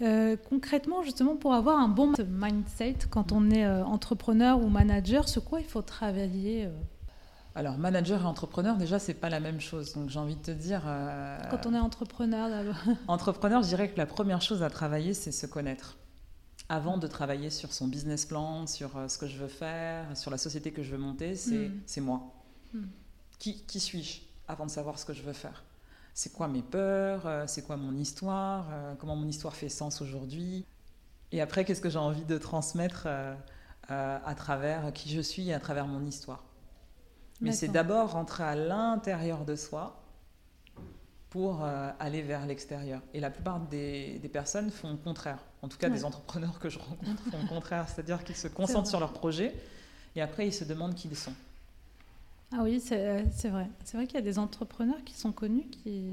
Mm. 0.00 0.36
concrètement, 0.48 1.02
justement, 1.02 1.34
pour 1.34 1.54
avoir 1.54 1.80
un 1.80 1.88
bon 1.88 2.12
mindset 2.28 2.96
quand 3.10 3.32
on 3.32 3.50
est 3.50 3.66
entrepreneur 3.66 4.62
ou 4.62 4.68
manager, 4.68 5.28
sur 5.28 5.44
quoi 5.44 5.60
il 5.60 5.66
faut 5.66 5.82
travailler 5.82 6.68
alors, 7.54 7.78
manager 7.78 8.22
et 8.22 8.24
entrepreneur, 8.24 8.76
déjà, 8.76 8.98
c'est 8.98 9.14
pas 9.14 9.30
la 9.30 9.40
même 9.40 9.60
chose. 9.60 9.92
Donc, 9.94 10.10
j'ai 10.10 10.18
envie 10.18 10.36
de 10.36 10.42
te 10.42 10.50
dire. 10.50 10.82
Euh, 10.86 11.38
Quand 11.50 11.66
on 11.66 11.74
est 11.74 11.78
entrepreneur, 11.78 12.48
d'abord. 12.48 12.76
entrepreneur, 13.08 13.62
je 13.62 13.68
dirais 13.68 13.90
que 13.90 13.98
la 13.98 14.06
première 14.06 14.40
chose 14.40 14.62
à 14.62 14.70
travailler, 14.70 15.14
c'est 15.14 15.32
se 15.32 15.46
connaître. 15.46 15.96
Avant 16.68 16.98
de 16.98 17.06
travailler 17.06 17.50
sur 17.50 17.72
son 17.72 17.88
business 17.88 18.26
plan, 18.26 18.66
sur 18.66 18.96
euh, 18.96 19.08
ce 19.08 19.18
que 19.18 19.26
je 19.26 19.38
veux 19.38 19.48
faire, 19.48 20.16
sur 20.16 20.30
la 20.30 20.38
société 20.38 20.70
que 20.70 20.82
je 20.82 20.90
veux 20.90 20.98
monter, 20.98 21.34
c'est 21.34 22.00
mm. 22.00 22.04
moi. 22.04 22.32
Mm. 22.74 22.84
Qui, 23.38 23.62
qui 23.64 23.80
suis-je 23.80 24.20
avant 24.46 24.66
de 24.66 24.70
savoir 24.70 24.98
ce 24.98 25.04
que 25.04 25.12
je 25.12 25.22
veux 25.22 25.32
faire? 25.32 25.64
C'est 26.14 26.32
quoi 26.32 26.48
mes 26.48 26.62
peurs 26.62 27.26
euh, 27.26 27.44
C'est 27.46 27.62
quoi 27.62 27.76
mon 27.76 27.96
histoire 27.96 28.66
Comment 28.98 29.16
mon 29.16 29.26
histoire 29.26 29.56
fait 29.56 29.68
sens 29.68 30.02
aujourd'hui? 30.02 30.66
Et 31.32 31.40
après, 31.40 31.64
qu'est-ce 31.64 31.80
que 31.80 31.90
j'ai 31.90 31.98
envie 31.98 32.24
de 32.24 32.38
transmettre 32.38 33.08
à 33.88 34.34
travers 34.36 34.92
qui 34.92 35.08
je 35.10 35.20
suis 35.20 35.48
et 35.48 35.54
à 35.54 35.60
travers 35.60 35.86
mon 35.86 36.04
histoire? 36.04 36.47
Mais 37.40 37.52
c'est 37.52 37.68
d'abord 37.68 38.12
rentrer 38.12 38.44
à 38.44 38.54
l'intérieur 38.54 39.44
de 39.44 39.56
soi 39.56 40.02
pour 41.30 41.62
euh, 41.62 41.90
aller 42.00 42.22
vers 42.22 42.46
l'extérieur. 42.46 43.02
Et 43.12 43.20
la 43.20 43.30
plupart 43.30 43.60
des, 43.60 44.20
personnes 44.32 44.70
font 44.70 44.90
le 44.90 44.96
contraire. 44.96 45.38
En 45.62 45.68
tout 45.68 45.76
cas, 45.76 45.88
des 45.88 46.04
entrepreneurs 46.04 46.58
que 46.58 46.70
je 46.70 46.78
rencontre 46.78 47.22
font 47.30 47.38
le 47.40 47.48
contraire. 47.54 47.86
C'est-à-dire 47.88 48.24
qu'ils 48.24 48.36
se 48.36 48.48
concentrent 48.48 48.88
sur 48.88 49.00
leur 49.00 49.12
projet 49.12 49.54
et 50.16 50.22
après 50.22 50.46
ils 50.46 50.52
se 50.52 50.64
demandent 50.64 50.94
qui 50.94 51.08
ils 51.08 51.16
sont. 51.16 51.34
Ah 52.52 52.60
oui, 52.62 52.80
c'est 52.80 52.96
vrai. 53.48 53.68
C'est 53.84 53.96
vrai 53.96 54.06
qu'il 54.06 54.14
y 54.14 54.22
a 54.22 54.24
des 54.24 54.38
entrepreneurs 54.38 55.04
qui 55.04 55.14
sont 55.14 55.32
connus 55.32 55.66
qui, 55.66 56.12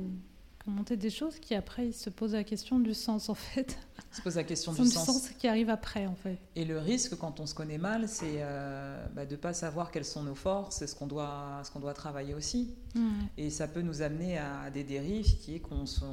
monter 0.71 0.97
des 0.97 1.09
choses 1.09 1.39
qui 1.39 1.55
après 1.55 1.87
ils 1.87 1.93
se 1.93 2.09
posent 2.09 2.33
la 2.33 2.43
question 2.43 2.79
du 2.79 2.93
sens 2.93 3.29
en 3.29 3.35
fait. 3.35 3.77
se 4.11 4.21
posent 4.21 4.35
la 4.35 4.43
question 4.43 4.73
du, 4.73 4.85
sens. 4.85 5.29
qui 5.37 5.47
arrive 5.47 5.69
après 5.69 6.05
en 6.07 6.15
fait. 6.15 6.37
Et 6.55 6.65
le 6.65 6.79
risque 6.79 7.17
quand 7.17 7.39
on 7.39 7.45
se 7.45 7.53
connaît 7.53 7.77
mal, 7.77 8.07
c'est 8.07 8.37
euh, 8.37 9.05
bah, 9.13 9.25
de 9.25 9.31
ne 9.31 9.39
pas 9.39 9.53
savoir 9.53 9.91
quelles 9.91 10.05
sont 10.05 10.23
nos 10.23 10.35
forces 10.35 10.81
et 10.81 10.87
ce 10.87 10.95
qu'on 10.95 11.07
doit, 11.07 11.61
ce 11.63 11.71
qu'on 11.71 11.79
doit 11.79 11.93
travailler 11.93 12.33
aussi. 12.33 12.75
Hmm. 12.95 13.11
Et 13.37 13.49
ça 13.49 13.67
peut 13.67 13.81
nous 13.81 14.01
amener 14.01 14.37
à 14.37 14.69
des 14.71 14.83
dérives 14.83 15.37
qui 15.37 15.55
est 15.55 15.59
qu'on 15.59 15.85
se, 15.85 16.05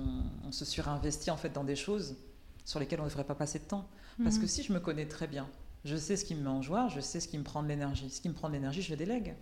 on 0.45 0.53
se 0.53 0.65
surinvestit 0.65 1.31
en 1.31 1.37
fait 1.37 1.51
dans 1.51 1.65
des 1.65 1.77
choses 1.77 2.17
sur 2.65 2.79
lesquelles 2.81 3.01
on 3.01 3.05
ne 3.05 3.09
devrait 3.09 3.25
pas 3.25 3.35
passer 3.35 3.59
de 3.59 3.65
temps. 3.65 3.88
Parce 4.23 4.38
que 4.38 4.45
hmm. 4.45 4.49
si 4.49 4.62
je 4.62 4.73
me 4.73 4.81
connais 4.81 5.07
très 5.07 5.27
bien, 5.27 5.49
je 5.85 5.97
sais 5.97 6.17
ce 6.17 6.25
qui 6.25 6.35
me 6.35 6.43
met 6.43 6.51
en 6.51 6.62
joie, 6.62 6.88
je 6.88 7.01
sais 7.01 7.19
ce 7.19 7.29
qui 7.29 7.38
me 7.38 7.45
prend 7.45 7.62
de 7.62 7.69
l'énergie. 7.69 8.11
Ce 8.11 8.21
qui 8.21 8.29
me 8.29 8.35
prend 8.35 8.49
de 8.49 8.55
l'énergie, 8.55 8.83
je 8.83 8.91
le 8.91 8.97
délègue. 8.97 9.35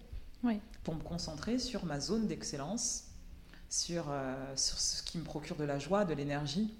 Oui. 0.42 0.60
Pour 0.84 0.94
me 0.94 1.02
concentrer 1.02 1.58
sur 1.58 1.84
ma 1.84 2.00
zone 2.00 2.26
d'excellence 2.26 3.09
sur, 3.70 4.06
euh, 4.10 4.34
sur 4.56 4.78
ce 4.78 5.02
qui 5.02 5.16
me 5.16 5.24
procure 5.24 5.56
de 5.56 5.64
la 5.64 5.78
joie, 5.78 6.04
de 6.04 6.12
l'énergie. 6.12 6.74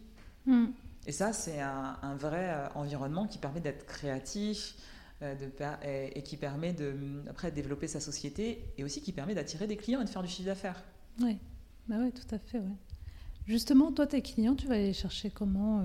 Hmm. 0.45 0.67
Et 1.07 1.13
ça, 1.13 1.33
c'est 1.33 1.61
un, 1.61 2.17
vrai 2.17 2.51
euh, 2.51 2.69
environnement 2.75 3.27
qui 3.27 3.39
permet 3.39 3.61
d'être 3.61 3.87
créatif 3.87 4.75
euh, 5.23 5.35
de, 5.35 5.51
et, 5.87 6.23
qui 6.23 6.37
permet 6.37 6.73
de, 6.73 6.95
après, 7.31 7.51
de 7.51 7.57
développer 7.57 7.87
sa 7.87 8.01
société 8.01 8.65
et 8.77 8.85
aussi 8.85 9.01
qui 9.01 9.13
permet 9.13 9.35
d'attirer 9.35 9.67
des 9.67 9.77
clients 9.77 10.03
et 10.03 10.05
de 10.05 10.11
faire 10.11 10.23
du 10.23 10.29
chiffre 10.29 10.47
d'affaires. 10.47 10.83
Oui, 11.21 11.39
bah 11.89 11.97
ouais, 11.97 12.11
tout 12.11 12.35
à 12.35 12.39
fait. 12.39 12.59
Ouais. 12.59 12.77
Justement, 13.47 13.93
toi, 13.93 14.07
tes 14.07 14.21
clients, 14.21 14.55
tu 14.55 14.67
vas 14.67 14.77
les 14.77 14.93
chercher 14.93 15.31
comment 15.31 15.83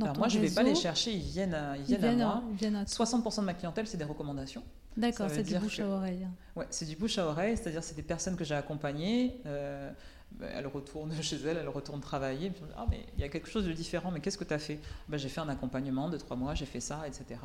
Alors 0.00 0.16
moi, 0.18 0.28
je 0.28 0.38
ne 0.38 0.46
vais 0.46 0.54
pas 0.54 0.62
les 0.62 0.74
chercher, 0.74 1.12
ils 1.12 1.22
viennent 1.22 1.54
à, 1.54 1.76
ils 1.76 1.84
viennent, 1.96 2.20
à 2.20 2.42
moi. 2.42 2.84
60% 2.84 3.40
de 3.40 3.46
ma 3.46 3.54
clientèle, 3.54 3.86
c'est 3.86 3.96
des 3.96 4.04
recommandations. 4.04 4.62
D'accord, 4.96 5.28
c'est 5.30 5.42
du 5.42 5.58
bouche 5.58 5.80
à 5.80 5.88
oreille. 5.88 6.28
Ouais, 6.54 6.66
c'est 6.70 6.84
du 6.84 6.96
bouche 6.96 7.18
à 7.18 7.26
oreille, 7.26 7.56
c'est-à-dire 7.56 7.82
c'est 7.82 7.96
des 7.96 8.02
personnes 8.02 8.36
que 8.36 8.44
j'ai 8.44 8.54
accompagnées. 8.54 9.40
Elle 10.40 10.66
retourne 10.66 11.12
chez 11.22 11.36
elle, 11.36 11.56
elle 11.56 11.68
retourne 11.68 12.00
travailler. 12.00 12.52
ah, 12.76 12.86
mais 12.90 13.06
il 13.16 13.20
y 13.20 13.24
a 13.24 13.28
quelque 13.28 13.48
chose 13.48 13.66
de 13.66 13.72
différent, 13.72 14.10
mais 14.10 14.20
qu'est-ce 14.20 14.38
que 14.38 14.44
tu 14.44 14.54
as 14.54 14.58
fait? 14.58 14.80
Ben, 15.08 15.16
J'ai 15.16 15.28
fait 15.28 15.40
un 15.40 15.48
accompagnement 15.48 16.08
de 16.08 16.16
trois 16.16 16.36
mois, 16.36 16.54
j'ai 16.54 16.66
fait 16.66 16.80
ça, 16.80 17.06
etc. 17.06 17.40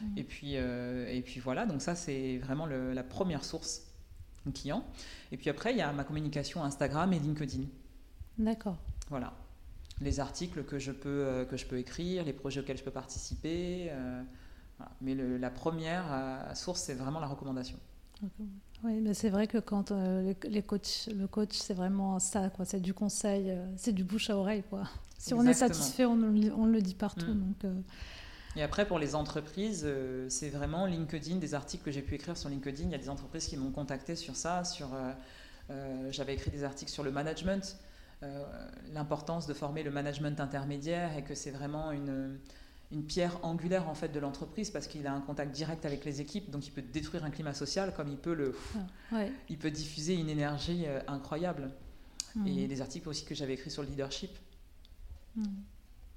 Mm. 0.00 0.18
Et, 0.18 0.24
puis, 0.24 0.52
euh, 0.56 1.08
et 1.08 1.22
puis 1.22 1.40
voilà, 1.40 1.66
donc 1.66 1.82
ça, 1.82 1.94
c'est 1.94 2.38
vraiment 2.38 2.66
la 2.66 3.02
première 3.02 3.44
source 3.44 3.82
clients. 4.54 4.82
Et 5.30 5.36
puis 5.36 5.50
après, 5.50 5.72
il 5.72 5.76
y 5.76 5.82
a 5.82 5.92
ma 5.92 6.04
communication 6.04 6.64
Instagram 6.64 7.12
et 7.12 7.18
LinkedIn. 7.18 7.64
D'accord. 8.38 8.78
Voilà. 9.10 9.34
Les 10.00 10.20
articles 10.20 10.64
que 10.64 10.78
je 10.78 10.92
peux, 10.92 11.08
euh, 11.08 11.44
que 11.44 11.58
je 11.58 11.66
peux 11.66 11.76
écrire, 11.76 12.24
les 12.24 12.32
projets 12.32 12.60
auxquels 12.60 12.78
je 12.78 12.84
peux 12.84 12.90
participer. 12.90 13.88
Euh, 13.90 14.22
Mais 15.02 15.14
la 15.14 15.50
première 15.50 16.04
source, 16.54 16.80
c'est 16.80 16.94
vraiment 16.94 17.20
la 17.20 17.26
recommandation. 17.26 17.78
Oui, 18.84 19.00
mais 19.00 19.14
c'est 19.14 19.30
vrai 19.30 19.46
que 19.46 19.58
quand 19.58 19.92
les, 20.44 20.62
coachs, 20.62 21.08
le 21.14 21.26
coach, 21.26 21.52
c'est 21.52 21.74
vraiment 21.74 22.18
ça, 22.18 22.48
quoi. 22.50 22.64
C'est 22.64 22.80
du 22.80 22.94
conseil, 22.94 23.52
c'est 23.76 23.92
du 23.92 24.04
bouche 24.04 24.30
à 24.30 24.36
oreille, 24.36 24.62
quoi. 24.68 24.84
Si 25.18 25.34
on 25.34 25.44
est 25.44 25.54
satisfait, 25.54 26.04
on, 26.04 26.18
on, 26.56 26.66
le 26.66 26.80
dit 26.80 26.94
partout. 26.94 27.32
Mm. 27.32 27.54
Donc, 27.60 27.72
et 28.54 28.62
après, 28.62 28.86
pour 28.86 29.00
les 29.00 29.14
entreprises, 29.14 29.86
c'est 30.28 30.50
vraiment 30.50 30.86
LinkedIn, 30.86 31.36
des 31.36 31.54
articles 31.54 31.84
que 31.84 31.90
j'ai 31.90 32.02
pu 32.02 32.14
écrire 32.14 32.36
sur 32.36 32.48
LinkedIn. 32.48 32.84
Il 32.84 32.90
y 32.90 32.94
a 32.94 32.98
des 32.98 33.10
entreprises 33.10 33.46
qui 33.46 33.56
m'ont 33.56 33.72
contacté 33.72 34.14
sur 34.14 34.36
ça. 34.36 34.62
Sur, 34.62 34.90
j'avais 36.10 36.34
écrit 36.34 36.50
des 36.50 36.62
articles 36.62 36.92
sur 36.92 37.02
le 37.02 37.10
management. 37.10 37.78
Euh, 38.24 38.44
l'importance 38.92 39.46
de 39.46 39.54
former 39.54 39.84
le 39.84 39.92
management 39.92 40.40
intermédiaire 40.40 41.16
et 41.16 41.22
que 41.22 41.36
c'est 41.36 41.52
vraiment 41.52 41.92
une, 41.92 42.36
une 42.90 43.04
pierre 43.04 43.38
angulaire 43.44 43.88
en 43.88 43.94
fait 43.94 44.08
de 44.08 44.18
l'entreprise 44.18 44.70
parce 44.70 44.86
qu'il 44.86 45.06
a 45.06 45.12
un 45.12 45.20
contact 45.20 45.52
direct 45.52 45.84
avec 45.84 46.04
les 46.04 46.20
équipes, 46.20 46.50
donc 46.50 46.66
il 46.66 46.70
peut 46.70 46.82
détruire 46.82 47.24
un 47.24 47.30
climat 47.30 47.52
social 47.52 47.92
comme 47.94 48.08
il 48.08 48.16
peut 48.16 48.34
le, 48.34 48.56
ah, 49.12 49.24
il 49.48 49.58
peut 49.58 49.70
diffuser 49.70 50.14
une 50.14 50.28
énergie 50.28 50.84
euh, 50.86 51.00
incroyable. 51.06 51.70
Mmh. 52.34 52.46
Et 52.46 52.68
des 52.68 52.80
articles 52.82 53.08
aussi 53.08 53.24
que 53.24 53.34
j'avais 53.34 53.54
écrits 53.54 53.70
sur 53.70 53.82
le 53.82 53.88
leadership. 53.88 54.30
Mmh. 55.36 55.44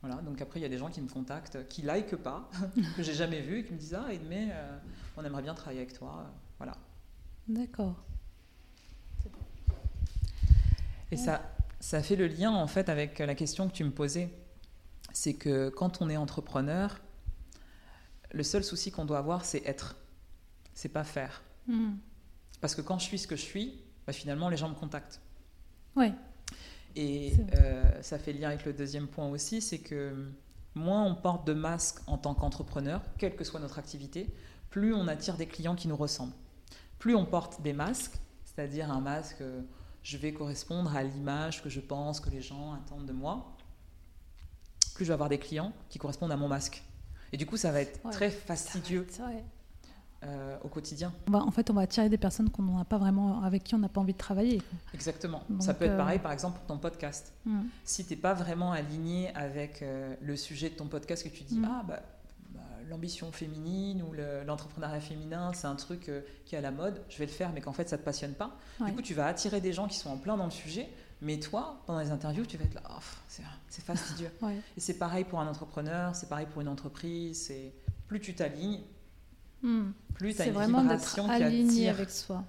Voilà, 0.01 0.15
donc 0.21 0.41
après 0.41 0.59
il 0.59 0.63
y 0.63 0.65
a 0.65 0.69
des 0.69 0.77
gens 0.77 0.89
qui 0.89 1.01
me 1.01 1.07
contactent, 1.07 1.67
qui 1.67 1.81
like 1.83 2.15
pas, 2.15 2.49
que 2.95 3.03
j'ai 3.03 3.13
jamais 3.13 3.41
vu, 3.41 3.59
et 3.59 3.65
qui 3.65 3.73
me 3.73 3.77
disent 3.77 3.93
ah 3.93 4.07
mais 4.27 4.49
euh, 4.51 4.77
on 5.17 5.23
aimerait 5.23 5.43
bien 5.43 5.53
travailler 5.53 5.81
avec 5.81 5.93
toi, 5.93 6.31
voilà. 6.57 6.77
D'accord. 7.47 7.95
Et 11.11 11.17
ça, 11.17 11.41
ça 11.81 12.01
fait 12.01 12.15
le 12.15 12.27
lien 12.27 12.51
en 12.51 12.67
fait 12.67 12.87
avec 12.87 13.19
la 13.19 13.35
question 13.35 13.67
que 13.67 13.73
tu 13.73 13.83
me 13.83 13.91
posais. 13.91 14.29
C'est 15.13 15.33
que 15.33 15.69
quand 15.69 16.01
on 16.01 16.09
est 16.09 16.17
entrepreneur, 16.17 16.99
le 18.31 18.43
seul 18.43 18.63
souci 18.63 18.91
qu'on 18.91 19.05
doit 19.05 19.17
avoir, 19.17 19.45
c'est 19.45 19.65
être. 19.65 19.95
C'est 20.73 20.89
pas 20.89 21.03
faire. 21.03 21.43
Hmm. 21.67 21.95
Parce 22.61 22.75
que 22.75 22.81
quand 22.81 22.99
je 22.99 23.05
suis 23.05 23.19
ce 23.19 23.27
que 23.27 23.35
je 23.35 23.41
suis, 23.41 23.81
bah, 24.07 24.13
finalement, 24.13 24.49
les 24.49 24.57
gens 24.57 24.69
me 24.69 24.75
contactent. 24.75 25.21
Oui. 25.95 26.13
Et 26.95 27.33
euh, 27.55 28.01
ça 28.01 28.19
fait 28.19 28.33
lien 28.33 28.49
avec 28.49 28.65
le 28.65 28.73
deuxième 28.73 29.07
point 29.07 29.27
aussi, 29.27 29.61
c'est 29.61 29.79
que 29.79 30.31
moins 30.75 31.03
on 31.03 31.15
porte 31.15 31.45
de 31.47 31.53
masques 31.53 31.99
en 32.07 32.17
tant 32.17 32.33
qu'entrepreneur, 32.33 33.01
quelle 33.17 33.35
que 33.35 33.43
soit 33.43 33.59
notre 33.59 33.79
activité, 33.79 34.33
plus 34.69 34.93
on 34.93 35.07
attire 35.07 35.37
des 35.37 35.47
clients 35.47 35.75
qui 35.75 35.87
nous 35.87 35.95
ressemblent. 35.95 36.33
Plus 36.99 37.15
on 37.15 37.25
porte 37.25 37.61
des 37.61 37.73
masques, 37.73 38.19
c'est-à-dire 38.43 38.91
un 38.91 39.01
masque 39.01 39.43
je 40.03 40.17
vais 40.17 40.33
correspondre 40.33 40.95
à 40.95 41.03
l'image 41.03 41.61
que 41.61 41.69
je 41.69 41.79
pense 41.79 42.19
que 42.19 42.29
les 42.29 42.41
gens 42.41 42.73
attendent 42.73 43.05
de 43.05 43.13
moi, 43.13 43.55
plus 45.01 45.05
je 45.05 45.09
vais 45.09 45.15
avoir 45.15 45.29
des 45.29 45.39
clients 45.39 45.73
qui 45.89 45.97
correspondent 45.97 46.31
à 46.31 46.37
mon 46.37 46.47
masque. 46.47 46.83
Et 47.33 47.37
du 47.37 47.47
coup, 47.47 47.57
ça 47.57 47.71
va 47.71 47.81
être 47.81 47.99
très 48.11 48.29
fastidieux 48.29 49.07
euh, 50.23 50.57
au 50.63 50.67
quotidien. 50.67 51.11
en 51.33 51.49
fait, 51.49 51.71
on 51.71 51.73
va 51.73 51.81
attirer 51.81 52.07
des 52.07 52.19
personnes 52.19 52.51
qu'on 52.51 52.61
n'a 52.61 52.85
pas 52.85 52.99
vraiment, 52.99 53.41
avec 53.41 53.63
qui 53.63 53.73
on 53.73 53.79
n'a 53.79 53.89
pas 53.89 53.99
envie 53.99 54.13
de 54.13 54.19
travailler. 54.19 54.61
Exactement. 54.93 55.41
ça 55.59 55.73
peut 55.73 55.85
être 55.85 55.97
pareil, 55.97 56.19
euh, 56.19 56.21
par 56.21 56.31
exemple, 56.31 56.59
pour 56.59 56.67
ton 56.67 56.77
podcast. 56.77 57.33
Hmm. 57.45 57.61
Si 57.83 58.05
tu 58.05 58.13
n'es 58.13 58.19
pas 58.19 58.35
vraiment 58.35 58.73
aligné 58.73 59.33
avec 59.33 59.81
euh, 59.81 60.13
le 60.21 60.35
sujet 60.35 60.69
de 60.69 60.75
ton 60.75 60.85
podcast, 60.85 61.23
que 61.23 61.35
tu 61.35 61.43
dis, 61.43 61.57
hmm. 61.57 61.67
ah, 61.67 61.83
bah, 61.87 62.03
l'ambition 62.91 63.31
féminine 63.31 64.03
ou 64.03 64.13
l'entrepreneuriat 64.45 64.99
féminin, 64.99 65.51
c'est 65.53 65.67
un 65.67 65.75
truc 65.75 66.09
euh, 66.09 66.21
qui 66.45 66.55
est 66.55 66.57
à 66.57 66.61
la 66.61 66.71
mode, 66.71 67.01
je 67.09 67.17
vais 67.17 67.25
le 67.25 67.31
faire, 67.31 67.51
mais 67.53 67.61
qu'en 67.61 67.73
fait 67.73 67.89
ça 67.89 67.97
te 67.97 68.03
passionne 68.03 68.33
pas. 68.33 68.55
Du 68.85 68.93
coup, 68.93 69.01
tu 69.01 69.13
vas 69.13 69.25
attirer 69.25 69.61
des 69.61 69.73
gens 69.73 69.87
qui 69.87 69.97
sont 69.97 70.09
en 70.09 70.17
plein 70.17 70.37
dans 70.37 70.45
le 70.45 70.51
sujet, 70.51 70.89
mais 71.21 71.39
toi, 71.39 71.81
pendant 71.85 71.99
les 71.99 72.11
interviews, 72.11 72.45
tu 72.45 72.57
vas 72.57 72.65
être 72.65 72.73
là, 72.73 72.81
oh, 72.89 73.01
c'est 73.69 73.83
fastidieux. 73.83 74.31
Et 74.77 74.79
c'est 74.79 74.95
pareil 74.95 75.23
pour 75.23 75.39
un 75.39 75.47
entrepreneur, 75.47 76.15
c'est 76.15 76.27
pareil 76.27 76.47
pour 76.51 76.61
une 76.61 76.67
entreprise, 76.67 77.43
c'est 77.47 77.73
plus 78.07 78.19
tu 78.19 78.33
t'alignes, 78.33 78.81
hmm. 79.61 79.91
plus 80.15 80.33
tu 80.33 80.41
as 80.41 80.47
une 80.47 80.59
vibration 80.59 81.25
qui 81.25 81.43
attire, 81.43 81.93
avec 81.93 82.09
soi. 82.09 82.43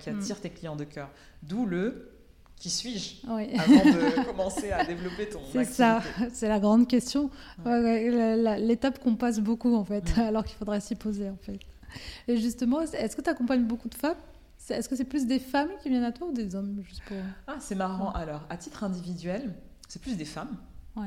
qui 0.00 0.10
hmm. 0.10 0.18
attire 0.18 0.40
tes 0.40 0.50
clients 0.50 0.76
de 0.76 0.84
cœur. 0.84 1.10
D'où 1.42 1.66
le 1.66 2.10
qui 2.56 2.70
suis-je 2.70 3.26
avant 3.26 3.36
de 3.36 4.24
commencer 4.26 4.70
à 4.70 4.84
développer 4.84 5.28
ton 5.28 5.40
C'est 5.52 5.64
ça, 5.64 6.02
c'est 6.32 6.48
la 6.48 6.58
grande 6.58 6.88
question. 6.88 7.30
L'étape 7.64 9.00
qu'on 9.00 9.16
passe 9.16 9.40
beaucoup 9.40 9.74
en 9.74 9.84
fait, 9.84 10.04
alors 10.18 10.44
qu'il 10.44 10.56
faudra 10.56 10.80
s'y 10.80 10.94
poser 10.94 11.28
en 11.28 11.36
fait. 11.36 11.58
Et 12.26 12.38
justement, 12.38 12.80
est-ce 12.80 13.14
que 13.14 13.20
tu 13.20 13.28
accompagnes 13.30 13.64
beaucoup 13.64 13.88
de 13.88 13.94
femmes? 13.94 14.16
Est-ce 14.70 14.88
que 14.88 14.96
c'est 14.96 15.04
plus 15.04 15.26
des 15.26 15.38
femmes 15.38 15.70
qui 15.82 15.88
viennent 15.88 16.04
à 16.04 16.12
toi 16.12 16.28
ou 16.28 16.32
des 16.32 16.54
hommes 16.54 16.82
juste 16.86 17.02
pour... 17.04 17.16
Ah, 17.46 17.56
c'est 17.60 17.74
marrant. 17.74 18.10
Alors, 18.12 18.46
à 18.48 18.56
titre 18.56 18.84
individuel, 18.84 19.54
c'est 19.88 20.00
plus 20.00 20.16
des 20.16 20.24
femmes 20.24 20.56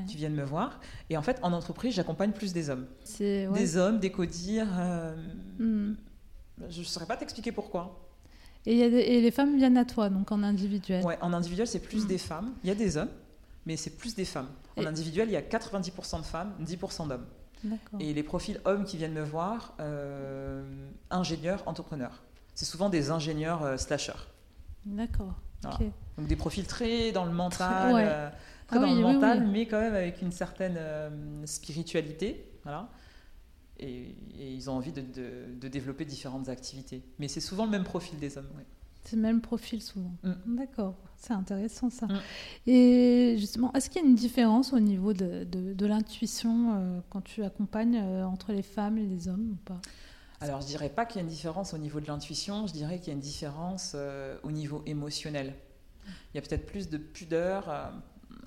qui 0.07 0.17
viennent 0.17 0.35
me 0.35 0.43
voir. 0.43 0.79
Et 1.09 1.17
en 1.17 1.21
fait, 1.21 1.39
en 1.41 1.53
entreprise, 1.53 1.95
j'accompagne 1.95 2.31
plus 2.31 2.53
des 2.53 2.69
hommes. 2.69 2.87
Des 3.19 3.77
hommes, 3.77 3.99
des 3.99 4.11
codires. 4.11 4.67
Euh, 4.77 5.15
hmm. 5.59 5.95
Je 6.69 6.79
ne 6.79 6.85
saurais 6.85 7.05
pas 7.05 7.17
t'expliquer 7.17 7.51
pourquoi. 7.51 8.03
Et, 8.65 9.21
les 9.21 9.31
femmes 9.31 9.55
viennent 9.55 9.77
à 9.77 9.85
toi, 9.85 10.09
donc 10.09 10.31
en 10.31 10.43
individuel 10.43 11.05
Ouais, 11.05 11.17
en 11.21 11.31
individuel, 11.31 11.67
c'est 11.67 11.79
plus 11.79 12.03
mm. 12.03 12.07
des 12.07 12.17
femmes. 12.17 12.53
Il 12.63 12.67
y 12.67 12.71
a 12.71 12.75
des 12.75 12.97
hommes, 12.97 13.11
mais 13.65 13.77
c'est 13.77 13.91
plus 13.91 14.13
des 14.13 14.25
femmes. 14.25 14.49
En 14.75 14.85
individuel, 14.85 15.29
il 15.29 15.31
y 15.31 15.37
a 15.37 15.41
90% 15.41 16.19
de 16.19 16.25
femmes, 16.25 16.51
10% 16.61 17.07
d'hommes. 17.07 17.25
Et 17.99 18.13
les 18.13 18.23
profils 18.23 18.59
hommes 18.65 18.83
qui 18.83 18.97
viennent 18.97 19.13
me 19.13 19.23
voir, 19.23 19.73
euh, 19.79 20.63
ingénieurs, 21.09 21.63
entrepreneurs. 21.65 22.23
C'est 22.57 22.65
souvent 22.65 22.89
des 22.89 23.11
ingénieurs 23.11 23.63
euh, 23.63 23.77
slashers. 23.77 24.27
D'accord. 24.85 25.35
Donc 26.17 26.27
des 26.27 26.35
profils 26.35 26.65
très 26.65 27.11
dans 27.11 27.25
le 27.25 27.31
mental, 27.31 27.93
euh, 27.95 28.29
très 28.67 28.77
ah 28.77 28.81
dans 28.81 28.93
le 28.93 29.01
mental, 29.01 29.47
mais 29.47 29.67
quand 29.67 29.79
même 29.79 29.95
avec 29.95 30.21
une 30.21 30.31
certaine 30.31 30.79
spiritualité. 31.45 32.49
Voilà 32.63 32.89
et, 33.79 34.15
ils 34.39 34.69
ont 34.69 34.73
envie 34.73 34.91
de, 34.91 35.67
développer 35.67 36.05
différentes 36.05 36.49
activités. 36.49 37.01
Mais 37.19 37.27
c'est 37.27 37.41
souvent 37.41 37.65
le 37.65 37.71
même 37.71 37.83
profil 37.83 38.19
des 38.19 38.37
hommes. 38.37 38.47
C'est 39.03 39.15
le 39.15 39.21
même 39.21 39.41
profil 39.41 39.81
souvent. 39.81 40.11
Mm. 40.23 40.55
D'accord, 40.57 40.95
c'est 41.15 41.33
intéressant 41.33 41.89
ça. 41.89 42.07
Mm. 42.07 42.19
Et 42.67 43.35
justement, 43.37 43.71
est-ce 43.73 43.89
qu'il 43.89 44.01
y 44.01 44.05
a 44.05 44.07
une 44.07 44.15
différence 44.15 44.73
au 44.73 44.79
niveau 44.79 45.13
de, 45.13 45.45
de, 45.45 45.85
l'intuition 45.85 46.73
euh, 46.73 46.99
quand 47.09 47.21
tu 47.21 47.43
accompagnes 47.43 48.01
euh, 48.01 48.25
entre 48.25 48.51
les 48.51 48.63
femmes 48.63 48.97
et 48.97 49.05
les 49.05 49.27
hommes 49.27 49.51
ou 49.53 49.55
pas? 49.65 49.81
Alors, 50.39 50.61
je 50.61 50.67
dirais 50.67 50.89
pas 50.89 51.05
qu'il 51.05 51.17
y 51.17 51.19
a 51.19 51.23
une 51.23 51.29
différence 51.29 51.73
au 51.73 51.77
niveau 51.77 51.99
de 51.99 52.07
l'intuition, 52.07 52.67
je 52.67 52.73
dirais 52.73 52.99
qu'il 52.99 53.07
y 53.07 53.11
a 53.11 53.13
une 53.13 53.19
différence 53.19 53.93
euh, 53.95 54.37
au 54.43 54.51
niveau 54.51 54.83
émotionnel. 54.85 55.55
Il 56.07 56.35
y 56.35 56.37
a 56.37 56.41
peut-être 56.41 56.65
plus 56.65 56.89
de 56.89 56.97
pudeur 56.97 57.91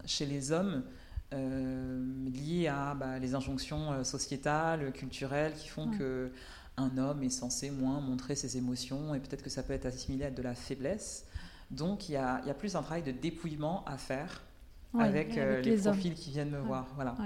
chez 0.06 0.26
les 0.26 0.52
hommes 0.52 0.84
euh, 1.32 2.04
liées 2.26 2.66
à 2.66 2.94
bah, 2.94 3.20
les 3.20 3.36
injonctions 3.36 3.92
euh, 3.92 4.04
sociétales, 4.04 4.92
culturelles, 4.92 5.54
qui 5.54 5.68
font 5.68 5.88
que 5.90 6.32
un 6.76 6.98
homme 6.98 7.22
est 7.22 7.30
censé 7.30 7.70
moins 7.70 8.00
montrer 8.00 8.34
ses 8.34 8.56
émotions 8.56 9.14
et 9.14 9.20
peut-être 9.20 9.42
que 9.42 9.50
ça 9.50 9.62
peut 9.62 9.72
être 9.72 9.86
assimilé 9.86 10.24
à 10.24 10.30
de 10.30 10.42
la 10.42 10.54
faiblesse. 10.54 11.26
Donc 11.70 12.08
il 12.08 12.12
y 12.12 12.16
a, 12.16 12.42
y 12.46 12.50
a, 12.50 12.54
plus 12.54 12.74
un 12.74 12.82
travail 12.82 13.02
de 13.02 13.12
dépouillement 13.12 13.84
à 13.84 13.96
faire 13.96 14.42
avec, 14.98 15.38
euh, 15.38 15.60
les, 15.60 15.76
profils 15.76 16.14
qui 16.14 16.30
viennent 16.30 16.50
me 16.50 16.58
voir. 16.58 16.88
Voilà. 16.96 17.16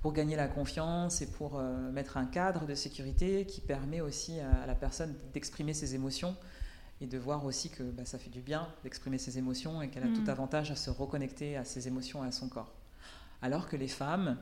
Pour 0.00 0.12
gagner 0.12 0.36
la 0.36 0.46
confiance 0.46 1.22
et 1.22 1.26
pour 1.26 1.60
mettre 1.92 2.16
un 2.16 2.26
cadre 2.26 2.66
de 2.66 2.74
sécurité 2.76 3.46
qui 3.46 3.60
permet 3.60 4.00
aussi 4.00 4.38
à, 4.38 4.64
la 4.64 4.76
personne 4.76 5.14
d'exprimer 5.32 5.74
ses 5.74 5.96
émotions 5.96 6.36
et 7.00 7.06
de 7.06 7.18
voir 7.18 7.44
aussi 7.44 7.68
que 7.68 7.82
bah, 7.82 8.04
ça 8.04 8.18
fait 8.18 8.30
du 8.30 8.40
bien 8.40 8.68
d'exprimer 8.84 9.18
ses 9.18 9.38
émotions 9.38 9.82
et 9.82 9.88
qu'elle 9.88 10.04
a 10.04 10.14
tout 10.14 10.22
mm. 10.22 10.30
avantage 10.30 10.70
à 10.70 10.76
se 10.76 10.90
reconnecter 10.90 11.56
à 11.56 11.64
ses 11.64 11.88
émotions 11.88 12.24
et 12.24 12.28
à 12.28 12.32
son 12.32 12.48
corps 12.48 12.72
alors 13.42 13.68
que 13.68 13.76
les 13.76 13.88
femmes, 13.88 14.36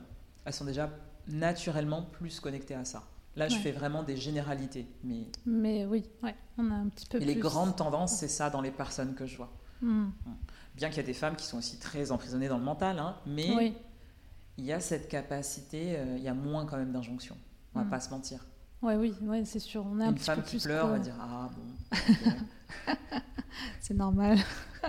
elles 0.45 0.53
sont 0.53 0.65
déjà 0.65 0.89
naturellement 1.27 2.01
plus 2.01 2.39
connectées 2.39 2.75
à 2.75 2.85
ça. 2.85 3.03
Là, 3.35 3.47
je 3.49 3.57
fais 3.57 3.71
vraiment 3.71 4.01
des 4.01 4.17
généralités. 4.17 4.87
Mais, 5.03 5.27
mais 5.45 5.85
oui, 5.85 6.03
ouais, 6.23 6.33
on 6.57 6.71
a 6.71 6.73
un 6.73 6.87
petit 6.87 7.05
peu 7.05 7.21
et 7.21 7.25
Les 7.25 7.35
grandes 7.35 7.75
tendances, 7.75 8.15
c'est 8.15 8.27
ça 8.27 8.49
dans 8.49 8.61
les 8.61 8.71
personnes 8.71 9.13
que 9.13 9.27
je 9.27 9.37
vois. 9.37 9.51
Hmm. 9.81 10.07
Bien 10.75 10.89
qu'il 10.89 10.97
y 10.97 11.01
a 11.01 11.03
des 11.03 11.13
femmes 11.13 11.35
qui 11.35 11.45
sont 11.45 11.59
aussi 11.59 11.77
très 11.77 12.11
emprisonnées 12.11 12.47
dans 12.47 12.57
le 12.57 12.63
mental, 12.63 12.97
hein, 12.97 13.15
mais 13.27 13.75
il 14.57 14.65
y 14.65 14.73
a 14.73 14.79
cette 14.79 15.07
capacité, 15.07 15.97
euh, 15.97 16.17
il 16.17 16.23
y 16.23 16.27
a 16.27 16.33
moins 16.33 16.65
quand 16.65 16.77
même 16.77 16.91
d'injonctions. 16.91 17.37
On 17.73 17.79
va 17.79 17.85
hmm. 17.85 17.89
pas 17.89 17.99
se 17.99 18.09
mentir. 18.09 18.45
Ouais, 18.81 18.95
oui, 18.95 19.13
ouais, 19.21 19.43
c'est 19.45 19.59
sûr. 19.59 19.85
On 19.85 19.99
a 19.99 20.05
Une 20.05 20.13
un 20.13 20.17
femme 20.17 20.43
qui 20.43 20.57
pleure, 20.57 20.85
on 20.85 20.89
va 20.89 20.99
dire 20.99 21.15
Ah 21.19 21.49
bon. 21.55 22.95
c'est 23.79 23.93
normal. 23.93 24.37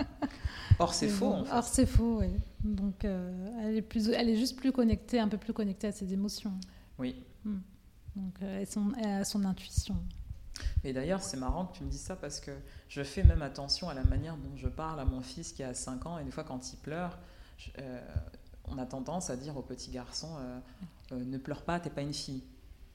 Or, 0.79 0.93
c'est 0.93 1.09
faux. 1.09 1.33
En 1.33 1.43
fait. 1.43 1.51
Or, 1.51 1.63
c'est 1.63 1.85
faux, 1.85 2.19
oui. 2.19 2.29
Donc, 2.63 3.03
euh, 3.03 3.49
elle, 3.61 3.75
est 3.75 3.81
plus, 3.81 4.09
elle 4.09 4.29
est 4.29 4.37
juste 4.37 4.57
plus 4.57 4.71
connectée, 4.71 5.19
un 5.19 5.27
peu 5.27 5.37
plus 5.37 5.51
connectée 5.51 5.87
à 5.87 5.91
ses 5.91 6.13
émotions. 6.13 6.53
Oui. 6.97 7.21
Hmm. 7.43 7.59
Donc, 8.15 8.33
euh, 8.41 8.63
son, 8.65 8.93
elle 8.97 9.21
a 9.21 9.23
son 9.25 9.43
intuition. 9.43 9.97
Et 10.83 10.93
d'ailleurs, 10.93 11.21
c'est 11.21 11.37
marrant 11.37 11.65
que 11.65 11.77
tu 11.77 11.83
me 11.83 11.89
dises 11.89 12.01
ça 12.01 12.15
parce 12.15 12.39
que 12.39 12.51
je 12.87 13.03
fais 13.03 13.23
même 13.23 13.41
attention 13.41 13.89
à 13.89 13.93
la 13.93 14.03
manière 14.03 14.37
dont 14.37 14.55
je 14.55 14.67
parle 14.67 14.99
à 14.99 15.05
mon 15.05 15.21
fils 15.21 15.51
qui 15.51 15.63
a 15.63 15.73
5 15.73 16.05
ans. 16.05 16.19
Et 16.19 16.23
des 16.23 16.31
fois, 16.31 16.43
quand 16.43 16.71
il 16.71 16.77
pleure, 16.77 17.17
euh, 17.77 17.99
on 18.71 18.77
a 18.77 18.85
tendance 18.85 19.29
à 19.29 19.35
dire 19.35 19.57
au 19.57 19.61
petit 19.61 19.91
garçon 19.91 20.29
Ne 21.11 21.37
pleure 21.37 21.63
pas, 21.63 21.79
t'es 21.79 21.89
pas 21.89 22.01
une 22.01 22.13
fille. 22.13 22.43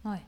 Ouais. 0.05 0.21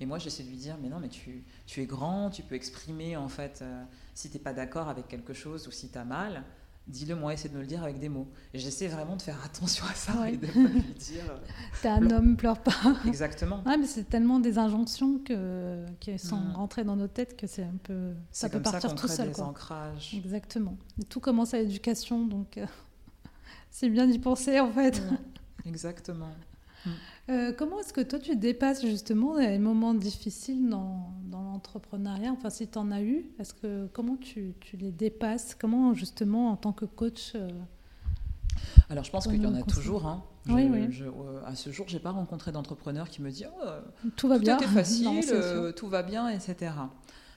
Et 0.00 0.06
moi, 0.06 0.18
j'essaie 0.18 0.42
de 0.42 0.48
lui 0.48 0.56
dire, 0.56 0.76
mais 0.80 0.88
non, 0.88 1.00
mais 1.00 1.08
tu, 1.08 1.44
tu 1.66 1.80
es 1.80 1.86
grand, 1.86 2.30
tu 2.30 2.42
peux 2.42 2.54
exprimer, 2.54 3.16
en 3.16 3.28
fait, 3.28 3.60
euh, 3.62 3.82
si 4.14 4.28
tu 4.28 4.36
n'es 4.36 4.42
pas 4.42 4.52
d'accord 4.52 4.88
avec 4.88 5.08
quelque 5.08 5.32
chose 5.32 5.66
ou 5.68 5.70
si 5.70 5.88
tu 5.88 5.96
as 5.96 6.04
mal, 6.04 6.42
dis-le 6.86 7.16
moi, 7.16 7.32
essaie 7.32 7.48
de 7.48 7.54
me 7.54 7.60
le 7.60 7.66
dire 7.66 7.82
avec 7.82 7.98
des 7.98 8.10
mots. 8.10 8.28
Et 8.52 8.58
j'essaie 8.58 8.88
vraiment 8.88 9.16
de 9.16 9.22
faire 9.22 9.42
attention 9.42 9.86
à 9.86 9.94
ça 9.94 10.30
et 10.30 10.36
de 10.36 10.46
pas 10.46 10.52
lui 10.52 10.82
dire. 10.98 11.24
Euh, 11.30 11.38
T'es 11.80 11.88
un 11.88 12.10
homme, 12.10 12.36
pleure 12.36 12.62
pas. 12.62 12.74
Exactement. 13.06 13.62
Ouais, 13.64 13.78
mais 13.78 13.86
c'est 13.86 14.04
tellement 14.04 14.38
des 14.38 14.58
injonctions 14.58 15.18
que, 15.18 15.86
qui 15.98 16.18
sont 16.18 16.36
mm. 16.36 16.52
rentrées 16.52 16.84
dans 16.84 16.96
nos 16.96 17.08
têtes 17.08 17.36
que 17.36 17.46
c'est 17.46 17.64
un 17.64 17.78
peu. 17.82 18.12
Ça 18.30 18.50
peut 18.50 18.60
partir 18.60 18.94
tout 18.94 19.08
seul. 19.08 19.30
Des 19.30 19.40
ancrages. 19.40 20.14
Exactement. 20.14 20.76
Et 21.00 21.04
tout 21.04 21.20
commence 21.20 21.54
à 21.54 21.58
l'éducation, 21.58 22.26
donc 22.26 22.58
euh, 22.58 22.66
c'est 23.76 23.90
bien 23.90 24.06
d'y 24.06 24.18
penser 24.18 24.58
en 24.58 24.70
fait. 24.70 25.02
Exactement. 25.64 26.30
Euh, 27.28 27.52
comment 27.52 27.80
est-ce 27.80 27.92
que 27.92 28.00
toi 28.00 28.20
tu 28.20 28.36
dépasses 28.36 28.82
justement 28.82 29.36
les 29.36 29.58
moments 29.58 29.94
difficiles 29.94 30.68
dans, 30.68 31.12
dans 31.24 31.42
l'entrepreneuriat? 31.42 32.30
Enfin, 32.30 32.50
si 32.50 32.68
tu 32.68 32.78
en 32.78 32.92
as 32.92 33.02
eu, 33.02 33.26
est-ce 33.40 33.52
que 33.52 33.88
comment 33.92 34.14
tu, 34.14 34.54
tu, 34.60 34.76
les 34.76 34.92
dépasses? 34.92 35.56
Comment 35.56 35.92
justement 35.92 36.52
en 36.52 36.56
tant 36.56 36.72
que 36.72 36.84
coach 36.84 37.32
euh, 37.34 37.48
Alors, 38.90 39.02
je 39.02 39.10
pense 39.10 39.26
qu'il 39.26 39.42
y 39.42 39.46
en 39.46 39.56
a 39.56 39.62
toujours. 39.62 40.06
Hein. 40.06 40.22
oui, 40.48 40.68
oui. 40.70 40.88
Euh, 41.00 41.40
à 41.44 41.56
ce 41.56 41.72
jour, 41.72 41.88
j'ai 41.88 41.98
pas 41.98 42.12
rencontré 42.12 42.52
d'entrepreneur 42.52 43.10
qui 43.10 43.20
me 43.20 43.32
dit 43.32 43.46
oh, 43.46 44.08
tout 44.14 44.28
va 44.28 44.38
bien, 44.38 44.56
tout 44.56 44.68
facile, 44.68 45.74
tout 45.74 45.88
va 45.88 46.04
bien, 46.04 46.28
etc. 46.28 46.70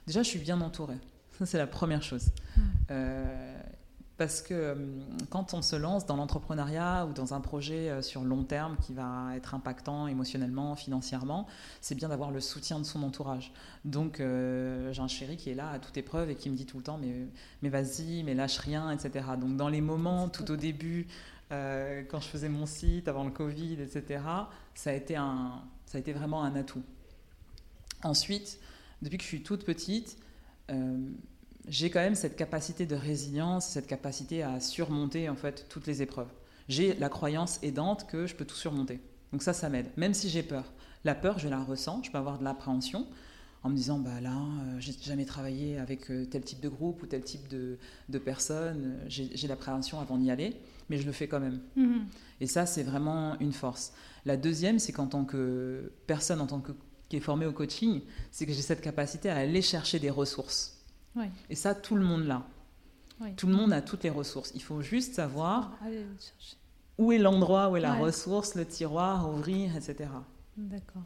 Déjà, 0.05 0.21
je 0.21 0.29
suis 0.29 0.37
bien 0.37 0.61
entourée. 0.61 0.99
Ça, 1.39 1.47
c'est 1.47 1.57
la 1.57 1.65
première 1.65 2.03
chose. 2.03 2.27
Parce 4.19 4.41
que 4.41 4.53
euh, 4.53 4.75
quand 5.29 5.53
on 5.53 5.61
se 5.61 5.77
lance 5.77 6.05
dans 6.05 6.17
l'entrepreneuriat 6.17 7.05
ou 7.05 7.13
dans 7.13 7.33
un 7.33 7.39
projet 7.39 7.89
euh, 7.89 8.01
sur 8.01 8.21
long 8.25 8.43
terme 8.43 8.75
qui 8.75 8.93
va 8.93 9.29
être 9.37 9.55
impactant 9.55 10.07
émotionnellement, 10.07 10.75
financièrement, 10.75 11.47
c'est 11.79 11.95
bien 11.95 12.09
d'avoir 12.09 12.29
le 12.29 12.41
soutien 12.41 12.79
de 12.79 12.83
son 12.83 13.01
entourage. 13.03 13.53
Donc 13.85 14.19
euh, 14.19 14.91
j'ai 14.91 15.01
un 15.01 15.07
chéri 15.07 15.37
qui 15.37 15.51
est 15.51 15.55
là 15.55 15.69
à 15.69 15.79
toute 15.79 15.95
épreuve 15.95 16.29
et 16.29 16.35
qui 16.35 16.49
me 16.49 16.57
dit 16.57 16.65
tout 16.65 16.75
le 16.75 16.83
temps 16.83 16.97
mais, 16.97 17.29
mais 17.61 17.69
vas-y, 17.69 18.23
mais 18.23 18.33
lâche 18.33 18.57
rien, 18.57 18.91
etc. 18.91 19.25
Donc 19.39 19.55
dans 19.55 19.69
les 19.69 19.79
moments 19.79 20.27
tout 20.27 20.51
au 20.51 20.57
début, 20.57 21.07
quand 21.49 22.19
je 22.19 22.27
faisais 22.27 22.49
mon 22.49 22.65
site 22.65 23.07
avant 23.07 23.23
le 23.23 23.31
Covid, 23.31 23.81
etc., 23.81 24.21
ça 24.75 24.89
a 24.89 24.93
été, 24.93 25.15
un, 25.15 25.63
ça 25.85 25.97
a 25.97 26.01
été 26.01 26.11
vraiment 26.11 26.43
un 26.43 26.55
atout. 26.55 26.83
Ensuite, 28.03 28.59
depuis 29.01 29.17
que 29.17 29.23
je 29.23 29.29
suis 29.29 29.43
toute 29.43 29.63
petite, 29.63 30.17
j'ai 31.69 31.89
quand 31.89 31.99
même 31.99 32.15
cette 32.15 32.35
capacité 32.35 32.85
de 32.85 32.95
résilience, 32.95 33.67
cette 33.67 33.87
capacité 33.87 34.43
à 34.43 34.59
surmonter 34.59 35.29
en 35.29 35.35
fait 35.35 35.67
toutes 35.69 35.87
les 35.87 36.01
épreuves. 36.01 36.29
J'ai 36.67 36.95
la 36.95 37.09
croyance 37.09 37.59
aidante 37.63 38.07
que 38.07 38.27
je 38.27 38.35
peux 38.35 38.45
tout 38.45 38.55
surmonter. 38.55 38.99
Donc 39.31 39.43
ça, 39.43 39.53
ça 39.53 39.69
m'aide, 39.69 39.87
même 39.95 40.13
si 40.13 40.29
j'ai 40.29 40.43
peur. 40.43 40.65
La 41.03 41.15
peur, 41.15 41.39
je 41.39 41.47
la 41.47 41.63
ressens, 41.63 42.01
je 42.03 42.11
peux 42.11 42.17
avoir 42.17 42.39
de 42.39 42.43
l'appréhension 42.43 43.07
en 43.63 43.69
me 43.69 43.75
disant, 43.75 43.99
bah 43.99 44.21
là, 44.21 44.35
euh, 44.35 44.79
j'ai 44.79 44.93
jamais 45.01 45.25
travaillé 45.25 45.77
avec 45.77 46.09
euh, 46.09 46.25
tel 46.25 46.43
type 46.43 46.61
de 46.61 46.69
groupe 46.69 47.03
ou 47.03 47.05
tel 47.05 47.23
type 47.23 47.47
de, 47.49 47.77
de 48.07 48.17
personnes, 48.17 48.97
j'ai 49.07 49.47
l'appréhension 49.47 49.99
avant 49.99 50.17
d'y 50.17 50.31
aller, 50.31 50.55
mais 50.89 50.97
je 50.97 51.05
le 51.05 51.11
fais 51.11 51.27
quand 51.27 51.41
même. 51.41 51.59
Mhm. 51.75 52.05
Et 52.39 52.47
ça, 52.47 52.65
c'est 52.65 52.83
vraiment 52.83 53.37
une 53.39 53.51
force. 53.51 53.93
La 54.25 54.37
deuxième, 54.37 54.79
c'est 54.79 54.93
qu'en 54.93 55.07
tant 55.07 55.25
que 55.25 55.91
personne, 56.07 56.41
en 56.41 56.47
tant 56.47 56.61
que 56.61 56.71
qui 57.09 57.17
est 57.17 57.21
formée 57.21 57.47
au 57.47 57.51
coaching, 57.51 58.01
c'est 58.31 58.45
que 58.45 58.53
j'ai 58.53 58.61
cette 58.61 58.81
capacité 58.81 59.29
à 59.29 59.37
aller 59.37 59.63
chercher 59.63 59.97
des 59.97 60.11
ressources. 60.11 60.78
Et 61.49 61.55
ça, 61.55 61.75
tout 61.75 61.95
le 61.95 62.03
monde 62.03 62.25
l'a. 62.25 62.43
Tout 63.35 63.47
le 63.47 63.53
monde 63.53 63.73
a 63.73 63.81
toutes 63.81 64.03
les 64.03 64.09
ressources. 64.09 64.51
Il 64.55 64.61
faut 64.61 64.81
juste 64.81 65.15
savoir 65.15 65.77
où 66.97 67.11
est 67.11 67.17
l'endroit, 67.17 67.69
où 67.69 67.77
est 67.77 67.81
la 67.81 67.93
ressource, 67.93 68.55
le 68.55 68.65
tiroir, 68.65 69.29
ouvrir, 69.29 69.75
etc. 69.75 70.09
D'accord. 70.57 71.03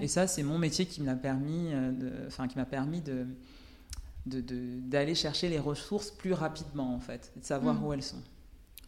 Et 0.00 0.08
ça, 0.08 0.26
c'est 0.26 0.42
mon 0.42 0.58
métier 0.58 0.86
qui 0.86 1.02
m'a 1.02 1.16
permis, 1.16 1.72
euh, 1.72 1.90
de, 1.90 2.12
enfin, 2.26 2.46
qui 2.48 2.56
m'a 2.56 2.64
permis 2.64 3.00
de, 3.00 3.26
d'aller 4.26 5.14
chercher 5.14 5.48
les 5.48 5.58
ressources 5.58 6.10
plus 6.10 6.32
rapidement, 6.32 6.94
en 6.94 7.00
fait, 7.00 7.32
de 7.36 7.44
savoir 7.44 7.74
mm. 7.74 7.84
où 7.84 7.92
elles 7.92 8.02
sont. 8.02 8.22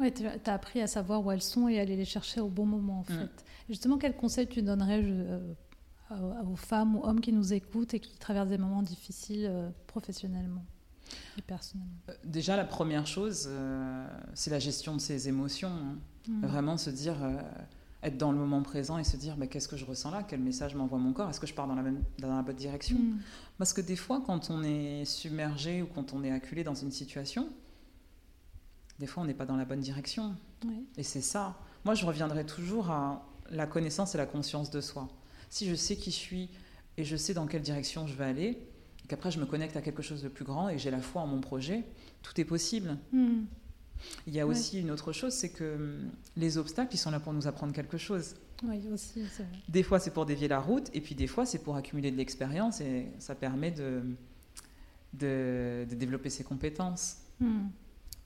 Oui, 0.00 0.12
tu 0.12 0.24
as 0.26 0.52
appris 0.52 0.80
à 0.80 0.86
savoir 0.86 1.24
où 1.24 1.30
elles 1.30 1.42
sont 1.42 1.68
et 1.68 1.80
aller 1.80 1.96
les 1.96 2.04
chercher 2.04 2.40
au 2.40 2.48
bon 2.48 2.66
moment, 2.66 3.00
en 3.00 3.12
mm. 3.12 3.18
fait. 3.18 3.44
Justement, 3.68 3.98
quel 3.98 4.16
conseil 4.16 4.46
tu 4.46 4.62
donnerais 4.62 5.00
euh, 5.02 5.52
aux 6.10 6.56
femmes 6.56 6.96
ou 6.96 7.04
hommes 7.04 7.20
qui 7.20 7.32
nous 7.32 7.52
écoutent 7.52 7.94
et 7.94 8.00
qui 8.00 8.18
traversent 8.18 8.50
des 8.50 8.58
moments 8.58 8.82
difficiles 8.82 9.46
euh, 9.46 9.70
professionnellement 9.86 10.64
et 11.38 11.42
personnellement 11.42 11.92
euh, 12.08 12.14
Déjà, 12.24 12.56
la 12.56 12.64
première 12.64 13.06
chose, 13.06 13.46
euh, 13.48 14.06
c'est 14.34 14.50
la 14.50 14.58
gestion 14.58 14.94
de 14.94 15.00
ses 15.00 15.28
émotions. 15.28 15.70
Hein. 15.70 15.98
Mmh. 16.28 16.46
Vraiment 16.46 16.76
se 16.76 16.90
dire, 16.90 17.16
être 18.02 18.16
dans 18.16 18.32
le 18.32 18.38
moment 18.38 18.62
présent 18.62 18.96
et 18.98 19.04
se 19.04 19.16
dire, 19.16 19.36
mais 19.36 19.48
qu'est-ce 19.48 19.68
que 19.68 19.76
je 19.76 19.84
ressens 19.84 20.10
là? 20.10 20.22
Quel 20.22 20.40
message 20.40 20.74
m'envoie 20.74 20.98
mon 20.98 21.12
corps? 21.12 21.28
Est-ce 21.28 21.40
que 21.40 21.46
je 21.46 21.54
pars 21.54 21.66
dans 21.66 21.74
la, 21.74 21.82
même, 21.82 22.02
dans 22.18 22.34
la 22.34 22.42
bonne 22.42 22.56
direction? 22.56 22.98
Mmh. 22.98 23.18
Parce 23.58 23.72
que 23.72 23.80
des 23.80 23.96
fois, 23.96 24.22
quand 24.26 24.50
on 24.50 24.62
est 24.62 25.04
submergé 25.04 25.82
ou 25.82 25.86
quand 25.86 26.14
on 26.14 26.24
est 26.24 26.30
acculé 26.30 26.64
dans 26.64 26.74
une 26.74 26.90
situation, 26.90 27.48
des 28.98 29.06
fois, 29.06 29.22
on 29.22 29.26
n'est 29.26 29.34
pas 29.34 29.46
dans 29.46 29.56
la 29.56 29.64
bonne 29.64 29.80
direction. 29.80 30.34
Et 30.96 31.02
c'est 31.02 31.20
ça. 31.20 31.58
Moi, 31.84 31.94
je 31.94 32.06
reviendrai 32.06 32.46
toujours 32.46 32.90
à 32.90 33.26
la 33.50 33.66
connaissance 33.66 34.14
et 34.14 34.18
la 34.18 34.26
conscience 34.26 34.70
de 34.70 34.80
soi 34.80 35.08
si 35.54 35.68
je 35.68 35.76
sais 35.76 35.94
qui 35.94 36.10
je 36.10 36.16
suis 36.16 36.48
et 36.96 37.04
je 37.04 37.16
sais 37.16 37.32
dans 37.32 37.46
quelle 37.46 37.62
direction 37.62 38.08
je 38.08 38.14
vais 38.14 38.24
aller, 38.24 38.58
et 39.04 39.06
qu'après 39.08 39.30
je 39.30 39.38
me 39.38 39.46
connecte 39.46 39.76
à 39.76 39.82
quelque 39.82 40.02
chose 40.02 40.20
de 40.20 40.28
plus 40.28 40.44
grand 40.44 40.68
et 40.68 40.78
j'ai 40.78 40.90
la 40.90 41.00
foi 41.00 41.22
en 41.22 41.28
mon 41.28 41.40
projet, 41.40 41.84
tout 42.22 42.40
est 42.40 42.44
possible. 42.44 42.98
Hmm. 43.12 43.44
Il 44.26 44.34
y 44.34 44.40
a 44.40 44.48
aussi 44.48 44.80
une 44.80 44.90
autre 44.90 45.12
chose, 45.12 45.32
c'est 45.32 45.50
que 45.50 45.76
hum, 45.76 46.10
les 46.36 46.58
obstacles, 46.58 46.92
ils 46.94 46.98
sont 46.98 47.12
là 47.12 47.20
pour 47.20 47.32
nous 47.32 47.46
apprendre 47.46 47.72
quelque 47.72 47.98
chose. 47.98 48.34
Oui, 48.64 48.82
aussi, 48.92 49.22
vrai. 49.22 49.46
Des 49.68 49.84
fois, 49.84 50.00
c'est 50.00 50.10
pour 50.10 50.26
dévier 50.26 50.48
la 50.48 50.58
route, 50.58 50.90
et 50.92 51.00
puis 51.00 51.14
des 51.14 51.28
fois, 51.28 51.46
c'est 51.46 51.60
pour 51.60 51.76
accumuler 51.76 52.10
de 52.10 52.16
l'expérience, 52.16 52.80
et 52.80 53.06
ça 53.20 53.36
permet 53.36 53.70
de, 53.70 54.02
de, 55.12 55.86
développer 55.88 56.30
ses 56.30 56.42
compétences. 56.42 57.18
Hmm. 57.38 57.68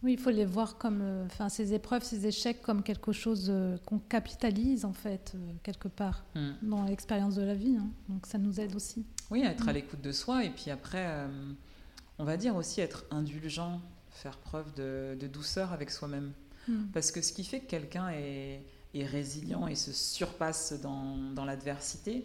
Oui, 0.04 0.12
il 0.12 0.18
faut 0.18 0.30
les 0.30 0.44
voir 0.44 0.78
comme, 0.78 1.00
euh, 1.02 1.26
enfin, 1.26 1.48
ces 1.48 1.74
épreuves, 1.74 2.04
ces 2.04 2.26
échecs 2.26 2.62
comme 2.62 2.84
quelque 2.84 3.10
chose 3.10 3.48
euh, 3.48 3.76
qu'on 3.84 3.98
capitalise 3.98 4.84
en 4.84 4.92
fait 4.92 5.32
euh, 5.34 5.52
quelque 5.64 5.88
part 5.88 6.24
hmm. 6.36 6.52
dans 6.62 6.84
l'expérience 6.84 7.34
de 7.34 7.42
la 7.42 7.54
vie. 7.54 7.76
Hein. 7.76 7.88
Donc 8.08 8.26
ça 8.26 8.38
nous 8.38 8.60
aide 8.60 8.76
aussi. 8.76 9.04
Oui, 9.30 9.44
à 9.44 9.50
être 9.50 9.68
à 9.68 9.72
hmm. 9.72 9.74
l'écoute 9.74 10.00
de 10.00 10.12
soi 10.12 10.44
et 10.44 10.50
puis 10.50 10.70
après, 10.70 11.26
on 12.18 12.24
va 12.24 12.36
dire 12.36 12.54
aussi 12.54 12.80
être 12.80 13.04
indulgent, 13.10 13.80
faire 14.10 14.38
preuve 14.38 14.72
de, 14.74 15.18
douceur 15.26 15.72
avec 15.72 15.90
soi-même. 15.90 16.32
Hmm. 16.68 16.86
Parce 16.92 17.10
que 17.10 17.20
ce 17.20 17.32
qui 17.32 17.42
fait 17.42 17.60
que 17.60 17.66
quelqu'un 17.66 18.10
est, 18.10 18.62
est, 18.94 19.04
résilient 19.04 19.66
et 19.66 19.74
se 19.74 19.92
surpasse 19.92 20.74
dans, 20.80 21.16
dans 21.34 21.44
l'adversité, 21.44 22.24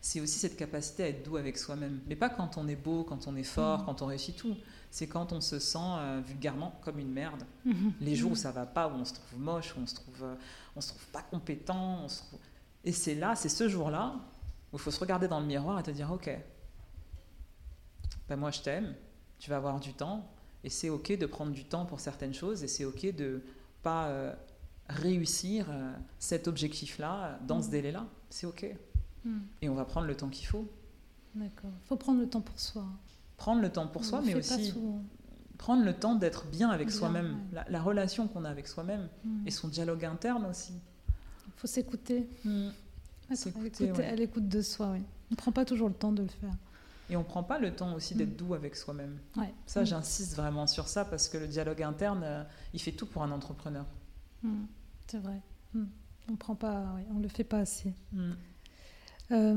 c'est 0.00 0.20
aussi 0.20 0.38
cette 0.38 0.56
capacité 0.56 1.02
à 1.02 1.08
être 1.08 1.22
doux 1.22 1.36
avec 1.36 1.58
soi-même. 1.58 2.00
Mais 2.08 2.16
pas 2.16 2.30
quand 2.30 2.56
on 2.56 2.66
est 2.66 2.76
beau, 2.76 3.04
quand 3.04 3.28
on 3.28 3.36
est 3.36 3.42
fort, 3.42 3.84
quand 3.84 4.00
on 4.00 4.06
réussit 4.06 4.36
tout 4.36 4.56
c'est 4.90 5.06
quand 5.06 5.32
on 5.32 5.40
se 5.40 5.58
sent 5.58 5.78
euh, 5.78 6.20
vulgairement 6.24 6.78
comme 6.82 6.98
une 6.98 7.12
merde. 7.12 7.44
Mhm. 7.64 7.92
Les 8.00 8.16
jours 8.16 8.32
où 8.32 8.36
ça 8.36 8.50
va 8.50 8.66
pas, 8.66 8.88
où 8.88 8.92
on 8.92 9.04
se 9.04 9.14
trouve 9.14 9.38
moche, 9.38 9.74
où 9.76 9.80
on 9.80 9.86
se 9.86 9.94
trouve, 9.94 10.24
euh, 10.24 10.34
on 10.76 10.80
se 10.80 10.88
trouve 10.88 11.06
pas 11.06 11.22
compétent, 11.22 12.06
et 12.84 12.92
c'est 12.92 13.14
là, 13.14 13.36
c'est 13.36 13.48
ce 13.48 13.68
jour-là 13.68 14.14
où 14.72 14.76
il 14.76 14.78
faut 14.80 14.90
se 14.90 15.00
regarder 15.00 15.28
dans 15.28 15.40
le 15.40 15.46
miroir 15.46 15.78
et 15.78 15.82
te 15.82 15.90
dire 15.90 16.10
ok, 16.10 16.30
ben 18.28 18.36
moi 18.36 18.50
je 18.50 18.60
t'aime, 18.60 18.94
tu 19.38 19.50
vas 19.50 19.56
avoir 19.56 19.78
du 19.80 19.92
temps, 19.92 20.28
et 20.64 20.70
c'est 20.70 20.90
ok 20.90 21.16
de 21.16 21.26
prendre 21.26 21.52
du 21.52 21.64
temps 21.64 21.86
pour 21.86 22.00
certaines 22.00 22.34
choses, 22.34 22.64
et 22.64 22.68
c'est 22.68 22.84
ok 22.84 23.14
de 23.14 23.42
pas 23.82 24.08
euh, 24.08 24.34
réussir 24.88 25.66
cet 26.18 26.48
objectif-là 26.48 27.38
dans 27.46 27.60
ce 27.60 27.66
mhm. 27.66 27.72
délai-là, 27.72 28.06
c'est 28.28 28.46
ok. 28.46 28.66
Mhm. 29.24 29.42
Et 29.62 29.68
on 29.68 29.74
va 29.74 29.84
prendre 29.84 30.06
le 30.06 30.16
temps 30.16 30.28
qu'il 30.28 30.46
faut. 30.46 30.68
D'accord. 31.34 31.70
Il 31.84 31.86
faut 31.86 31.96
prendre 31.96 32.20
le 32.20 32.28
temps 32.28 32.40
pour 32.40 32.58
soi 32.58 32.84
prendre 33.40 33.62
le 33.62 33.72
temps 33.72 33.86
pour 33.86 34.04
soi, 34.04 34.20
mais 34.24 34.34
aussi 34.34 34.74
prendre 35.56 35.82
le 35.82 35.94
temps 35.94 36.14
d'être 36.14 36.46
bien 36.46 36.68
avec 36.68 36.90
soi-même, 36.90 37.38
la, 37.68 37.82
relation 37.82 38.28
qu'on 38.28 38.44
a 38.44 38.50
avec 38.50 38.68
soi-même 38.68 39.08
mm. 39.24 39.46
et 39.46 39.50
son 39.50 39.68
dialogue 39.68 40.04
interne 40.04 40.44
aussi. 40.46 40.74
Il 41.46 41.52
faut 41.56 41.66
s'écouter. 41.66 42.28
Mm. 42.44 42.68
à 43.30 44.14
l'écoute 44.14 44.48
de 44.48 44.60
soi, 44.60 44.90
oui. 44.92 45.02
On 45.30 45.32
ne 45.32 45.36
prend 45.36 45.52
pas 45.52 45.64
toujours 45.64 45.88
le 45.88 45.94
temps 45.94 46.12
de 46.12 46.22
le 46.22 46.28
faire. 46.28 46.52
Et 47.08 47.16
on 47.16 47.20
ne 47.20 47.24
prend 47.24 47.42
pas 47.42 47.58
le 47.58 47.74
temps 47.74 47.94
aussi 47.94 48.14
d'être 48.14 48.34
mm. 48.34 48.36
doux 48.36 48.54
avec 48.54 48.76
soi-même. 48.76 49.18
Ça, 49.66 49.84
j'insiste 49.84 50.36
vraiment 50.36 50.66
sur 50.66 50.86
ça 50.86 51.06
parce 51.06 51.28
que 51.28 51.38
le 51.38 51.46
dialogue 51.46 51.82
interne, 51.82 52.22
euh, 52.22 52.44
il 52.74 52.80
fait 52.80 52.92
tout 52.92 53.06
pour 53.06 53.22
un 53.22 53.30
entrepreneur. 53.30 53.86
C'est 55.06 55.18
vrai. 55.18 55.40
On 56.30 56.36
prend 56.36 56.54
pas, 56.54 56.94
on 57.14 57.18
le 57.18 57.28
fait 57.28 57.44
pas 57.44 57.60
assez. 57.60 57.94
Euh, 59.32 59.54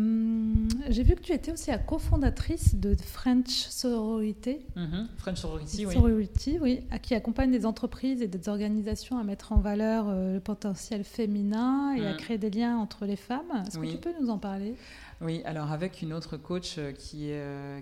j'ai 0.89 1.03
vu 1.03 1.15
que 1.15 1.21
tu 1.21 1.31
étais 1.31 1.51
aussi 1.51 1.71
la 1.71 1.79
cofondatrice 1.79 2.75
de 2.75 2.95
French 2.95 3.67
Sorority. 3.69 4.57
Mhm. 4.75 5.07
French 5.17 5.37
Sorority, 5.37 5.85
oui. 5.85 5.93
Sorority, 5.93 6.57
oui. 6.61 6.81
Qui 7.01 7.15
accompagne 7.15 7.51
des 7.51 7.65
entreprises 7.65 8.21
et 8.21 8.27
des 8.27 8.49
organisations 8.49 9.17
à 9.17 9.23
mettre 9.23 9.51
en 9.51 9.57
valeur 9.57 10.05
euh, 10.09 10.35
le 10.35 10.39
potentiel 10.39 11.03
féminin 11.03 11.95
et 11.95 12.05
à 12.05 12.11
mhm. 12.11 12.17
créer 12.17 12.37
des 12.37 12.51
liens 12.51 12.77
entre 12.77 13.05
les 13.05 13.15
femmes. 13.15 13.63
Est-ce 13.67 13.79
que 13.79 13.85
tu 13.85 13.97
peux 13.97 14.13
nous 14.21 14.29
en 14.29 14.37
parler? 14.37 14.75
Oui, 15.21 15.41
alors 15.45 15.71
avec 15.71 16.01
une 16.01 16.13
autre 16.13 16.37
coach 16.37 16.75
euh, 16.77 16.91
qui, 16.91 17.31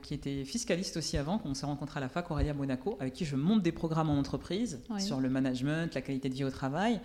qui 0.04 0.14
était 0.14 0.46
fiscaliste 0.46 0.96
aussi 0.98 1.18
avant, 1.18 1.40
qu'on 1.40 1.54
s'est 1.54 1.66
rencontré 1.66 1.98
à 1.98 2.02
la 2.02 2.10
fac 2.10 2.30
Aurélia 2.32 2.54
Monaco, 2.54 2.98
avec 3.00 3.14
qui 3.14 3.26
je 3.26 3.36
monte 3.36 3.64
des 3.64 3.72
programmes 3.72 4.10
en 4.10 4.18
entreprise 4.18 4.80
sur 5.00 5.20
le 5.20 5.30
management, 5.30 5.94
la 5.94 6.02
qualité 6.02 6.30
de 6.30 6.36
vie 6.36 6.44
au 6.46 6.52
travail. 6.52 7.02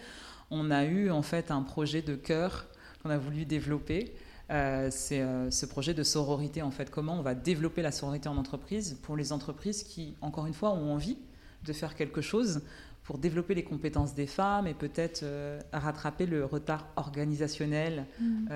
On 0.51 0.71
a 0.71 0.85
eu 0.85 1.11
en 1.11 1.23
fait 1.23 1.51
un 1.51 1.63
projet 1.63 2.03
de 2.03 2.15
cœur 2.15 2.67
qu'on 3.03 3.11
a 3.11 3.19
voulu 3.19 3.45
développer 3.47 4.15
euh, 4.51 4.89
c'est 4.91 5.21
euh, 5.21 5.51
ce 5.51 5.67
projet 5.67 5.95
de 5.95 6.03
sororité, 6.03 6.63
en 6.63 6.71
fait. 6.71 6.91
Comment 6.91 7.19
on 7.19 7.23
va 7.23 7.35
développer 7.35 7.83
la 7.83 7.93
sororité 7.93 8.29
en 8.29 8.37
entreprise 8.37 8.99
pour 9.03 9.17
les 9.17 9.33
entreprises 9.33 9.83
qui, 9.83 10.17
encore 10.21 10.47
une 10.47 10.55
fois, 10.55 10.73
ont 10.73 10.93
envie 10.93 11.19
de 11.65 11.73
faire 11.73 11.95
quelque 11.97 12.21
chose 12.21 12.63
pour 13.03 13.19
développer 13.19 13.55
les 13.55 13.65
compétences 13.65 14.15
des 14.15 14.27
femmes 14.27 14.67
et 14.67 14.75
peut-être 14.75 15.23
euh, 15.23 15.61
rattraper 15.73 16.27
le 16.27 16.45
retard 16.45 16.89
organisationnel 16.97 18.07
mmh. 18.21 18.47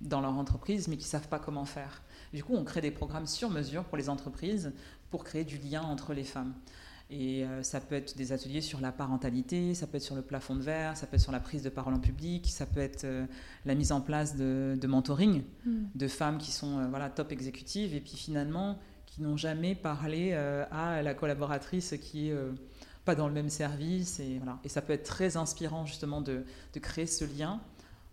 dans 0.00 0.20
leur 0.20 0.32
entreprise, 0.32 0.88
mais 0.88 0.96
qui 0.96 1.04
ne 1.04 1.10
savent 1.10 1.28
pas 1.28 1.38
comment 1.38 1.64
faire. 1.64 2.02
Du 2.32 2.42
coup, 2.42 2.54
on 2.54 2.64
crée 2.64 2.80
des 2.80 2.90
programmes 2.90 3.26
sur 3.26 3.50
mesure 3.50 3.84
pour 3.84 3.96
les 3.96 4.08
entreprises 4.08 4.72
pour 5.10 5.24
créer 5.24 5.44
du 5.44 5.58
lien 5.58 5.82
entre 5.82 6.12
les 6.12 6.24
femmes. 6.24 6.54
Et 7.14 7.44
euh, 7.44 7.62
ça 7.62 7.78
peut 7.78 7.94
être 7.94 8.16
des 8.16 8.32
ateliers 8.32 8.62
sur 8.62 8.80
la 8.80 8.90
parentalité, 8.90 9.74
ça 9.74 9.86
peut 9.86 9.98
être 9.98 10.02
sur 10.02 10.14
le 10.14 10.22
plafond 10.22 10.56
de 10.56 10.62
verre, 10.62 10.96
ça 10.96 11.06
peut 11.06 11.16
être 11.16 11.22
sur 11.22 11.30
la 11.30 11.40
prise 11.40 11.62
de 11.62 11.68
parole 11.68 11.92
en 11.92 11.98
public, 11.98 12.48
ça 12.48 12.64
peut 12.64 12.80
être 12.80 13.04
euh, 13.04 13.26
la 13.66 13.74
mise 13.74 13.92
en 13.92 14.00
place 14.00 14.34
de, 14.34 14.78
mentoring 14.86 15.42
mm. 15.66 15.84
de 15.94 16.08
femmes 16.08 16.38
qui 16.38 16.50
sont 16.52 16.78
euh, 16.78 16.86
voilà, 16.88 17.10
top 17.10 17.30
exécutives 17.30 17.94
et 17.94 18.00
puis 18.00 18.16
finalement 18.16 18.78
qui 19.04 19.20
n'ont 19.20 19.36
jamais 19.36 19.74
parlé 19.74 20.32
à 20.32 21.02
la 21.02 21.12
collaboratrice 21.12 21.96
qui 22.00 22.30
est 22.30 22.34
pas 23.04 23.14
dans 23.14 23.28
le 23.28 23.34
même 23.34 23.50
service. 23.50 24.20
Et, 24.20 24.38
voilà. 24.38 24.58
et 24.64 24.70
ça 24.70 24.80
peut 24.80 24.94
être 24.94 25.02
très 25.02 25.36
inspirant 25.36 25.84
justement 25.84 26.22
de, 26.22 26.46
de 26.72 26.80
créer 26.80 27.04
ce 27.04 27.26
lien 27.26 27.60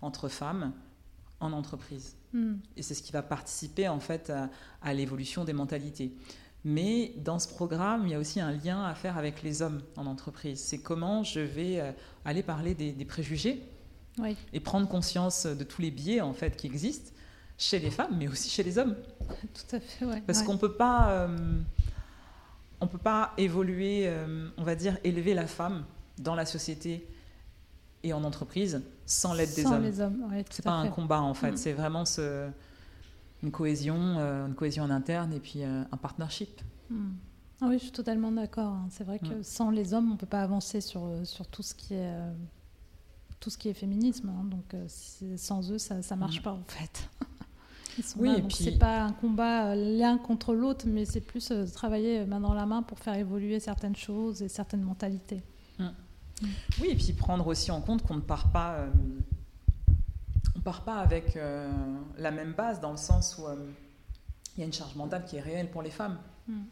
entre 0.02 0.28
femmes 0.28 0.74
en 1.40 1.54
entreprise. 1.54 2.18
Mm. 2.34 2.56
Et 2.76 2.82
c'est 2.82 2.96
ce 2.96 3.02
qui 3.02 3.14
va 3.14 3.22
participer 3.22 3.88
en 3.88 4.02
fait 4.02 4.30
à, 4.30 4.50
à 4.82 4.94
l'évolution 4.94 5.46
des 5.46 5.54
mentalités. 5.54 6.12
Mais 6.66 7.14
dans 7.18 7.40
ce 7.40 7.48
programme, 7.48 8.06
il 8.06 8.12
y 8.12 8.16
a 8.16 8.20
aussi 8.20 8.42
un 8.42 8.52
lien 8.52 8.84
à 8.84 8.94
faire 8.94 9.18
avec 9.18 9.44
les 9.44 9.62
hommes 9.62 9.82
en 9.96 10.06
entreprise. 10.06 10.60
C'est 10.60 10.80
comment 10.80 11.24
je 11.24 11.40
vais 11.40 11.80
euh, 11.80 11.92
aller 12.26 12.44
parler 12.44 12.76
des, 12.76 13.06
préjugés 13.06 13.64
et 14.52 14.60
prendre 14.60 14.88
conscience 14.88 15.46
de 15.46 15.64
tous 15.64 15.82
les 15.82 15.92
biais 15.92 16.20
en 16.20 16.34
fait 16.34 16.58
qui 16.58 16.68
existent 16.68 17.12
chez 17.58 17.80
les 17.80 17.90
femmes, 17.90 18.16
mais 18.18 18.28
aussi 18.28 18.50
chez 18.50 18.64
les 18.64 18.78
hommes. 18.78 18.96
Tout 19.54 19.76
à 19.76 19.80
fait, 19.80 20.06
ouais. 20.06 20.22
Parce 20.28 20.44
qu'on 20.44 20.58
peut 20.58 20.74
pas, 20.74 21.12
euh, 21.12 21.62
on 22.82 22.88
peut 22.88 22.98
pas 22.98 23.34
évoluer, 23.38 24.04
euh, 24.08 24.50
on 24.58 24.64
va 24.64 24.76
dire 24.76 24.98
élever 25.06 25.34
la 25.34 25.48
femme 25.48 25.86
dans 26.18 26.36
la 26.36 26.46
société 26.46 27.08
et 28.04 28.12
en 28.12 28.24
entreprise 28.26 28.82
sans 29.06 29.34
l'aide 29.34 29.54
des 29.54 29.66
hommes. 29.66 29.72
Sans 29.72 29.80
les 29.80 30.02
hommes, 30.02 30.44
c'est 30.50 30.64
pas 30.64 30.72
un 30.72 30.90
combat 30.90 31.22
en 31.22 31.34
fait. 31.34 31.52
Mm. 31.52 31.58
C'est 31.58 31.74
vraiment 31.74 32.04
ce 32.04 32.50
une 33.44 33.52
cohésion, 33.52 34.18
euh, 34.18 34.48
une 34.48 34.56
cohésion 34.56 34.84
en 34.84 34.90
interne 34.90 35.34
et 35.34 35.40
puis 35.40 35.64
euh, 35.64 35.84
un 35.92 35.98
partnership. 35.98 36.62
Hmm. 36.90 37.12
Ah 37.62 37.68
oui, 37.68 37.78
je 37.78 37.84
suis 37.84 37.92
totalement 37.92 38.32
d'accord. 38.32 38.74
Hein. 38.74 38.88
C'est 38.90 39.04
vrai 39.04 39.20
que 39.20 39.40
hmm. 39.40 39.44
sans 39.44 39.70
les 39.70 39.94
hommes, 39.94 40.10
on 40.10 40.14
ne 40.14 40.18
peut 40.18 40.26
pas 40.26 40.42
avancer 40.42 40.82
sur, 40.82 41.06
euh, 41.06 41.26
sur 41.26 41.48
tout, 41.48 41.64
ce 41.64 41.74
qui 41.74 41.94
est, 41.94 42.14
tout 43.40 43.50
ce 43.50 43.58
qui 43.58 43.70
est 43.70 43.74
féminisme. 43.74 44.30
Hein. 44.30 44.46
Donc 44.46 44.76
sans 45.38 45.72
eux, 45.72 45.78
ça 45.78 45.96
ne 45.96 46.20
marche 46.20 46.40
hmm. 46.40 46.44
pas 46.44 46.54
en 46.54 46.64
fait. 46.68 47.10
oui, 48.18 48.30
et 48.38 48.42
puis... 48.42 48.56
c'est 48.56 48.78
pas 48.78 49.02
un 49.02 49.12
combat 49.12 49.76
l'un 49.76 50.18
contre 50.18 50.54
l'autre, 50.54 50.86
mais 50.88 51.06
c'est 51.06 51.22
plus 51.22 51.52
travailler 51.74 52.26
main 52.26 52.40
dans 52.40 52.54
la 52.54 52.66
main 52.66 52.82
pour 52.82 53.00
faire 53.00 53.16
évoluer 53.16 53.60
certaines 53.60 53.96
choses 53.96 54.42
et 54.42 54.48
certaines 54.48 54.84
mentalités. 54.84 55.44
Oui, 56.82 56.88
et 56.92 56.96
puis 56.96 57.12
prendre 57.12 57.46
aussi 57.48 57.70
en 57.70 57.82
compte 57.82 58.02
qu'on 58.02 58.16
ne 58.16 58.22
part 58.22 58.50
pas 58.52 58.86
on 60.60 60.62
part 60.62 60.84
pas 60.84 60.98
avec 61.00 61.38
euh, 61.38 61.72
la 62.18 62.32
même 62.32 62.52
base 62.52 62.82
dans 62.82 62.92
le 62.92 62.98
sens 62.98 63.38
où 63.38 63.48
euh, 63.48 63.56
il 64.56 64.60
y 64.60 64.64
a 64.64 64.66
une 64.66 64.74
charge 64.74 64.94
mentale 64.96 65.24
qui 65.24 65.38
est 65.38 65.42
réelle 65.42 65.72
pour 65.72 65.82
les 65.82 65.90
femmes. 65.90 66.20
Hmm. 66.48 66.64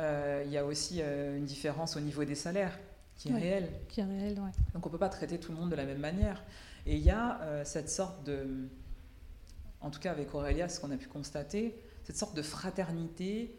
Euh, 0.00 0.42
il 0.44 0.50
y 0.50 0.58
a 0.58 0.64
aussi 0.64 1.00
une 1.00 1.44
différence 1.44 1.96
au 1.96 2.00
niveau 2.00 2.24
des 2.24 2.34
salaires 2.34 2.76
qui 3.16 3.28
est 3.28 3.34
réelle. 3.34 3.70
Qui 3.88 4.00
est 4.00 4.04
réelle, 4.04 4.40
ouais. 4.40 4.50
Donc 4.74 4.84
on 4.84 4.90
peut 4.90 4.98
pas 4.98 5.10
traiter 5.10 5.38
tout 5.38 5.52
le 5.52 5.58
monde 5.58 5.70
de 5.70 5.76
la 5.76 5.84
même 5.84 5.98
manière. 5.98 6.42
Et 6.86 6.96
il 6.96 7.02
y 7.02 7.10
a 7.10 7.62
cette 7.64 7.90
sorte 7.90 8.24
de, 8.24 8.68
en 9.80 9.90
tout 9.90 10.00
cas 10.00 10.10
avec 10.10 10.34
Aurélia, 10.34 10.68
ce 10.68 10.80
qu'on 10.80 10.90
a 10.90 10.96
pu 10.96 11.06
constater, 11.06 11.78
cette 12.02 12.16
sorte 12.16 12.34
de 12.34 12.42
fraternité 12.42 13.54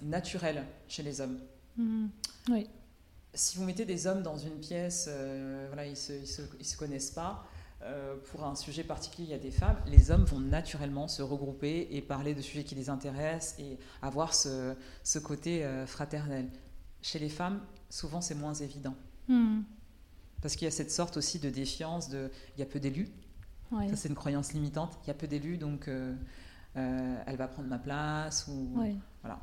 naturelle 0.00 0.64
chez 0.86 1.02
les 1.02 1.20
hommes. 1.20 1.40
Hmm. 1.76 2.06
Oui. 2.50 2.68
Si 3.34 3.58
vous 3.58 3.64
mettez 3.64 3.84
des 3.84 4.06
hommes 4.06 4.22
dans 4.22 4.38
une 4.38 4.60
pièce, 4.60 5.10
voilà, 5.66 5.86
ils 5.86 5.96
se, 5.96 6.24
se, 6.24 6.42
ils 6.60 6.66
se 6.66 6.76
connaissent 6.76 7.10
pas, 7.10 7.44
euh, 7.82 8.16
pour 8.32 8.44
un 8.44 8.56
sujet 8.56 8.82
particulier, 8.82 9.28
il 9.28 9.30
y 9.30 9.34
a 9.34 9.38
des 9.38 9.52
femmes, 9.52 9.76
les 9.86 10.10
hommes 10.10 10.24
vont 10.24 10.40
naturellement 10.40 11.06
se 11.06 11.22
regrouper 11.22 11.88
et 11.92 12.02
parler 12.02 12.34
de 12.34 12.42
sujets 12.42 12.64
qui 12.64 12.74
les 12.74 12.90
intéressent 12.90 13.56
et 13.60 13.78
avoir 14.02 14.34
ce, 14.34 14.74
ce 15.04 15.20
côté 15.20 15.64
euh, 15.64 15.86
fraternel. 15.86 16.48
Chez 17.02 17.20
les 17.20 17.28
femmes, 17.28 17.60
souvent 17.88 18.20
c'est 18.20 18.34
moins 18.34 18.54
évident. 18.54 18.96
Hmm. 19.28 19.60
Parce 20.42 20.56
qu'il 20.56 20.64
y 20.64 20.68
a 20.68 20.72
cette 20.72 20.90
sorte 20.90 21.16
aussi 21.16 21.38
de 21.38 21.50
défiance 21.50 22.08
de 22.08 22.30
il 22.56 22.60
y 22.60 22.62
a 22.62 22.66
peu 22.66 22.80
d'élus. 22.80 23.08
Ça, 23.70 23.96
c'est 23.96 24.08
une 24.08 24.14
croyance 24.14 24.54
limitante. 24.54 24.98
Il 25.04 25.08
y 25.08 25.10
a 25.10 25.14
peu 25.14 25.26
d'élus, 25.26 25.58
donc 25.58 25.88
euh, 25.88 26.14
elle 26.74 27.36
va 27.36 27.48
prendre 27.48 27.68
ma 27.68 27.78
place. 27.78 28.48
Ou, 28.48 28.70
voilà. 29.20 29.40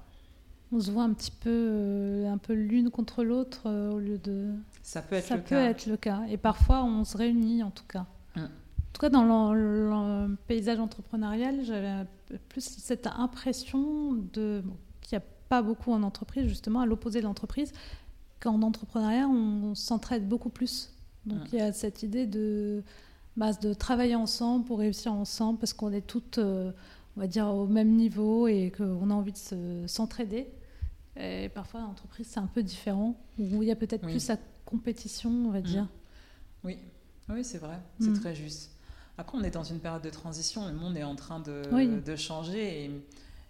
On 0.71 0.79
se 0.79 0.89
voit 0.89 1.03
un 1.03 1.13
petit 1.13 1.31
peu, 1.31 2.25
un 2.25 2.39
peu 2.39 2.53
l'une 2.53 2.89
contre 2.89 3.23
l'autre 3.23 3.69
au 3.69 3.99
lieu 3.99 4.17
de. 4.17 4.55
Ça 4.81 5.03
peut 5.03 5.15
être 5.15 5.27
Ça 5.27 5.35
le 5.35 5.43
peut 5.43 5.55
être 5.55 5.85
le 5.85 5.95
cas. 5.95 6.23
Et 6.27 6.37
parfois, 6.37 6.83
on 6.83 7.03
se 7.03 7.15
réunit 7.17 7.61
en 7.61 7.69
tout 7.69 7.85
cas. 7.87 8.07
En 8.37 8.97
tout 8.97 9.01
cas, 9.01 9.09
dans 9.09 9.53
le, 9.53 10.37
paysage 10.47 10.79
entrepreneurial, 10.79 11.63
j'avais 11.63 12.05
plus 12.49 12.61
cette 12.61 13.07
impression 13.07 14.13
de 14.33 14.63
qu'il 15.01 15.17
n'y 15.17 15.23
a 15.23 15.27
pas 15.49 15.61
beaucoup 15.61 15.91
en 15.91 16.01
entreprise, 16.01 16.47
justement, 16.47 16.79
à 16.79 16.85
l'opposé 16.85 17.19
de 17.19 17.25
l'entreprise, 17.25 17.71
qu'en 18.39 18.61
entrepreneuriat, 18.61 19.27
on, 19.27 19.75
s'entraide 19.75 20.27
beaucoup 20.27 20.49
plus. 20.49 20.91
Donc, 21.25 21.39
il 21.51 21.59
y 21.59 21.61
a 21.61 21.73
cette 21.73 22.03
idée 22.03 22.25
de, 22.25 22.83
bah, 23.35 23.53
de 23.53 23.73
travailler 23.73 24.15
ensemble 24.15 24.65
pour 24.65 24.79
réussir 24.79 25.11
ensemble, 25.11 25.59
parce 25.59 25.73
qu'on 25.73 25.91
est 25.91 26.05
toutes, 26.05 26.37
euh, 26.37 26.71
on 27.17 27.19
va 27.19 27.27
dire, 27.27 27.47
au 27.47 27.67
même 27.67 27.95
niveau 27.95 28.47
et 28.47 28.71
qu'on 28.75 29.09
a 29.09 29.13
envie 29.13 29.33
de 29.33 29.87
s'entraider. 29.87 30.47
et 31.17 31.49
parfois, 31.49 31.81
l'entreprise, 31.81 32.27
c'est 32.27 32.39
un 32.39 32.47
peu 32.47 32.63
différent, 32.63 33.15
où 33.37 33.61
il 33.61 33.67
y 33.67 33.71
a 33.71 33.75
peut-être 33.75 34.03
plus 34.03 34.27
la 34.27 34.37
compétition, 34.65 35.29
on 35.29 35.51
va 35.51 35.61
dire. 35.61 35.87
Oui, 36.63 36.77
oui 37.29 37.43
c'est 37.43 37.57
vrai, 37.57 37.79
c'est 37.99 38.09
mm. 38.09 38.19
très 38.19 38.35
juste. 38.35 38.71
Après, 39.17 39.37
on 39.37 39.43
est 39.43 39.51
dans 39.51 39.63
une 39.63 39.79
période 39.79 40.01
de 40.01 40.09
transition, 40.09 40.67
le 40.67 40.73
monde 40.73 40.97
est 40.97 41.03
en 41.03 41.15
train 41.15 41.39
de, 41.39 41.63
de 42.01 42.15
changer 42.15 42.85
et, 42.85 42.91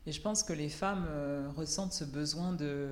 et, 0.05 0.11
je 0.11 0.21
pense 0.21 0.43
que 0.43 0.53
les 0.53 0.69
femmes 0.69 1.05
euh, 1.09 1.49
ressentent 1.55 1.93
ce 1.93 2.03
besoin 2.03 2.53
de, 2.53 2.89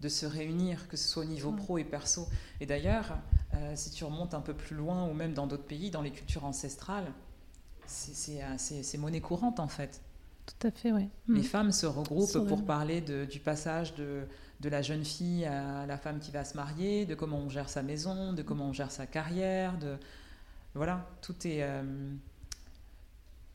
de, 0.00 0.08
se 0.08 0.26
réunir, 0.26 0.88
que 0.88 0.96
ce 0.96 1.08
soit 1.08 1.22
au 1.22 1.26
niveau 1.26 1.52
pro 1.52 1.78
et 1.78 1.84
perso. 1.84 2.26
Et 2.60 2.66
d'ailleurs, 2.66 3.16
euh, 3.54 3.72
si 3.76 3.90
tu 3.90 4.02
remontes 4.02 4.34
un 4.34 4.40
peu 4.40 4.54
plus 4.54 4.74
loin 4.74 5.08
ou 5.08 5.14
même 5.14 5.32
dans 5.32 5.46
d'autres 5.46 5.66
pays, 5.66 5.92
dans 5.92 6.02
les 6.02 6.10
cultures 6.10 6.44
ancestrales, 6.44 7.12
c'est 7.86 8.42
euh, 8.42 8.98
monnaie 8.98 9.20
courante 9.20 9.60
en 9.60 9.68
fait. 9.68 10.00
Tout 10.46 10.66
à 10.66 10.70
fait, 10.72 10.92
oui. 10.92 11.08
Les 11.28 11.40
mm. 11.40 11.44
femmes 11.44 11.72
se 11.72 11.86
regroupent 11.86 12.48
pour 12.48 12.64
parler 12.64 13.00
de, 13.00 13.24
du 13.26 13.38
passage 13.38 13.94
de, 13.94 14.22
de 14.60 14.68
la 14.68 14.82
jeune 14.82 15.04
fille 15.04 15.44
à 15.44 15.86
la 15.86 15.96
femme 15.96 16.18
qui 16.18 16.30
va 16.30 16.44
se 16.44 16.56
marier, 16.56 17.06
de 17.06 17.14
comment 17.14 17.38
on 17.38 17.48
gère 17.48 17.68
sa 17.68 17.82
maison, 17.82 18.32
de 18.32 18.42
comment 18.42 18.66
on 18.66 18.72
gère 18.72 18.90
sa 18.90 19.06
carrière, 19.06 19.78
de 19.78 19.96
voilà, 20.74 21.08
tout 21.22 21.34
est, 21.46 21.62
euh, 21.62 21.82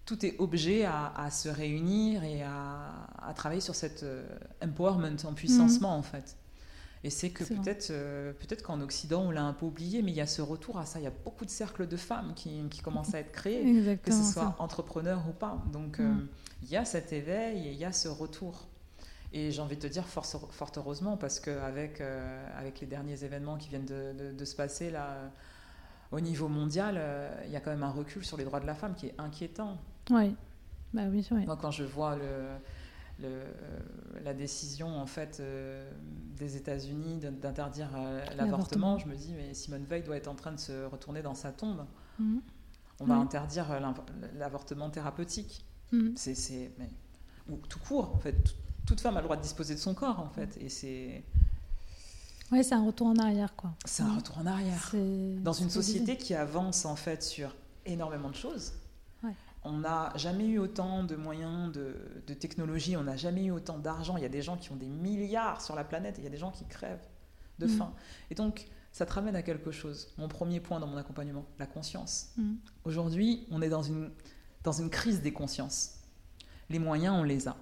tout 0.06 0.26
est 0.26 0.36
objet 0.40 0.86
à, 0.86 1.30
se 1.32 1.50
réunir 1.50 2.24
et 2.24 2.44
à, 2.44 3.34
travailler 3.36 3.62
sur 3.62 3.76
cet 3.76 4.04
euh, 4.04 4.26
empowerment, 4.64 5.18
en 5.26 5.34
puissancement 5.34 5.94
mhm. 5.94 6.00
en 6.00 6.04
fait. 6.04 6.38
Et 7.06 7.10
c'est 7.10 7.32
que 7.32 7.44
peut-être 7.44 7.90
euh, 7.92 8.32
peut-être 8.32 8.64
qu'en 8.64 8.80
Occident, 8.80 9.24
on 9.24 9.32
l'a 9.32 9.44
un 9.44 9.52
peu 9.52 9.66
oublié, 9.66 10.02
mais 10.02 10.12
il 10.12 10.16
y 10.16 10.22
a 10.22 10.28
ce 10.28 10.42
retour 10.42 10.78
à 10.78 10.86
ça. 10.86 11.00
Il 11.00 11.04
y 11.04 11.08
a 11.08 11.14
beaucoup 11.26 11.44
de 11.44 11.50
cercles 11.50 11.86
de 11.86 11.98
femmes 11.98 12.34
qui, 12.34 12.62
qui 12.70 12.80
commencent 12.80 13.14
à 13.14 13.20
être 13.20 13.34
créés, 13.34 13.98
que 13.98 14.12
ce 14.12 14.24
soit 14.24 14.56
entrepreneurs 14.60 15.24
ou 15.28 15.34
pas. 15.34 15.62
Donc 15.74 16.00
mhm. 16.00 16.28
il 16.64 16.70
y 16.70 16.78
a 16.78 16.86
cet 16.86 17.12
éveil 17.12 17.68
et 17.68 17.72
il 17.72 17.78
y 17.78 17.86
a 17.86 17.92
ce 17.92 18.08
retour. 18.08 18.68
Et 19.34 19.52
j'ai 19.52 19.62
envie 19.62 19.76
de 19.76 19.82
te 19.82 19.88
dire 19.88 20.06
fort, 20.06 20.26
fort 20.26 20.72
heureusement, 20.78 21.18
parce 21.18 21.40
qu'avec 21.40 22.02
avec 22.56 22.80
les 22.80 22.88
derniers 22.88 23.24
événements 23.24 23.58
qui 23.58 23.70
viennent 23.70 23.86
de, 23.86 24.14
de, 24.14 24.32
de 24.32 24.46
se 24.46 24.56
passer 24.56 24.92
là 24.92 25.32
au 26.14 26.20
niveau 26.20 26.48
mondial, 26.48 26.96
euh, 26.98 27.30
il 27.46 27.52
y 27.52 27.56
a 27.56 27.60
quand 27.60 27.72
même 27.72 27.84
un 27.84 27.92
recul 27.92 28.24
sur 28.24 28.38
les 28.38 28.46
droits 28.46 28.60
de 28.60 28.68
la 28.68 28.76
femme 28.76 28.94
qui 28.96 29.08
est 29.08 29.16
inquiétant. 29.18 29.78
Oui, 30.12 30.36
bah 30.94 31.04
oui, 31.10 31.28
Moi, 31.32 31.58
quand 31.60 31.72
je 31.72 31.84
vois 31.84 32.16
le, 32.16 33.40
la 34.24 34.34
décision 34.34 35.00
en 35.00 35.08
fait 35.08 35.40
euh, 35.40 35.90
des 36.38 36.56
États-Unis 36.56 37.20
d'interdire 37.20 37.90
euh, 37.96 38.24
l'avortement, 38.36 39.00
je 39.00 39.08
me 39.08 39.16
dis 39.16 39.34
mais 39.34 39.54
Simone 39.54 39.86
Veil 39.86 40.04
doit 40.04 40.18
être 40.18 40.28
en 40.28 40.36
train 40.36 40.52
de 40.52 40.60
se 40.60 40.86
retourner 40.86 41.24
dans 41.24 41.36
sa 41.36 41.52
tombe. 41.52 41.86
Mhm. 42.20 42.42
On 43.00 43.06
va 43.06 43.16
interdire 43.16 43.66
l'avortement 44.36 44.90
thérapeutique. 44.92 45.66
Mhm. 45.92 46.14
C'est 46.16 46.72
ou 47.50 47.58
tout 47.68 47.80
court 47.80 48.14
en 48.16 48.20
fait. 48.20 48.56
Toute 48.86 49.00
femme 49.00 49.16
a 49.18 49.22
le 49.22 49.26
droit 49.26 49.38
de 49.38 49.42
disposer 49.42 49.76
de 49.76 49.80
son 49.80 49.94
corps 49.94 50.20
en 50.20 50.30
fait, 50.30 50.58
et 50.60 50.70
c'est 50.70 51.24
oui, 52.52 52.64
c'est 52.64 52.76
un 52.76 52.86
retour 52.86 53.08
en 53.08 53.16
arrière, 53.16 53.56
quoi. 53.56 53.72
C'est 53.84 54.04
un 54.04 54.16
retour 54.16 54.38
en 54.38 54.46
arrière. 54.46 54.92
Dans 55.42 55.54
une 55.54 55.72
société 55.72 56.18
qui 56.18 56.36
avance 56.36 56.86
en 56.86 56.96
fait 56.96 57.24
sur 57.24 57.56
énormément 57.86 58.30
de 58.30 58.36
choses. 58.36 58.74
On 59.66 59.78
n'a 59.78 60.12
jamais 60.18 60.46
eu 60.46 60.60
autant 60.60 61.06
de 61.06 61.16
moyens 61.16 61.72
de, 61.72 61.96
de 62.28 62.34
technologie, 62.34 62.98
on 62.98 63.04
n'a 63.04 63.16
jamais 63.16 63.46
eu 63.46 63.52
autant 63.52 63.78
d'argent. 63.78 64.18
Il 64.18 64.24
y 64.24 64.26
a 64.26 64.30
des 64.30 64.42
gens 64.42 64.58
qui 64.58 64.74
ont 64.74 64.76
des 64.76 64.90
milliards 64.90 65.62
sur 65.62 65.74
la 65.74 65.86
planète 65.86 66.18
et 66.18 66.22
il 66.22 66.26
y 66.26 66.28
a 66.28 66.30
des 66.30 66.38
gens 66.38 66.52
qui 66.52 66.66
crèvent 66.66 67.08
de 67.60 67.66
mm. 67.68 67.70
faim. 67.70 67.94
Et 68.30 68.36
donc, 68.36 68.66
ça 68.92 69.06
te 69.06 69.14
ramène 69.14 69.38
à 69.38 69.42
quelque 69.42 69.72
chose. 69.72 70.10
Mon 70.18 70.28
premier 70.28 70.60
point 70.60 70.82
dans 70.82 70.88
mon 70.88 70.98
accompagnement, 70.98 71.46
la 71.60 71.66
conscience. 71.66 72.34
Mm. 72.36 72.56
Aujourd'hui, 72.84 73.48
on 73.52 73.62
est 73.62 73.70
dans 73.70 73.84
une, 73.84 74.12
dans 74.66 74.74
une 74.74 74.90
crise 74.90 75.22
des 75.22 75.32
consciences. 75.32 76.02
Les 76.70 76.80
moyens, 76.80 77.16
on 77.18 77.24
les 77.24 77.48
a. 77.48 77.56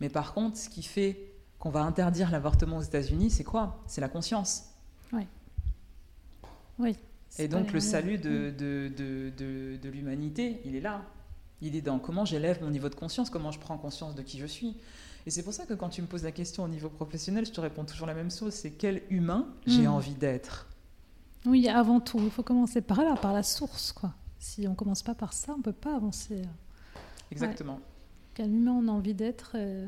Mais 0.00 0.08
par 0.08 0.34
contre, 0.34 0.56
ce 0.56 0.68
qui 0.68 0.82
fait 0.82 1.32
qu'on 1.58 1.70
va 1.70 1.82
interdire 1.82 2.30
l'avortement 2.30 2.78
aux 2.78 2.82
États-Unis, 2.82 3.30
c'est 3.30 3.44
quoi? 3.44 3.82
C'est 3.86 4.00
la 4.00 4.08
conscience. 4.08 4.64
Oui. 5.12 5.26
Oui. 6.78 6.96
Et 7.38 7.48
donc 7.48 7.72
le 7.72 7.80
salut 7.80 8.18
de, 8.18 8.50
de, 8.50 8.92
de, 8.96 9.76
de, 9.76 9.88
l'humanité, 9.88 10.60
il 10.64 10.74
est 10.74 10.80
là. 10.80 11.02
Il 11.60 11.74
est 11.74 11.82
dans 11.82 11.98
comment 11.98 12.24
j'élève 12.24 12.62
mon 12.62 12.70
niveau 12.70 12.88
de 12.88 12.94
conscience, 12.94 13.30
comment 13.30 13.50
je 13.50 13.58
prends 13.58 13.78
conscience 13.78 14.14
de 14.14 14.22
qui 14.22 14.38
je 14.38 14.46
suis. 14.46 14.76
Et 15.26 15.30
c'est 15.30 15.42
pour 15.42 15.52
ça 15.52 15.66
que 15.66 15.74
quand 15.74 15.88
tu 15.88 16.02
me 16.02 16.06
poses 16.06 16.22
la 16.22 16.32
question 16.32 16.64
au 16.64 16.68
niveau 16.68 16.88
professionnel, 16.88 17.44
je 17.46 17.52
te 17.52 17.60
réponds 17.60 17.84
toujours 17.84 18.06
la 18.06 18.14
même 18.14 18.30
chose, 18.30 18.52
c'est 18.52 18.70
quel 18.70 19.02
humain 19.10 19.46
j'ai 19.66 19.86
hmm. 19.86 19.92
envie 19.92 20.14
d'être? 20.14 20.68
Oui, 21.46 21.68
avant 21.68 22.00
tout, 22.00 22.20
il 22.22 22.30
faut 22.30 22.42
commencer 22.42 22.80
par 22.80 23.02
là, 23.02 23.16
par 23.16 23.32
la 23.32 23.42
source. 23.42 23.92
quoi. 23.92 24.12
Si 24.38 24.66
on 24.68 24.74
commence 24.74 25.02
pas 25.02 25.14
par 25.14 25.32
ça, 25.32 25.54
on 25.56 25.62
peut 25.62 25.72
pas 25.72 25.96
avancer. 25.96 26.42
Exactement. 27.30 27.80
Quel 28.36 28.54
humain 28.54 28.72
on 28.72 28.88
a 28.88 28.90
envie 28.90 29.14
d'être 29.14 29.52
euh, 29.54 29.86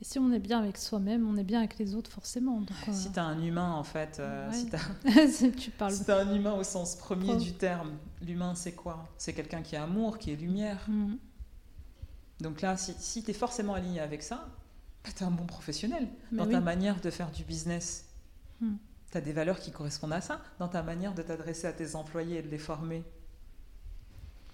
et 0.00 0.04
si 0.04 0.18
on 0.18 0.32
est 0.32 0.40
bien 0.40 0.58
avec 0.58 0.78
soi-même, 0.78 1.28
on 1.28 1.36
est 1.36 1.44
bien 1.44 1.60
avec 1.60 1.78
les 1.78 1.94
autres 1.94 2.10
forcément. 2.10 2.60
Euh, 2.60 2.92
si 2.92 3.12
tu 3.12 3.20
as 3.20 3.24
un 3.24 3.40
humain, 3.40 3.70
en 3.70 3.84
fait, 3.84 4.18
euh, 4.18 4.50
si 5.30 5.52
tu 5.52 5.70
parles... 5.70 5.92
si 5.92 6.10
as 6.10 6.18
un 6.18 6.34
humain 6.34 6.54
au 6.54 6.64
sens 6.64 6.96
premier 6.96 7.36
du 7.36 7.52
terme, 7.52 7.92
l'humain 8.20 8.56
c'est 8.56 8.72
quoi? 8.72 9.04
C'est 9.16 9.32
quelqu'un 9.32 9.62
qui 9.62 9.76
est 9.76 9.78
amour, 9.78 10.18
qui 10.18 10.32
est 10.32 10.34
lumière. 10.34 10.84
Mm. 10.88 11.14
Donc 12.40 12.62
là, 12.62 12.76
si, 12.76 12.94
si 12.98 13.22
tu 13.22 13.30
es 13.30 13.34
forcément 13.34 13.74
aligné 13.74 14.00
avec 14.00 14.24
ça, 14.24 14.48
bah, 15.04 15.10
tu 15.16 15.22
es 15.22 15.26
un 15.26 15.30
bon 15.30 15.46
professionnel 15.46 16.08
dans 16.32 16.48
ta 16.48 16.60
manière 16.60 17.00
de 17.00 17.10
faire 17.10 17.30
du 17.30 17.44
business. 17.44 18.06
Mm. 18.60 18.74
Tu 19.12 19.18
as 19.18 19.20
des 19.20 19.32
valeurs 19.32 19.60
qui 19.60 19.70
correspondent 19.70 20.14
à 20.14 20.20
ça, 20.20 20.42
dans 20.58 20.66
ta 20.66 20.82
manière 20.82 21.14
de 21.14 21.22
t'adresser 21.22 21.68
à 21.68 21.72
tes 21.72 21.94
employés 21.94 22.38
et 22.38 22.42
de 22.42 22.48
les 22.48 22.58
former. 22.58 23.04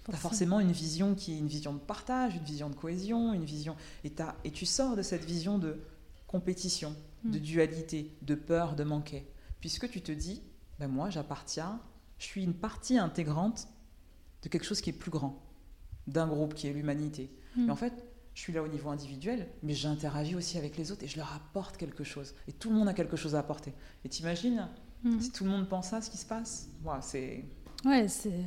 Tu 0.05 0.11
as 0.11 0.17
forcément 0.17 0.59
une 0.59 0.71
vision 0.71 1.13
qui 1.13 1.33
est 1.33 1.37
une 1.37 1.47
vision 1.47 1.73
de 1.73 1.79
partage, 1.79 2.35
une 2.35 2.43
vision 2.43 2.69
de 2.69 2.75
cohésion, 2.75 3.33
une 3.33 3.45
vision. 3.45 3.75
Et, 4.03 4.11
et 4.43 4.51
tu 4.51 4.65
sors 4.65 4.95
de 4.95 5.01
cette 5.01 5.23
vision 5.23 5.59
de 5.59 5.79
compétition, 6.27 6.95
de 7.23 7.37
mm. 7.37 7.41
dualité, 7.41 8.17
de 8.21 8.35
peur 8.35 8.75
de 8.75 8.83
manquer. 8.83 9.27
Puisque 9.59 9.89
tu 9.89 10.01
te 10.01 10.11
dis, 10.11 10.41
ben 10.79 10.87
moi 10.87 11.09
j'appartiens, 11.09 11.79
je 12.17 12.25
suis 12.25 12.43
une 12.43 12.53
partie 12.53 12.97
intégrante 12.97 13.67
de 14.41 14.49
quelque 14.49 14.65
chose 14.65 14.81
qui 14.81 14.89
est 14.89 14.93
plus 14.93 15.11
grand, 15.11 15.41
d'un 16.07 16.27
groupe 16.27 16.53
qui 16.55 16.67
est 16.67 16.73
l'humanité. 16.73 17.31
Mm. 17.55 17.67
Et 17.67 17.71
en 17.71 17.75
fait, 17.75 17.93
je 18.33 18.41
suis 18.41 18.53
là 18.53 18.63
au 18.63 18.67
niveau 18.67 18.89
individuel, 18.89 19.47
mais 19.61 19.73
j'interagis 19.73 20.35
aussi 20.35 20.57
avec 20.57 20.77
les 20.77 20.91
autres 20.91 21.03
et 21.03 21.07
je 21.07 21.17
leur 21.17 21.33
apporte 21.33 21.77
quelque 21.77 22.03
chose. 22.03 22.33
Et 22.47 22.53
tout 22.53 22.69
le 22.69 22.75
monde 22.75 22.87
a 22.87 22.93
quelque 22.93 23.17
chose 23.17 23.35
à 23.35 23.39
apporter. 23.39 23.73
Et 24.05 24.09
t'imagines, 24.09 24.67
mm. 25.03 25.19
si 25.19 25.31
tout 25.31 25.43
le 25.43 25.49
monde 25.49 25.67
pense 25.67 25.93
à 25.93 26.01
ce 26.01 26.09
qui 26.09 26.17
se 26.17 26.25
passe, 26.25 26.69
wow, 26.83 26.95
c'est 27.01 27.45
Ouais, 27.85 28.07
c'est, 28.07 28.29
euh, 28.29 28.41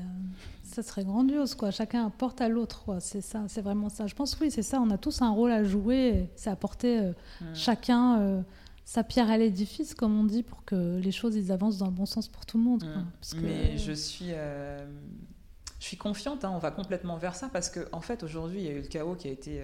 ça 0.63 0.83
serait 0.83 1.05
grandiose, 1.05 1.55
quoi. 1.55 1.71
Chacun 1.71 2.07
apporte 2.07 2.41
à 2.41 2.49
l'autre, 2.49 2.85
quoi. 2.85 3.01
C'est 3.01 3.21
ça, 3.21 3.45
c'est 3.49 3.63
vraiment 3.63 3.89
ça. 3.89 4.07
Je 4.07 4.15
pense, 4.15 4.39
oui, 4.41 4.51
c'est 4.51 4.63
ça. 4.63 4.81
On 4.81 4.91
a 4.91 4.99
tous 4.99 5.23
un 5.23 5.31
rôle 5.31 5.51
à 5.51 5.65
jouer. 5.65 6.31
C'est 6.37 6.51
apporter 6.51 7.01
euh, 7.01 7.13
mm. 7.41 7.55
chacun 7.55 8.21
euh, 8.21 8.43
sa 8.85 9.03
pierre 9.03 9.31
à 9.31 9.39
l'édifice, 9.39 9.95
comme 9.95 10.19
on 10.19 10.25
dit, 10.25 10.43
pour 10.43 10.65
que 10.65 10.99
les 10.99 11.13
choses 11.13 11.37
ils 11.37 11.51
avancent 11.51 11.79
dans 11.79 11.87
le 11.87 11.93
bon 11.93 12.07
sens 12.07 12.29
pour 12.29 12.47
tout 12.47 12.59
le 12.59 12.65
monde. 12.65 12.85
Mm. 12.85 13.41
Mais 13.43 13.77
je 13.77 13.93
suis, 13.93 14.31
je 14.31 15.85
suis 15.85 15.97
confiante. 15.97 16.45
Hein, 16.45 16.53
on 16.55 16.59
va 16.59 16.71
complètement 16.71 17.17
vers 17.17 17.35
ça 17.35 17.49
parce 17.49 17.71
qu'en 17.71 17.99
en 17.99 18.01
fait, 18.01 18.23
aujourd'hui, 18.23 18.61
il 18.61 18.65
y 18.65 18.69
a 18.69 18.73
eu 18.73 18.83
le 18.83 18.89
chaos 18.89 19.17
qui 19.17 19.29
a 19.29 19.33
été, 19.33 19.63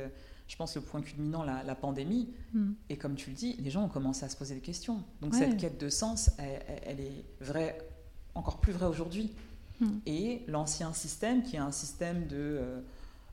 je 0.48 0.56
pense, 0.56 0.74
le 0.74 0.80
point 0.80 1.00
culminant, 1.00 1.44
la, 1.44 1.62
la 1.62 1.74
pandémie. 1.76 2.30
Mm. 2.54 2.72
Et 2.88 2.96
comme 2.96 3.14
tu 3.14 3.30
le 3.30 3.36
dis, 3.36 3.56
les 3.60 3.70
gens 3.70 3.84
ont 3.84 3.88
commencé 3.88 4.24
à 4.24 4.28
se 4.28 4.36
poser 4.36 4.56
des 4.56 4.62
questions. 4.62 5.04
Donc 5.20 5.36
cette 5.36 5.58
quête 5.58 5.80
de 5.80 5.88
sens, 5.88 6.32
elle, 6.38 6.80
elle 6.84 7.00
est 7.00 7.24
vraie, 7.40 7.78
encore 8.34 8.58
plus 8.58 8.72
vraie 8.72 8.86
aujourd'hui. 8.86 9.32
Hmm. 9.80 9.98
Et 10.06 10.42
l'ancien 10.46 10.92
système, 10.92 11.42
qui 11.42 11.56
est 11.56 11.60
un 11.60 11.72
système 11.72 12.28
euh, 12.32 12.80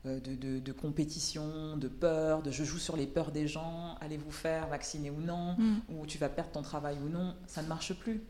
de, 0.04 0.34
de, 0.34 0.58
de, 0.58 0.72
compétition, 0.72 1.76
de 1.76 1.88
peur, 1.88 2.42
de 2.42 2.50
je 2.50 2.64
joue 2.64 2.78
sur 2.78 2.96
les 2.96 3.06
peurs 3.06 3.32
des 3.32 3.46
gens, 3.46 3.96
allez 4.00 4.16
vous 4.16 4.30
faire 4.30 4.66
vacciner 4.68 5.10
ou 5.10 5.20
non, 5.20 5.56
hmm. 5.58 5.80
ou 5.90 6.06
tu 6.06 6.18
vas 6.18 6.28
perdre 6.28 6.50
ton 6.50 6.62
travail 6.62 6.96
ou 7.04 7.08
non, 7.08 7.34
ça 7.46 7.62
ne 7.62 7.68
marche 7.68 7.92
plus. 7.94 8.22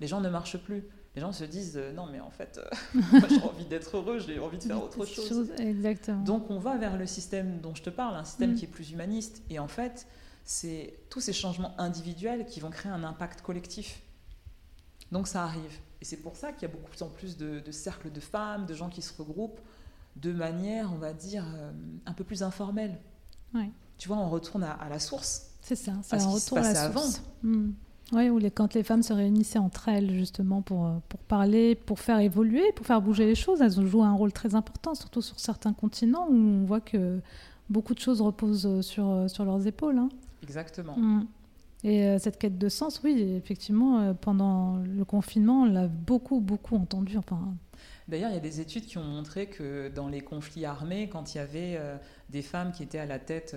Les 0.00 0.06
gens 0.06 0.20
ne 0.20 0.28
marchent 0.28 0.58
plus. 0.58 0.84
Les 1.14 1.20
gens 1.20 1.32
se 1.32 1.44
disent 1.44 1.76
euh, 1.76 1.92
non 1.92 2.06
mais 2.10 2.20
en 2.20 2.30
fait 2.30 2.58
euh, 2.58 3.20
j'ai 3.28 3.42
envie 3.42 3.66
d'être 3.66 3.98
heureux, 3.98 4.18
j'ai 4.18 4.38
envie 4.38 4.56
de 4.56 4.62
faire 4.62 4.82
autre 4.82 5.04
chose. 5.04 5.50
Exactement. 5.58 6.22
Donc 6.24 6.50
on 6.50 6.58
va 6.58 6.78
vers 6.78 6.96
le 6.96 7.06
système 7.06 7.60
dont 7.60 7.74
je 7.74 7.82
te 7.82 7.90
parle, 7.90 8.16
un 8.16 8.24
système 8.24 8.52
hmm. 8.52 8.56
qui 8.56 8.64
est 8.64 8.68
plus 8.68 8.92
humaniste. 8.92 9.42
Et 9.50 9.58
en 9.58 9.68
fait, 9.68 10.06
c'est 10.44 10.94
tous 11.10 11.20
ces 11.20 11.34
changements 11.34 11.78
individuels 11.78 12.46
qui 12.46 12.60
vont 12.60 12.70
créer 12.70 12.90
un 12.90 13.04
impact 13.04 13.42
collectif. 13.42 14.00
Donc 15.10 15.28
ça 15.28 15.44
arrive. 15.44 15.78
Et 16.02 16.04
c'est 16.04 16.16
pour 16.16 16.34
ça 16.34 16.50
qu'il 16.50 16.68
y 16.68 16.70
a 16.70 16.74
beaucoup 16.74 16.90
en 17.00 17.06
plus 17.06 17.36
de, 17.36 17.62
cercles 17.70 18.10
de 18.10 18.18
femmes, 18.18 18.66
de 18.66 18.74
gens 18.74 18.88
qui 18.88 19.02
se 19.02 19.16
regroupent 19.16 19.60
de 20.16 20.32
manière, 20.32 20.92
on 20.92 20.98
va 20.98 21.12
dire, 21.12 21.44
euh, 21.54 21.70
un 22.06 22.12
peu 22.12 22.24
plus 22.24 22.42
informelle. 22.42 22.98
Tu 23.98 24.08
vois, 24.08 24.16
on 24.16 24.28
retourne 24.28 24.64
à, 24.64 24.88
la 24.90 24.98
source. 24.98 25.52
C'est 25.60 25.76
ça, 25.76 25.92
c'est 26.02 26.16
un 26.16 26.26
retour 26.26 26.58
à 26.58 26.72
la 26.72 26.92
source. 26.92 27.22
Hmm. 27.44 27.70
Oui, 28.12 28.30
ou 28.30 28.38
les, 28.38 28.50
quand 28.50 28.74
les 28.74 28.82
femmes 28.82 29.04
se 29.04 29.12
réunissaient 29.12 29.60
entre 29.60 29.88
elles 29.88 30.12
justement 30.12 30.60
pour, 30.60 30.86
euh, 30.86 30.96
pour 31.08 31.20
parler, 31.20 31.76
pour 31.76 32.00
faire 32.00 32.18
évoluer, 32.18 32.72
pour 32.72 32.84
faire 32.84 33.00
bouger 33.00 33.26
les 33.26 33.36
choses, 33.36 33.62
elles 33.62 33.78
ont 33.78 33.86
joué 33.86 34.02
un 34.02 34.14
rôle 34.14 34.32
très 34.32 34.56
important, 34.56 34.96
surtout 34.96 35.22
sur 35.22 35.38
certains 35.38 35.72
continents 35.72 36.26
où 36.28 36.34
on 36.34 36.64
voit 36.64 36.80
que 36.80 37.20
beaucoup 37.70 37.94
de 37.94 38.00
choses 38.00 38.20
reposent 38.20 38.80
sur, 38.80 39.30
sur 39.30 39.44
leurs 39.44 39.68
épaules. 39.68 39.98
Hein. 39.98 40.08
Exactement. 40.42 40.96
Hmm. 40.96 41.26
Et 41.84 42.04
euh, 42.04 42.18
cette 42.18 42.38
quête 42.38 42.58
de 42.58 42.68
sens, 42.68 43.00
oui, 43.02 43.20
effectivement, 43.36 44.00
euh, 44.00 44.14
pendant 44.14 44.76
le 44.76 45.04
confinement, 45.04 45.62
on 45.62 45.64
l'a 45.64 45.88
beaucoup, 45.88 46.40
beaucoup 46.40 46.76
entendu. 46.76 47.16
Enfin, 47.18 47.54
D'ailleurs, 48.06 48.30
il 48.30 48.34
y 48.34 48.36
a 48.36 48.40
des 48.40 48.60
études 48.60 48.86
qui 48.86 48.98
ont 48.98 49.04
montré 49.04 49.46
que 49.46 49.88
dans 49.88 50.08
les 50.08 50.20
conflits 50.20 50.64
armés, 50.64 51.08
quand 51.08 51.34
il 51.34 51.38
y 51.38 51.40
avait 51.40 51.76
euh, 51.76 51.96
des 52.30 52.42
femmes 52.42 52.70
qui 52.72 52.82
étaient 52.82 52.98
à 52.98 53.06
la 53.06 53.18
tête 53.18 53.56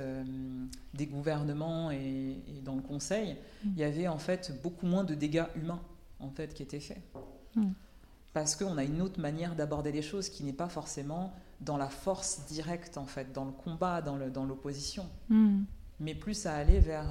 des 0.93 1.05
gouvernements 1.05 1.91
et, 1.91 2.37
dans 2.63 2.75
le 2.75 2.81
conseil, 2.81 3.33
mm. 3.63 3.69
il 3.75 3.79
y 3.79 3.83
avait 3.83 4.07
en 4.07 4.17
fait 4.17 4.59
beaucoup 4.63 4.87
moins 4.87 5.03
de 5.03 5.13
dégâts 5.13 5.45
humains 5.55 5.81
en 6.19 6.29
fait 6.29 6.53
qui 6.53 6.63
étaient 6.63 6.79
faits. 6.79 7.01
Mm. 7.55 7.71
Parce 8.33 8.55
qu'on 8.55 8.77
a 8.77 8.83
une 8.83 9.01
autre 9.01 9.19
manière 9.19 9.55
d'aborder 9.55 9.91
les 9.91 10.01
choses 10.01 10.29
qui 10.29 10.43
n'est 10.43 10.53
pas 10.53 10.67
forcément 10.67 11.33
dans 11.61 11.77
la 11.77 11.89
force 11.89 12.45
directe 12.47 12.97
en 12.97 13.05
fait, 13.05 13.31
dans 13.33 13.45
le 13.45 13.51
combat, 13.51 14.01
dans 14.01 14.45
l'opposition, 14.45 15.07
dans 15.29 15.35
mm. 15.35 15.65
mais 15.99 16.15
plus 16.15 16.45
à 16.45 16.55
aller 16.55 16.79
vers 16.79 17.07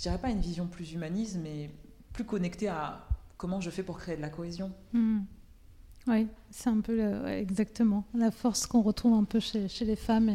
je 0.00 0.04
dirais 0.04 0.18
pas 0.18 0.30
une 0.30 0.40
vision 0.40 0.66
plus 0.66 0.94
humaniste, 0.94 1.36
mais 1.42 1.70
plus 2.14 2.24
connectée 2.24 2.68
à 2.68 3.06
comment 3.36 3.60
je 3.60 3.68
fais 3.68 3.82
pour 3.82 3.98
créer 3.98 4.16
de 4.16 4.22
la 4.22 4.30
cohésion. 4.30 4.72
Hmm. 4.94 5.18
Oui, 6.06 6.26
c'est 6.50 6.70
un 6.70 6.80
peu 6.80 7.28
exactement 7.28 8.04
la 8.14 8.30
force 8.30 8.66
qu'on 8.66 8.80
retrouve 8.80 9.12
un 9.12 9.24
peu 9.24 9.40
chez, 9.40 9.68
chez 9.68 9.84
les 9.84 9.96
femmes. 9.96 10.30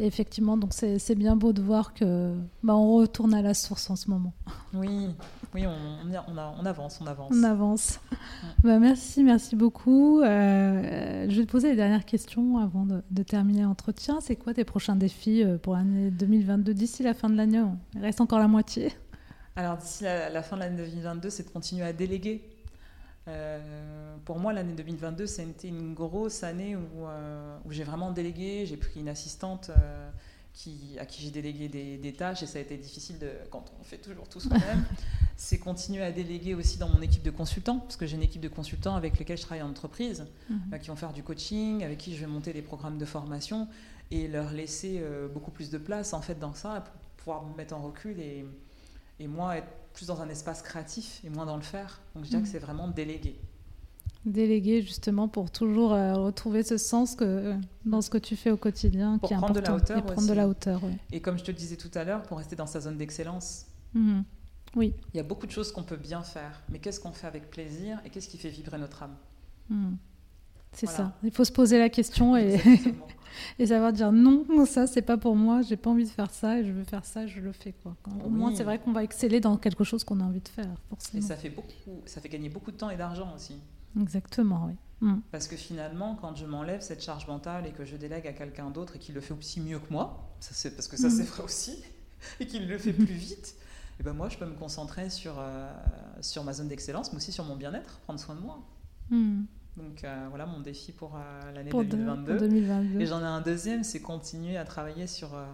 Et, 0.00 0.06
effectivement, 0.06 0.56
donc 0.56 0.72
c'est 0.72 1.14
bien 1.14 1.36
beau 1.36 1.52
de 1.52 1.62
voir 1.62 1.94
que 1.94 2.36
bah, 2.64 2.74
on 2.74 2.96
retourne 2.96 3.32
à 3.32 3.42
la 3.42 3.54
source 3.54 3.88
en 3.90 3.94
ce 3.94 4.10
moment. 4.10 4.34
Oui, 4.74 5.06
oui, 5.56 5.66
on, 5.66 5.72
on, 5.72 6.38
on 6.60 6.66
avance, 6.66 7.00
on 7.00 7.06
avance. 7.06 7.32
On 7.34 7.42
avance. 7.42 8.00
bah, 8.62 8.78
merci, 8.78 9.24
merci 9.24 9.56
beaucoup. 9.56 10.20
Euh, 10.20 11.26
je 11.30 11.40
vais 11.40 11.46
te 11.46 11.50
poser 11.50 11.70
les 11.70 11.76
dernières 11.76 12.04
questions 12.04 12.58
avant 12.58 12.84
de, 12.84 13.02
de 13.10 13.22
terminer 13.22 13.62
l'entretien. 13.62 14.20
C'est 14.20 14.36
quoi 14.36 14.52
tes 14.52 14.64
prochains 14.64 14.96
défis 14.96 15.42
euh, 15.42 15.56
pour 15.56 15.72
l'année 15.72 16.10
2022 16.10 16.74
d'ici 16.74 17.02
la 17.02 17.14
fin 17.14 17.30
de 17.30 17.36
l'année? 17.36 17.62
Il 17.94 18.02
reste 18.02 18.20
encore 18.20 18.38
la 18.38 18.48
moitié. 18.48 18.92
Alors 19.56 19.78
d'ici 19.78 20.04
la, 20.04 20.42
fin 20.42 20.56
de 20.56 20.60
l'année 20.60 20.76
2022, 20.76 21.30
c'est 21.30 21.44
de 21.44 21.50
continuer 21.50 21.86
à 21.86 21.94
déléguer. 21.94 22.42
Euh, 23.26 24.14
pour 24.26 24.38
moi, 24.38 24.52
l'année 24.52 24.74
2022, 24.74 25.24
c'était 25.24 25.68
une 25.68 25.94
grosse 25.94 26.42
année 26.42 26.76
où, 26.76 27.06
euh, 27.06 27.56
où 27.64 27.72
j'ai 27.72 27.84
vraiment 27.84 28.10
délégué. 28.10 28.66
J'ai 28.66 28.76
pris 28.76 29.00
une 29.00 29.08
assistante 29.08 29.70
qui, 30.56 30.96
à 30.98 31.06
qui 31.06 31.22
j'ai 31.22 31.30
délégué 31.30 31.68
des, 31.68 32.12
tâches 32.12 32.42
et 32.42 32.46
ça 32.46 32.58
a 32.58 32.62
été 32.62 32.76
difficile 32.76 33.18
de, 33.18 33.30
quand 33.50 33.72
on 33.78 33.84
fait 33.84 33.98
toujours 33.98 34.28
tout 34.28 34.40
soi-même. 34.40 34.84
c'est 35.36 35.58
continuer 35.58 36.02
à 36.02 36.10
déléguer 36.10 36.54
aussi 36.54 36.78
dans 36.78 36.88
mon 36.88 37.00
équipe 37.02 37.22
de 37.22 37.30
consultants, 37.30 37.78
parce 37.78 37.96
que 37.96 38.06
j'ai 38.06 38.16
une 38.16 38.22
équipe 38.22 38.40
de 38.40 38.48
consultants 38.48 38.96
avec 38.96 39.18
lesquels 39.18 39.36
je 39.36 39.42
travaille 39.42 39.62
en 39.62 39.68
entreprise, 39.68 40.26
mhm. 40.50 40.78
qui 40.80 40.88
vont 40.88 40.96
faire 40.96 41.12
du 41.12 41.22
coaching, 41.22 41.84
avec 41.84 41.98
qui 41.98 42.16
je 42.16 42.20
vais 42.20 42.26
monter 42.26 42.52
des 42.52 42.62
programmes 42.62 42.96
de 42.98 43.04
formation 43.04 43.68
et 44.10 44.28
leur 44.28 44.52
laisser 44.52 45.02
beaucoup 45.34 45.50
plus 45.50 45.68
de 45.68 45.78
place 45.78 46.14
en 46.14 46.22
fait 46.22 46.38
dans 46.38 46.54
ça 46.54 46.80
pour 46.80 46.94
pouvoir 47.16 47.44
me 47.44 47.56
mettre 47.56 47.74
en 47.74 47.82
recul 47.82 48.20
et 48.20 48.46
et 49.18 49.26
moi 49.26 49.56
être 49.56 49.68
plus 49.92 50.06
dans 50.06 50.20
un 50.20 50.28
espace 50.28 50.62
créatif 50.62 51.20
et 51.24 51.30
moins 51.30 51.46
dans 51.46 51.56
le 51.56 51.62
faire. 51.62 52.00
Donc 52.14 52.24
je 52.24 52.30
dirais 52.30 52.42
que 52.42 52.48
mm. 52.48 52.52
c'est 52.52 52.58
vraiment 52.58 52.88
déléguer. 52.88 53.38
Déléguer 54.26 54.82
justement 54.82 55.28
pour 55.28 55.50
toujours 55.50 55.92
euh, 55.92 56.14
retrouver 56.14 56.64
ce 56.64 56.76
sens 56.76 57.14
que, 57.14 57.24
euh, 57.24 57.54
dans 57.84 58.02
ce 58.02 58.10
que 58.10 58.18
tu 58.18 58.34
fais 58.34 58.50
au 58.50 58.56
quotidien 58.56 59.18
pour 59.18 59.28
qui 59.28 59.34
est 59.34 59.38
prendre 59.38 59.56
important. 59.56 59.76
de 59.76 59.78
la 59.78 59.82
hauteur 59.82 59.98
et 59.98 60.02
prendre 60.02 60.28
de 60.28 60.32
la 60.34 60.48
hauteur. 60.48 60.80
Et 61.12 61.20
comme 61.20 61.38
je 61.38 61.44
te 61.44 61.52
le 61.52 61.56
disais 61.56 61.76
tout 61.76 61.90
à 61.94 62.02
l'heure, 62.02 62.22
pour 62.24 62.38
rester 62.38 62.56
dans 62.56 62.66
sa 62.66 62.80
zone 62.80 62.96
d'excellence. 62.96 63.66
Mm-hmm. 63.94 64.22
Oui. 64.74 64.92
Il 65.14 65.16
y 65.16 65.20
a 65.20 65.22
beaucoup 65.22 65.46
de 65.46 65.52
choses 65.52 65.72
qu'on 65.72 65.84
peut 65.84 65.96
bien 65.96 66.22
faire, 66.22 66.60
mais 66.68 66.80
qu'est-ce 66.80 67.00
qu'on 67.00 67.12
fait 67.12 67.26
avec 67.26 67.50
plaisir 67.50 68.00
et 68.04 68.10
qu'est-ce 68.10 68.28
qui 68.28 68.36
fait 68.36 68.50
vibrer 68.50 68.78
notre 68.78 69.04
âme? 69.04 69.14
Mm. 69.70 69.94
C'est 70.72 70.86
ça. 70.86 71.12
Il 71.22 71.30
faut 71.30 71.44
se 71.44 71.52
poser 71.52 71.78
la 71.78 71.88
question 71.88 72.36
et, 72.36 72.60
et 73.58 73.66
savoir 73.66 73.92
dire 73.92 74.12
non, 74.12 74.44
ça 74.66 74.86
c'est 74.86 75.02
pas 75.02 75.16
pour 75.16 75.34
moi, 75.34 75.62
j'ai 75.62 75.76
pas 75.76 75.88
envie 75.88 76.04
de 76.04 76.10
faire 76.10 76.30
ça 76.30 76.58
et 76.58 76.64
je 76.64 76.72
veux 76.72 76.84
faire 76.84 77.04
ça, 77.06 77.26
je 77.26 77.40
le 77.40 77.52
fais 77.52 77.72
quoi. 77.72 77.96
Au 78.24 78.28
moins 78.28 78.54
c'est 78.54 78.64
vrai 78.64 78.78
qu'on 78.78 78.92
va 78.92 79.02
exceller 79.02 79.40
dans 79.40 79.56
quelque 79.56 79.84
chose 79.84 80.04
qu'on 80.04 80.20
a 80.20 80.24
envie 80.24 80.40
de 80.40 80.48
faire. 80.48 80.74
Forcément. 80.90 81.22
Et 81.22 81.26
ça 81.26 81.36
fait 81.36 81.48
beaucoup, 81.48 82.02
ça 82.04 82.20
fait 82.20 82.28
gagner 82.28 82.50
beaucoup 82.50 82.72
de 82.72 82.76
temps 82.76 82.90
et 82.90 82.96
d'argent 82.96 83.32
aussi. 83.34 83.54
Exactement, 84.00 84.66
oui. 84.66 84.74
Mm. 85.00 85.20
Parce 85.30 85.46
que 85.46 85.56
finalement, 85.56 86.14
quand 86.14 86.34
je 86.36 86.46
m'enlève 86.46 86.80
cette 86.80 87.02
charge 87.02 87.26
mentale 87.26 87.66
et 87.66 87.72
que 87.72 87.84
je 87.84 87.96
délègue 87.96 88.26
à 88.26 88.32
quelqu'un 88.32 88.70
d'autre 88.70 88.96
et 88.96 88.98
qu'il 88.98 89.14
le 89.14 89.20
fait 89.20 89.34
aussi 89.34 89.60
mieux 89.60 89.78
que 89.78 89.92
moi, 89.92 90.34
ça 90.40 90.70
parce 90.70 90.88
que 90.88 90.96
ça 90.96 91.08
mm. 91.08 91.10
c'est 91.10 91.24
vrai 91.24 91.42
aussi, 91.42 91.82
et 92.40 92.46
qu'il 92.46 92.68
le 92.68 92.78
fait 92.78 92.92
plus 92.92 93.04
vite, 93.06 93.56
et 94.00 94.02
ben 94.02 94.12
moi 94.12 94.28
je 94.28 94.38
peux 94.38 94.46
me 94.46 94.54
concentrer 94.54 95.10
sur, 95.10 95.34
euh, 95.38 95.70
sur 96.20 96.44
ma 96.44 96.52
zone 96.52 96.68
d'excellence, 96.68 97.12
mais 97.12 97.18
aussi 97.18 97.32
sur 97.32 97.44
mon 97.44 97.56
bien-être, 97.56 97.98
prendre 98.00 98.20
soin 98.20 98.34
de 98.34 98.40
moi. 98.40 98.64
Mm. 99.10 99.44
Donc 99.76 100.04
euh, 100.04 100.26
voilà 100.30 100.46
mon 100.46 100.60
défi 100.60 100.92
pour 100.92 101.16
euh, 101.16 101.52
l'année 101.52 101.70
2022. 101.70 103.00
Et 103.00 103.06
j'en 103.06 103.20
ai 103.20 103.24
un 103.24 103.42
deuxième, 103.42 103.84
c'est 103.84 104.00
continuer 104.00 104.56
à 104.56 104.64
travailler 104.64 105.06
sur 105.06 105.34
euh, 105.34 105.44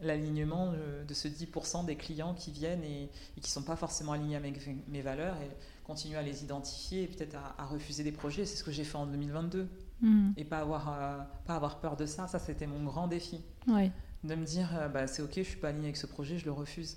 l'alignement 0.00 0.72
de 1.06 1.14
ce 1.14 1.28
10% 1.28 1.84
des 1.84 1.96
clients 1.96 2.34
qui 2.34 2.50
viennent 2.50 2.82
et, 2.82 3.08
qui 3.36 3.42
ne 3.42 3.52
sont 3.52 3.62
pas 3.62 3.76
forcément 3.76 4.12
alignés 4.12 4.36
avec 4.36 4.58
mes 4.88 5.00
valeurs 5.00 5.36
et 5.36 5.50
continuer 5.92 6.16
à 6.16 6.22
les 6.22 6.42
identifier 6.42 7.02
et 7.02 7.06
peut-être 7.06 7.36
à, 7.58 7.64
refuser 7.66 8.02
des 8.02 8.12
projets. 8.12 8.46
C'est 8.46 8.56
ce 8.56 8.64
que 8.64 8.72
j'ai 8.72 8.84
fait 8.84 8.96
en 8.96 9.06
2022. 9.06 9.68
Hmm. 10.00 10.30
Et 10.36 10.44
pas 10.44 10.60
avoir, 10.60 11.28
pas 11.44 11.54
avoir 11.54 11.80
peur 11.80 11.96
de 11.96 12.06
ça. 12.06 12.26
Ça, 12.26 12.38
c'était 12.38 12.66
mon 12.66 12.82
grand 12.82 13.08
défi. 13.08 13.40
De 13.66 14.34
me 14.34 14.44
dire, 14.44 14.68
bah, 14.92 15.06
c'est 15.06 15.20
ok, 15.22 15.32
je 15.36 15.42
suis 15.42 15.58
pas 15.58 15.68
aligné 15.68 15.86
avec 15.86 15.96
ce 15.96 16.06
projet, 16.06 16.38
je 16.38 16.46
le 16.46 16.52
refuse. 16.52 16.96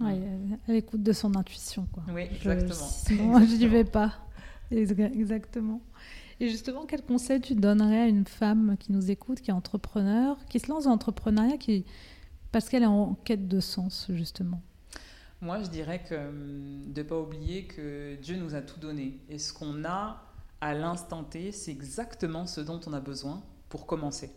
Oui, 0.00 0.12
à 0.68 0.72
l'écoute 0.72 1.02
de 1.02 1.12
son 1.12 1.34
intuition. 1.34 1.86
Quoi. 1.92 2.02
Oui, 2.08 2.22
exactement. 2.22 2.68
Je, 2.68 2.74
sinon, 3.14 3.38
je 3.40 3.56
n'y 3.56 3.66
vais 3.66 3.84
pas. 3.84 4.12
Exactement. 4.70 5.80
Et 6.40 6.48
justement, 6.48 6.84
quel 6.86 7.02
conseil 7.02 7.40
tu 7.40 7.54
donnerais 7.54 8.02
à 8.02 8.06
une 8.06 8.26
femme 8.26 8.76
qui 8.78 8.92
nous 8.92 9.10
écoute, 9.10 9.40
qui 9.40 9.50
est 9.50 9.54
entrepreneur, 9.54 10.36
qui 10.48 10.58
se 10.58 10.68
lance 10.68 10.84
dans 10.84 10.90
l'entrepreneuriat, 10.90 11.58
qui... 11.58 11.84
parce 12.52 12.68
qu'elle 12.68 12.82
est 12.82 12.86
en 12.86 13.14
quête 13.24 13.48
de 13.48 13.60
sens, 13.60 14.06
justement? 14.10 14.62
Moi, 15.40 15.62
je 15.62 15.68
dirais 15.68 16.02
que 16.02 16.14
hum, 16.14 16.92
de 16.92 17.02
ne 17.02 17.06
pas 17.06 17.18
oublier 17.18 17.66
que 17.66 18.16
Dieu 18.16 18.36
nous 18.36 18.54
a 18.54 18.62
tout 18.62 18.80
donné. 18.80 19.20
Et 19.28 19.38
ce 19.38 19.52
qu'on 19.52 19.84
a 19.84 20.22
à 20.60 20.74
l'instant 20.74 21.24
T, 21.24 21.52
c'est 21.52 21.70
exactement 21.70 22.46
ce 22.46 22.60
dont 22.60 22.80
on 22.86 22.92
a 22.92 23.00
besoin 23.00 23.42
pour 23.68 23.86
commencer. 23.86 24.30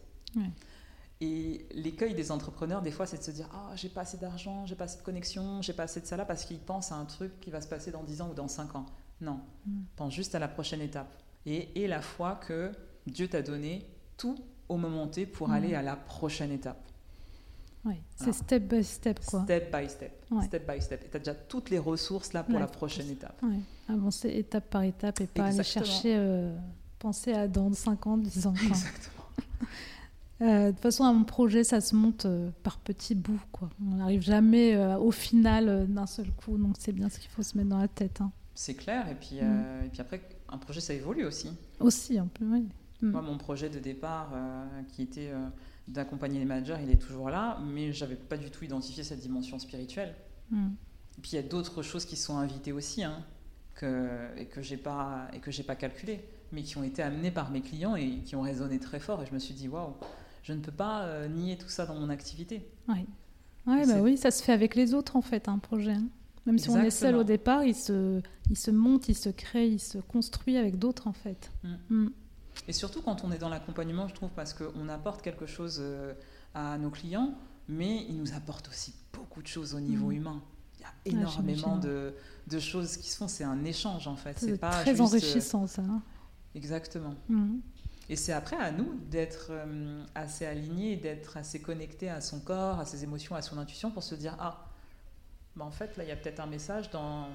Et 1.19 1.67
l'écueil 1.71 2.13
des 2.13 2.31
entrepreneurs, 2.31 2.81
des 2.83 2.91
fois, 2.91 3.07
c'est 3.07 3.17
de 3.17 3.23
se 3.23 3.31
dire 3.31 3.49
Ah, 3.51 3.71
j'ai 3.75 3.89
pas 3.89 4.01
assez 4.01 4.17
d'argent, 4.17 4.65
j'ai 4.65 4.75
pas 4.75 4.83
assez 4.83 4.99
de 4.99 5.03
connexion, 5.03 5.61
j'ai 5.61 5.73
pas 5.73 5.83
assez 5.83 6.01
de 6.01 6.05
ça 6.05 6.15
là, 6.15 6.25
parce 6.25 6.45
qu'ils 6.45 6.59
pensent 6.59 6.91
à 6.91 6.95
un 6.95 7.05
truc 7.05 7.39
qui 7.39 7.49
va 7.49 7.61
se 7.61 7.67
passer 7.67 7.91
dans 7.91 8.03
10 8.03 8.21
ans 8.21 8.29
ou 8.29 8.33
dans 8.35 8.47
5 8.47 8.75
ans. 8.75 8.85
Non, 9.21 9.39
mm. 9.65 9.81
pense 9.95 10.13
juste 10.13 10.35
à 10.35 10.39
la 10.39 10.47
prochaine 10.47 10.81
étape. 10.81 11.11
Et, 11.45 11.83
et 11.83 11.87
la 11.87 12.01
foi 12.01 12.35
que 12.35 12.71
Dieu 13.07 13.27
t'a 13.27 13.41
donné 13.41 13.87
tout 14.17 14.37
au 14.69 14.77
moment 14.77 15.07
T 15.07 15.25
pour 15.25 15.49
mm. 15.49 15.53
aller 15.53 15.75
à 15.75 15.81
la 15.81 15.95
prochaine 15.95 16.51
étape. 16.51 16.83
Oui, 17.88 17.95
c'est 18.17 18.33
step 18.33 18.63
by 18.63 18.83
step 18.83 19.19
quoi. 19.25 19.43
Step 19.43 19.73
by 19.73 19.89
step, 19.89 20.11
step 20.43 20.69
by 20.69 20.81
step. 20.81 21.03
Et 21.05 21.09
tu 21.09 21.15
as 21.15 21.19
déjà 21.19 21.35
toutes 21.35 21.69
les 21.69 21.79
ressources 21.79 22.33
là 22.33 22.43
pour 22.43 22.59
la 22.59 22.67
prochaine 22.67 23.09
étape. 23.09 23.41
Avancer 23.88 24.29
étape 24.29 24.69
par 24.69 24.83
étape 24.83 25.21
et 25.21 25.27
pas 25.27 25.45
aller 25.45 25.63
chercher, 25.63 26.15
euh, 26.17 26.53
penser 26.99 27.31
à 27.31 27.47
dans 27.47 27.71
5 27.71 28.07
ans, 28.07 28.17
10 28.17 28.47
ans. 28.47 28.53
Exactement. 28.53 29.13
Euh, 30.39 30.67
de 30.67 30.71
toute 30.73 30.81
façon, 30.81 31.03
un 31.03 31.23
projet, 31.23 31.63
ça 31.63 31.81
se 31.81 31.95
monte 31.95 32.27
euh, 32.27 32.51
par 32.61 32.77
petits 32.77 33.15
bouts. 33.15 33.41
Quoi. 33.51 33.71
On 33.81 33.95
n'arrive 33.95 34.21
jamais 34.21 34.77
au 34.97 35.09
final 35.09 35.88
d'un 35.88 36.05
seul 36.05 36.29
coup. 36.29 36.59
Donc, 36.59 36.75
c'est 36.77 36.91
bien 36.91 37.09
ce 37.09 37.17
qu'il 37.17 37.31
faut 37.31 37.41
se 37.41 37.57
mettre 37.57 37.69
dans 37.69 37.79
la 37.79 37.88
tête. 37.88 38.21
Hein. 38.21 38.31
C'est 38.53 38.75
clair. 38.75 39.09
Et 39.09 39.15
puis, 39.15 39.41
mm. 39.41 39.85
et 39.85 39.89
puis 39.89 39.99
après, 39.99 40.21
un 40.47 40.59
projet, 40.59 40.79
ça 40.79 40.93
évolue 40.93 41.25
aussi. 41.25 41.49
Aussi, 41.79 42.19
un 42.19 42.27
peu, 42.27 42.45
oui. 42.45 42.67
Mm. 43.01 43.09
Moi, 43.09 43.23
mon 43.23 43.39
projet 43.39 43.67
de 43.69 43.79
départ, 43.79 44.31
qui 44.89 45.01
était 45.01 45.31
d'accompagner 45.88 46.39
les 46.39 46.45
managers, 46.45 46.77
il 46.83 46.89
est 46.91 47.01
toujours 47.01 47.29
là, 47.29 47.59
mais 47.65 47.93
j'avais 47.93 48.15
pas 48.15 48.38
du 48.38 48.49
tout 48.49 48.63
identifié 48.63 49.03
cette 49.03 49.19
dimension 49.19 49.59
spirituelle. 49.59 50.15
Mm. 50.51 50.67
Et 51.17 51.21
puis, 51.21 51.31
il 51.31 51.35
y 51.35 51.39
a 51.39 51.43
d'autres 51.43 51.81
choses 51.81 52.05
qui 52.05 52.15
sont 52.15 52.38
invitées 52.38 52.71
aussi, 52.71 53.03
hein, 53.03 53.23
que, 53.75 54.27
et 54.38 54.45
que 54.45 54.61
j'ai 54.61 54.77
pas 54.77 55.27
et 55.33 55.39
que 55.39 55.51
j'ai 55.51 55.63
pas 55.63 55.75
calculé, 55.75 56.23
mais 56.51 56.63
qui 56.63 56.77
ont 56.77 56.83
été 56.83 57.01
amenées 57.01 57.31
par 57.31 57.51
mes 57.51 57.61
clients 57.61 57.95
et 57.95 58.19
qui 58.25 58.35
ont 58.35 58.41
résonné 58.41 58.79
très 58.79 58.99
fort. 58.99 59.23
Et 59.23 59.25
je 59.25 59.33
me 59.33 59.39
suis 59.39 59.53
dit, 59.53 59.67
waouh, 59.67 59.93
je 60.43 60.53
ne 60.53 60.59
peux 60.59 60.71
pas 60.71 61.27
nier 61.27 61.57
tout 61.57 61.69
ça 61.69 61.85
dans 61.85 61.95
mon 61.95 62.09
activité. 62.09 62.67
Oui. 62.88 63.05
Ouais, 63.67 63.85
bah 63.85 64.01
oui, 64.01 64.15
ça 64.15 64.31
se 64.31 64.41
fait 64.41 64.53
avec 64.53 64.75
les 64.75 64.93
autres 64.93 65.17
en 65.17 65.21
fait, 65.21 65.49
un 65.49 65.59
projet. 65.59 65.91
Hein. 65.91 66.07
Même 66.45 66.57
si 66.57 66.69
on 66.69 66.81
est 66.81 66.89
seul 66.89 67.15
au 67.15 67.25
départ, 67.25 67.65
il 67.65 67.75
se, 67.75 68.21
il 68.49 68.57
se 68.57 68.71
monte, 68.71 69.09
il 69.09 69.15
se 69.15 69.27
crée, 69.27 69.67
il 69.67 69.79
se 69.79 69.97
construit 69.97 70.55
avec 70.55 70.79
d'autres 70.79 71.07
en 71.07 71.13
fait. 71.13 71.51
Mm. 71.63 71.75
Mm. 71.89 72.09
Et 72.68 72.74
surtout 72.74 73.01
quand 73.01 73.24
on 73.24 73.32
est 73.32 73.38
dans 73.38 73.49
l'accompagnement, 73.49 74.08
je 74.08 74.14
trouve, 74.14 74.30
parce 74.30 74.53
qu'on 74.53 74.89
apporte 74.89 75.22
quelque 75.22 75.45
chose 75.45 75.80
euh, 75.80 76.14
à 76.53 76.78
nos 76.78 76.89
clients, 76.89 77.34
mais 77.68 78.05
ils 78.08 78.18
nous 78.18 78.34
apportent 78.34 78.70
aussi 78.70 78.93
beaucoup 79.14 79.41
de 79.41 79.47
choses 79.47 79.74
au 79.74 79.80
niveau 79.80 80.08
mm. 80.10 80.14
humain. 80.14 80.41
Il 80.78 80.82
y 81.14 81.16
a 81.16 81.20
énormément 81.20 81.78
de, 81.78 82.14
de, 82.47 82.60
choses 82.60 82.97
qui 82.97 83.10
se 83.10 83.18
font. 83.18 83.28
C'est 83.28 83.43
un 83.43 83.64
échange 83.66 84.08
en 84.08 84.16
fait. 84.16 84.38
C'est 84.39 84.58
pas 84.58 84.70
très 84.70 84.99
euh, 84.99 85.03
enrichissant 85.03 85.68
ça. 85.68 85.82
Hein. 85.82 86.01
Exactement. 86.55 87.16
Et 88.10 88.16
c'est 88.16 88.32
après 88.32 88.55
à 88.55 88.72
nous 88.72 88.95
d'être 89.10 89.47
euh, 89.49 90.03
assez 90.16 90.45
alignés, 90.45 90.95
d'être 90.95 91.36
assez 91.36 91.62
connectés 91.62 92.10
à 92.10 92.22
son 92.22 92.39
corps, 92.39 92.80
à 92.80 92.86
ses 92.86 93.03
émotions, 93.03 93.36
à 93.36 93.41
son 93.41 93.58
intuition 93.58 93.91
pour 93.91 94.03
se 94.03 94.16
dire 94.16 94.36
ah 94.39 94.66
bah, 95.55 95.66
en 95.66 95.72
fait, 95.72 95.97
là, 95.97 96.03
il 96.03 96.10
y 96.10 96.12
a 96.12 96.16
peut-être 96.16 96.39
un 96.39 96.45
message 96.45 96.89
dans, 96.91 97.28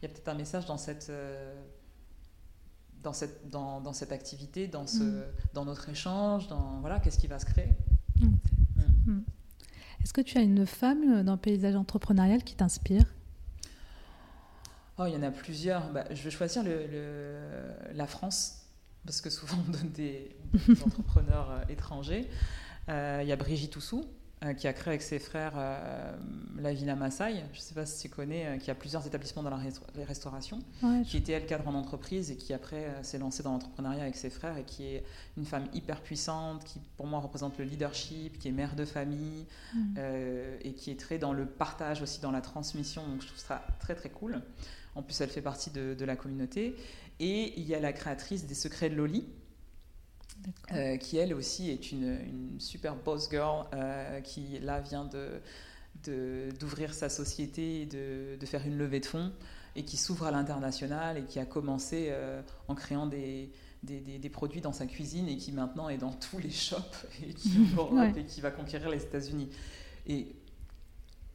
il 0.00 0.02
y 0.02 0.06
a 0.06 0.08
peut-être 0.08 0.28
un 0.28 0.34
message 0.34 0.64
dans 0.66 0.78
cette, 0.78 1.10
dans 3.02 3.12
cette, 3.12 3.50
dans, 3.50 3.80
dans, 3.80 3.92
cette 3.92 4.12
activité, 4.12 4.68
dans, 4.68 4.86
ce, 4.86 5.02
mm. 5.02 5.24
dans 5.54 5.64
notre 5.64 5.88
échange, 5.88 6.48
dans 6.48 6.80
voilà, 6.80 7.00
qu'est-ce 7.00 7.18
qui 7.18 7.26
va 7.26 7.38
se 7.38 7.46
créer. 7.46 7.72
Mm. 8.20 8.26
Mm. 9.06 9.22
Est-ce 10.02 10.12
que 10.12 10.20
tu 10.20 10.38
as 10.38 10.42
une 10.42 10.66
femme 10.66 11.22
dans 11.22 11.32
le 11.32 11.38
paysage 11.38 11.76
entrepreneurial 11.76 12.42
qui 12.42 12.54
t'inspire? 12.54 13.04
Oh, 14.98 15.04
il 15.06 15.14
y 15.14 15.16
en 15.16 15.22
a 15.22 15.30
plusieurs. 15.30 15.90
Bah, 15.92 16.04
je 16.10 16.22
vais 16.22 16.30
choisir 16.30 16.62
le, 16.62 16.86
la 17.94 18.06
France, 18.06 18.66
parce 19.04 19.20
que 19.20 19.30
souvent 19.30 19.58
on 19.66 19.70
donne 19.70 19.90
des, 19.90 20.36
entrepreneurs 20.84 21.50
euh, 21.50 21.64
étrangers. 21.68 22.28
Euh, 22.88 23.20
il 23.22 23.28
y 23.28 23.32
a 23.32 23.36
Brigitte 23.36 23.76
Oussou, 23.76 24.04
euh, 24.42 24.54
qui 24.54 24.66
a 24.66 24.72
créé 24.72 24.88
avec 24.88 25.02
ses 25.02 25.20
frères 25.20 25.52
euh, 25.56 26.16
la 26.58 26.72
Villa 26.72 26.96
Maasai, 26.96 27.44
je 27.52 27.58
ne 27.58 27.62
sais 27.62 27.74
pas 27.74 27.86
si 27.86 28.08
tu 28.08 28.08
connais, 28.08 28.46
euh, 28.46 28.56
qui 28.56 28.72
a 28.72 28.74
plusieurs 28.74 29.06
établissements 29.06 29.44
dans 29.44 29.50
la 29.50 29.60
restauration, 30.04 30.58
qui 31.06 31.16
était 31.16 31.32
elle 31.32 31.46
cadre 31.46 31.68
en 31.68 31.74
entreprise 31.74 32.32
et 32.32 32.36
qui 32.36 32.52
après 32.52 32.92
s'est 33.02 33.18
lancée 33.18 33.44
dans 33.44 33.52
l'entrepreneuriat 33.52 34.02
avec 34.02 34.16
ses 34.16 34.30
frères 34.30 34.56
et 34.56 34.64
qui 34.64 34.84
est 34.84 35.04
une 35.36 35.44
femme 35.44 35.66
hyper 35.72 36.00
puissante, 36.00 36.64
qui 36.64 36.80
pour 36.96 37.06
moi 37.06 37.20
représente 37.20 37.56
le 37.58 37.64
leadership, 37.64 38.38
qui 38.38 38.48
est 38.48 38.52
mère 38.52 38.74
de 38.74 38.84
famille 38.84 39.46
mm. 39.74 39.98
et 40.62 40.72
qui 40.72 40.90
est 40.90 40.98
très 40.98 41.18
dans 41.18 41.32
le 41.32 41.46
partage 41.46 42.02
aussi, 42.02 42.20
dans 42.20 42.32
la 42.32 42.40
transmission. 42.40 43.06
Donc 43.06 43.22
je 43.22 43.28
trouve 43.28 43.38
ça 43.38 43.64
très 43.78 43.94
très 43.94 44.10
cool. 44.10 44.42
En 44.94 45.02
plus, 45.02 45.20
elle 45.20 45.30
fait 45.30 45.40
partie 45.40 45.70
de, 45.70 45.94
de 45.94 46.04
la 46.04 46.16
communauté. 46.16 46.76
Et 47.20 47.58
il 47.58 47.66
y 47.66 47.74
a 47.74 47.80
la 47.80 47.92
créatrice 47.92 48.46
des 48.46 48.54
Secrets 48.54 48.90
de 48.90 48.96
Loli, 48.96 49.24
euh, 50.72 50.96
qui 50.96 51.16
elle 51.18 51.34
aussi 51.34 51.70
est 51.70 51.92
une, 51.92 52.58
super 52.58 52.96
boss 52.96 53.28
girl 53.30 53.66
euh, 53.74 54.20
qui 54.20 54.58
là 54.60 54.80
vient 54.80 55.04
de, 55.04 56.48
d'ouvrir 56.58 56.94
sa 56.94 57.08
société 57.08 57.82
et 57.82 57.86
de, 57.86 58.36
de, 58.38 58.46
faire 58.46 58.66
une 58.66 58.76
levée 58.76 59.00
de 59.00 59.06
fonds 59.06 59.32
et 59.76 59.84
qui 59.84 59.96
s'ouvre 59.96 60.26
à 60.26 60.30
l'international 60.30 61.18
et 61.18 61.24
qui 61.24 61.38
a 61.38 61.46
commencé 61.46 62.08
euh, 62.10 62.42
en 62.68 62.74
créant 62.74 63.06
des, 63.06 63.50
des, 63.82 64.00
des, 64.00 64.30
produits 64.30 64.60
dans 64.60 64.72
sa 64.72 64.86
cuisine 64.86 65.28
et 65.28 65.36
qui 65.36 65.52
maintenant 65.52 65.88
est 65.88 65.98
dans 65.98 66.12
tous 66.12 66.38
les 66.38 66.50
shops 66.50 67.06
et 67.22 67.34
qui, 67.34 67.68
et 68.16 68.24
qui 68.24 68.40
va 68.40 68.50
conquérir 68.50 68.90
les 68.90 69.02
États-Unis. 69.02 69.48
Et 70.06 70.34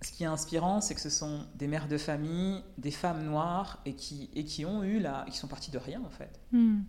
ce 0.01 0.11
qui 0.11 0.23
est 0.23 0.27
inspirant, 0.27 0.79
c'est 0.81 0.93
que 0.93 1.01
ce 1.01 1.09
sont 1.09 1.45
des 1.55 1.67
mères 1.67 1.87
de 1.87 1.97
famille, 1.97 2.61
des 2.77 2.91
femmes 2.91 3.23
noires 3.23 3.81
et 3.85 3.95
qui, 3.95 4.29
et 4.35 4.43
qui 4.43 4.65
ont 4.65 4.83
eu 4.83 4.99
là, 4.99 5.25
qui 5.29 5.37
sont 5.37 5.47
parties 5.47 5.71
de 5.71 5.79
rien 5.79 6.01
en 6.05 6.09
fait. 6.09 6.39
Hmm. 6.51 6.81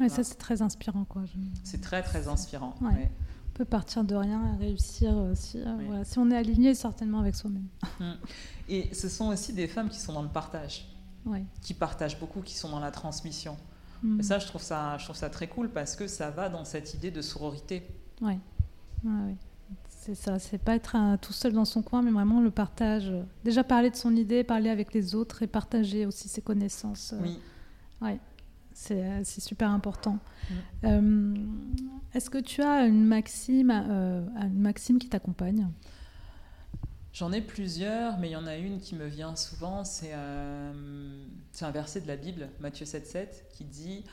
Ouais, 0.00 0.08
ça, 0.08 0.22
c'est 0.24 0.36
très 0.36 0.62
inspirant. 0.62 1.04
quoi. 1.04 1.22
C'est 1.64 1.80
très, 1.80 2.02
très 2.02 2.28
inspirant. 2.28 2.74
On 2.82 3.58
peut 3.58 3.64
partir 3.64 4.04
de 4.04 4.14
rien 4.14 4.54
et 4.54 4.66
réussir 4.66 5.16
euh, 5.16 5.32
si, 5.34 5.58
euh, 5.58 5.76
voilà, 5.86 6.04
si 6.04 6.18
on 6.18 6.30
est 6.30 6.36
aligné 6.36 6.74
certainement 6.74 7.20
avec 7.20 7.34
soi-même. 7.34 7.66
Mm. 7.98 8.12
Et 8.68 8.92
ce 8.92 9.08
sont 9.08 9.28
aussi 9.28 9.54
des 9.54 9.66
femmes 9.66 9.88
qui 9.88 9.98
sont 9.98 10.12
dans 10.12 10.22
le 10.22 10.28
partage, 10.28 10.86
qui 11.62 11.72
partagent 11.72 12.20
beaucoup, 12.20 12.42
qui 12.42 12.54
sont 12.54 12.68
dans 12.68 12.80
la 12.80 12.90
transmission. 12.90 13.56
Mm. 14.02 14.20
Et 14.20 14.22
ça, 14.22 14.38
je 14.38 14.46
trouve 14.46 14.60
ça, 14.60 14.98
je 14.98 15.04
trouve 15.04 15.16
ça 15.16 15.30
très 15.30 15.46
cool 15.46 15.70
parce 15.70 15.96
que 15.96 16.06
ça 16.06 16.30
va 16.30 16.50
dans 16.50 16.66
cette 16.66 16.92
idée 16.92 17.10
de 17.10 17.22
sororité. 17.22 17.88
Oui, 18.20 18.38
ouais, 19.04 19.36
c'est 19.88 20.14
ça. 20.14 20.38
C'est 20.38 20.58
pas 20.58 20.74
être 20.74 21.16
tout 21.22 21.32
seul 21.32 21.52
dans 21.52 21.64
son 21.64 21.80
coin, 21.82 22.02
mais 22.02 22.10
vraiment 22.10 22.40
le 22.40 22.50
partage. 22.50 23.10
Déjà 23.44 23.64
parler 23.64 23.90
de 23.90 23.96
son 23.96 24.14
idée, 24.14 24.44
parler 24.44 24.68
avec 24.68 24.92
les 24.92 25.14
autres 25.14 25.42
et 25.42 25.46
partager 25.46 26.04
aussi 26.04 26.28
ses 26.28 26.42
connaissances. 26.42 27.14
Euh, 27.14 27.20
oui. 27.22 27.38
Ouais. 28.00 28.20
Euh, 28.90 29.20
c'est 29.24 29.40
super 29.40 29.70
important. 29.70 30.18
Euh, 30.84 31.34
est-ce 32.14 32.30
que 32.30 32.38
tu 32.38 32.62
as 32.62 32.86
une 32.86 33.04
maxime, 33.04 33.70
euh, 33.70 34.22
une 34.42 34.60
maxime 34.60 34.98
qui 34.98 35.08
t'accompagne? 35.08 35.68
J'en 37.12 37.32
ai 37.32 37.40
plusieurs, 37.40 38.18
mais 38.18 38.28
il 38.28 38.32
y 38.32 38.36
en 38.36 38.46
a 38.46 38.56
une 38.56 38.78
qui 38.78 38.94
me 38.94 39.06
vient 39.06 39.34
souvent. 39.36 39.84
C'est 39.84 40.12
un 40.12 41.70
verset 41.72 42.02
de 42.02 42.06
la 42.06 42.16
Bible, 42.16 42.50
Matthieu 42.60 42.84
7,7, 42.84 43.28
qui 43.52 43.64
dit 43.64 44.04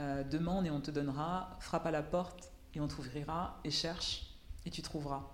Euh, 0.00 0.24
demande 0.24 0.66
et 0.66 0.70
on 0.70 0.80
te 0.80 0.90
donnera, 0.90 1.56
frappe 1.60 1.86
à 1.86 1.90
la 1.90 2.02
porte 2.02 2.50
et 2.74 2.80
on 2.80 2.88
t'ouvrira, 2.88 3.60
et 3.62 3.70
cherche 3.70 4.34
et 4.64 4.70
tu 4.70 4.80
trouveras. 4.80 5.28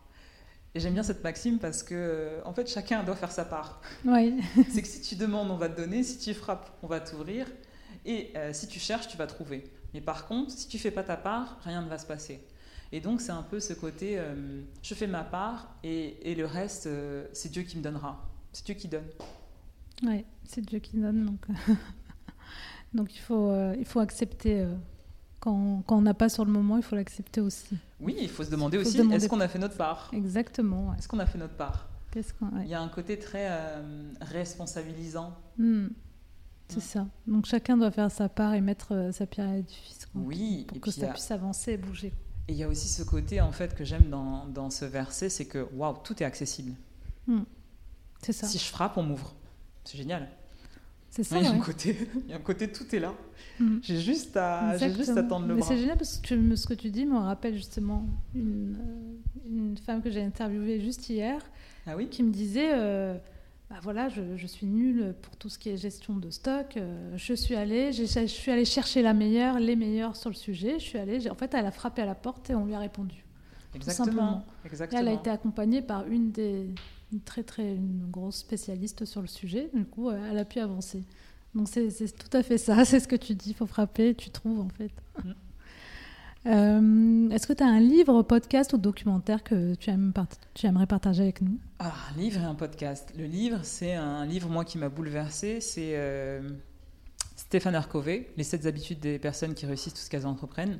Et 0.75 0.81
j'aime 0.81 0.95
bien 0.95 1.05
cette 1.05 1.23
maxime 1.23 1.59
parce 1.59 1.83
que, 1.83 2.41
en 2.45 2.53
fait, 2.53 2.69
chacun 2.69 3.03
doit 3.05 3.15
faire 3.15 3.31
sa 3.31 3.45
part. 3.45 3.81
Oui. 4.05 4.41
c'est 4.71 4.83
que 4.83 4.89
si 4.89 5.01
tu 5.01 5.15
demandes, 5.15 5.51
on 5.51 5.57
va 5.57 5.69
te 5.69 5.81
donner, 5.81 6.03
si 6.03 6.19
tu 6.19 6.35
frappes, 6.35 6.71
on 6.83 6.89
va 6.89 7.01
t'ouvrir, 7.01 7.47
et 8.05 8.33
euh, 8.37 8.53
si 8.53 8.69
tu 8.69 8.79
cherches, 8.79 9.09
tu 9.09 9.17
vas 9.17 9.27
trouver. 9.27 9.65
Mais 9.95 10.01
par 10.01 10.27
contre, 10.27 10.51
si 10.53 10.69
tu 10.69 10.79
fais 10.79 10.91
pas 10.91 11.03
ta 11.03 11.17
part, 11.17 11.59
rien 11.65 11.83
ne 11.83 11.89
va 11.89 11.99
se 11.99 12.07
passer. 12.07 12.41
Et 12.93 13.01
donc, 13.01 13.21
c'est 13.21 13.33
un 13.33 13.43
peu 13.43 13.61
ce 13.61 13.75
côté, 13.75 14.19
euh, 14.19 14.63
je 14.83 14.95
fais 14.95 15.07
ma 15.07 15.25
part, 15.25 15.75
et, 15.83 16.31
et 16.31 16.35
le 16.35 16.47
reste, 16.47 16.87
euh, 16.87 17.27
c'est 17.33 17.51
Dieu 17.51 17.63
qui 17.63 17.77
me 17.77 17.83
donnera. 17.83 18.27
C'est 18.53 18.65
Dieu 18.65 18.75
qui 18.75 18.89
donne. 18.89 19.07
Oui, 20.03 20.25
c'est 20.45 20.65
Dieu 20.65 20.79
qui 20.79 20.97
donne. 20.97 21.27
Donc, 21.27 21.47
donc 22.95 23.15
il, 23.15 23.21
faut, 23.21 23.53
il 23.75 23.85
faut 23.85 24.01
accepter 24.01 24.67
quand, 25.41 25.83
on 25.89 26.01
n'a 26.01 26.15
pas 26.15 26.29
sur 26.29 26.45
le 26.45 26.53
moment, 26.53 26.77
il 26.77 26.83
faut 26.83 26.97
l'accepter 26.97 27.41
aussi. 27.41 27.77
Oui, 28.01 28.17
il 28.21 28.29
faut 28.29 28.45
se 28.45 28.51
demander 28.51 28.79
aussi, 28.79 28.99
est-ce 28.99 29.29
qu'on 29.29 29.41
a 29.41 29.49
fait 29.49 29.59
notre 29.59 29.77
part? 29.77 30.11
Exactement. 30.13 30.95
Est-ce 30.95 31.09
qu'on 31.09 31.19
a 31.19 31.27
fait 31.27 31.39
notre 31.39 31.55
part? 31.55 31.89
Il 32.63 32.69
y 32.69 32.75
a 32.75 32.81
un 32.81 32.89
côté 32.89 33.19
très 33.19 33.47
euh, 33.51 34.13
responsabilisant. 34.21 35.37
Hmm. 35.57 35.89
C'est 36.69 36.81
ça. 36.81 37.07
Donc 37.27 37.47
chacun 37.47 37.77
doit 37.77 37.91
faire 37.91 38.11
sa 38.11 38.29
part 38.29 38.55
et 38.55 38.61
mettre 38.61 38.95
euh, 38.95 39.13
sa 39.13 39.27
pierre 39.27 39.49
à 39.49 39.55
l'édifice. 39.55 40.07
Oui. 40.15 40.67
Pour 40.69 40.81
que 40.81 40.91
ça 40.91 41.09
puisse 41.09 41.31
avancer 41.31 41.73
et 41.73 41.77
bouger. 41.77 42.13
Et 42.49 42.53
il 42.53 42.59
y 42.59 42.63
a 42.63 42.69
aussi 42.69 42.89
ce 42.89 43.03
côté 43.03 43.41
en 43.41 43.53
fait 43.53 43.75
que 43.75 43.85
j'aime 43.85 44.09
dans, 44.11 44.47
dans, 44.47 44.71
ce 44.71 44.85
verset, 44.85 45.29
c'est 45.29 45.47
que 45.47 45.67
waouh, 45.75 45.97
tout 46.03 46.23
est 46.23 46.27
accessible. 46.27 46.73
Hmm. 47.27 47.43
C'est 48.23 48.33
ça. 48.33 48.47
Si 48.47 48.59
je 48.59 48.65
frappe, 48.65 48.97
on 48.97 49.03
m'ouvre. 49.03 49.35
C'est 49.85 49.99
génial. 49.99 50.29
C'est 51.11 51.25
ça. 51.25 51.39
il, 51.39 51.45
y 51.45 51.47
a 51.47 51.53
un 51.53 51.59
côté, 51.59 51.97
il 52.27 52.31
y 52.31 52.33
a 52.33 52.37
un 52.37 52.41
côté, 52.41 52.71
tout 52.71 52.95
est 52.95 52.99
là. 52.99 53.15
Mm. 53.59 53.79
J'ai 53.83 54.01
juste, 54.01 54.37
à, 54.37 54.77
juste 54.77 55.17
à 55.17 55.23
tendre 55.23 55.47
le 55.47 55.55
Mais 55.55 55.63
c'est 55.63 55.79
génial 55.79 55.97
parce 55.97 56.19
que 56.19 56.57
ce 56.57 56.67
que 56.67 56.75
tu 56.75 56.91
dis 56.91 57.07
me 57.07 57.17
rappelle 57.17 57.57
justement 57.57 58.07
une, 58.35 58.77
euh, 58.77 59.49
une 59.49 59.77
femme 59.79 60.03
que 60.03 60.11
j'ai 60.11 60.23
interviewée 60.23 60.81
juste 60.81 61.09
hier 61.09 61.41
ah 61.87 61.97
oui? 61.97 62.09
qui 62.09 62.23
me 62.23 62.31
disait 62.31 62.73
euh, 62.75 63.17
bah 63.71 63.77
voilà, 63.83 64.09
je, 64.09 64.37
je, 64.37 64.47
suis 64.47 64.67
nulle 64.67 65.15
pour 65.21 65.37
tout 65.37 65.51
ce 65.51 65.59
qui 65.59 65.69
est 65.69 65.77
gestion 65.77 66.17
de 66.17 66.31
stock. 66.31 66.77
Euh, 66.77 67.13
je 67.17 67.35
suis 67.35 67.55
allée, 67.55 67.93
je 67.93 68.05
suis 68.27 68.51
allée 68.51 68.65
chercher 68.65 69.03
la 69.03 69.13
meilleure, 69.13 69.59
les 69.59 69.77
meilleures 69.77 70.17
sur 70.17 70.31
le 70.31 70.35
sujet. 70.35 70.79
Je 70.79 70.85
suis 70.85 70.99
allée, 70.99 71.29
en 71.29 71.35
fait, 71.35 71.53
elle 71.53 71.67
a 71.67 71.71
frappé 71.71 72.01
à 72.01 72.07
la 72.07 72.15
porte 72.15 72.49
et 72.49 72.55
on 72.55 72.65
lui 72.65 72.75
a 72.75 72.79
répondu. 72.79 73.25
Exactement. 73.75 74.07
Tout 74.07 74.11
simplement. 74.11 74.45
Exactement. 74.65 75.01
elle 75.03 75.09
a 75.09 75.13
été 75.13 75.29
accompagnée 75.29 75.83
par 75.83 76.07
une 76.07 76.31
des 76.31 76.67
une 77.13 77.21
très 77.21 77.43
très 77.43 77.75
une 77.75 78.07
grosse 78.11 78.37
spécialiste 78.37 79.05
sur 79.05 79.21
le 79.21 79.27
sujet. 79.27 79.71
Du 79.75 79.85
coup, 79.85 80.11
elle 80.11 80.39
a 80.39 80.45
pu 80.45 80.61
avancer. 80.61 81.05
Donc 81.55 81.69
c'est 81.69 81.89
tout 82.17 82.37
à 82.37 82.43
fait 82.43 82.59
ça, 82.59 82.85
c'est 82.87 83.01
ce 83.01 83.09
que 83.09 83.17
tu 83.17 83.35
dis, 83.35 83.51
il 83.51 83.55
faut 83.55 83.67
frapper, 83.67 84.15
tu 84.15 84.31
trouves 84.31 84.61
en 84.61 84.69
fait. 84.69 84.91
Mm. 85.25 85.33
Euh, 86.49 87.29
est-ce 87.31 87.47
que 87.47 87.53
tu 87.53 87.63
as 87.63 87.67
un 87.67 87.81
livre, 87.81 88.23
podcast 88.23 88.73
ou 88.73 88.79
documentaire 88.79 89.43
que 89.43 89.75
tu, 89.75 89.91
aimes 89.91 90.13
tu 90.55 90.67
aimerais 90.67 90.87
partager 90.87 91.23
avec 91.23 91.43
nous? 91.43 91.59
Ah, 91.79 91.93
Un 92.15 92.19
livre 92.19 92.41
et 92.41 92.45
un 92.45 92.55
podcast. 92.55 93.13
Le 93.19 93.25
livre, 93.25 93.61
c'est 93.63 93.95
un 93.95 94.25
livre, 94.25 94.49
moi, 94.49 94.65
qui 94.65 94.79
m'a 94.79 94.89
bouleversé. 94.89 95.61
C'est 95.61 95.93
euh, 95.95 96.41
Stéphane 97.37 97.75
Arcové, 97.75 98.33
Les 98.37 98.45
7 98.45 98.67
habitudes 98.67 99.01
des 99.01 99.19
personnes 99.19 99.55
qui 99.55 99.67
réussissent 99.67 99.95
tout 99.95 100.01
ce 100.01 100.09
qu'elles 100.09 100.27
entreprennent. 100.27 100.79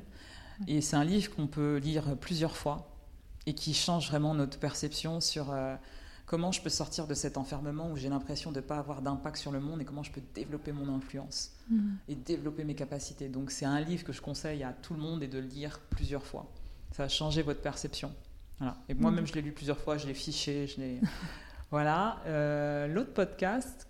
Et 0.67 0.81
c'est 0.81 0.95
un 0.95 1.05
livre 1.05 1.33
qu'on 1.35 1.47
peut 1.47 1.77
lire 1.77 2.17
plusieurs 2.17 2.57
fois 2.57 2.89
et 3.45 3.53
qui 3.53 3.73
change 3.73 4.09
vraiment 4.09 4.33
notre 4.33 4.57
perception 4.57 5.21
sur... 5.21 5.51
Euh, 5.51 5.75
comment 6.29 6.51
je 6.51 6.61
peux 6.61 6.69
sortir 6.69 7.07
de 7.07 7.15
cet 7.15 7.37
enfermement 7.37 7.89
où 7.89 7.97
j'ai 7.97 8.07
l'impression 8.07 8.51
de 8.51 8.57
ne 8.57 8.61
pas 8.61 8.77
avoir 8.77 9.01
d'impact 9.01 9.35
sur 9.37 9.51
le 9.51 9.59
monde 9.59 9.81
et 9.81 9.85
comment 9.85 10.03
je 10.03 10.11
peux 10.11 10.21
développer 10.35 10.71
mon 10.71 10.87
influence 10.95 11.53
mm. 11.71 11.93
et 12.07 12.13
développer 12.13 12.63
mes 12.63 12.75
capacités. 12.75 13.29
Donc 13.29 13.49
c'est 13.49 13.65
un 13.65 13.81
livre 13.81 14.03
que 14.03 14.13
je 14.13 14.21
conseille 14.21 14.61
à 14.61 14.71
tout 14.71 14.93
le 14.93 14.99
monde 14.99 15.23
et 15.23 15.27
de 15.27 15.39
le 15.39 15.47
lire 15.47 15.79
plusieurs 15.89 16.23
fois. 16.23 16.45
Ça 16.91 17.01
va 17.01 17.09
changer 17.09 17.41
votre 17.41 17.61
perception. 17.61 18.13
Voilà. 18.59 18.77
Et 18.89 18.93
moi-même, 18.93 19.23
mm. 19.23 19.27
je 19.27 19.33
l'ai 19.33 19.41
lu 19.41 19.53
plusieurs 19.53 19.79
fois, 19.79 19.97
je 19.97 20.05
l'ai 20.05 20.13
fiché, 20.13 20.67
je 20.67 20.79
l'ai... 20.79 21.01
voilà. 21.71 22.21
Euh, 22.27 22.85
l'autre 22.85 23.13
podcast 23.13 23.87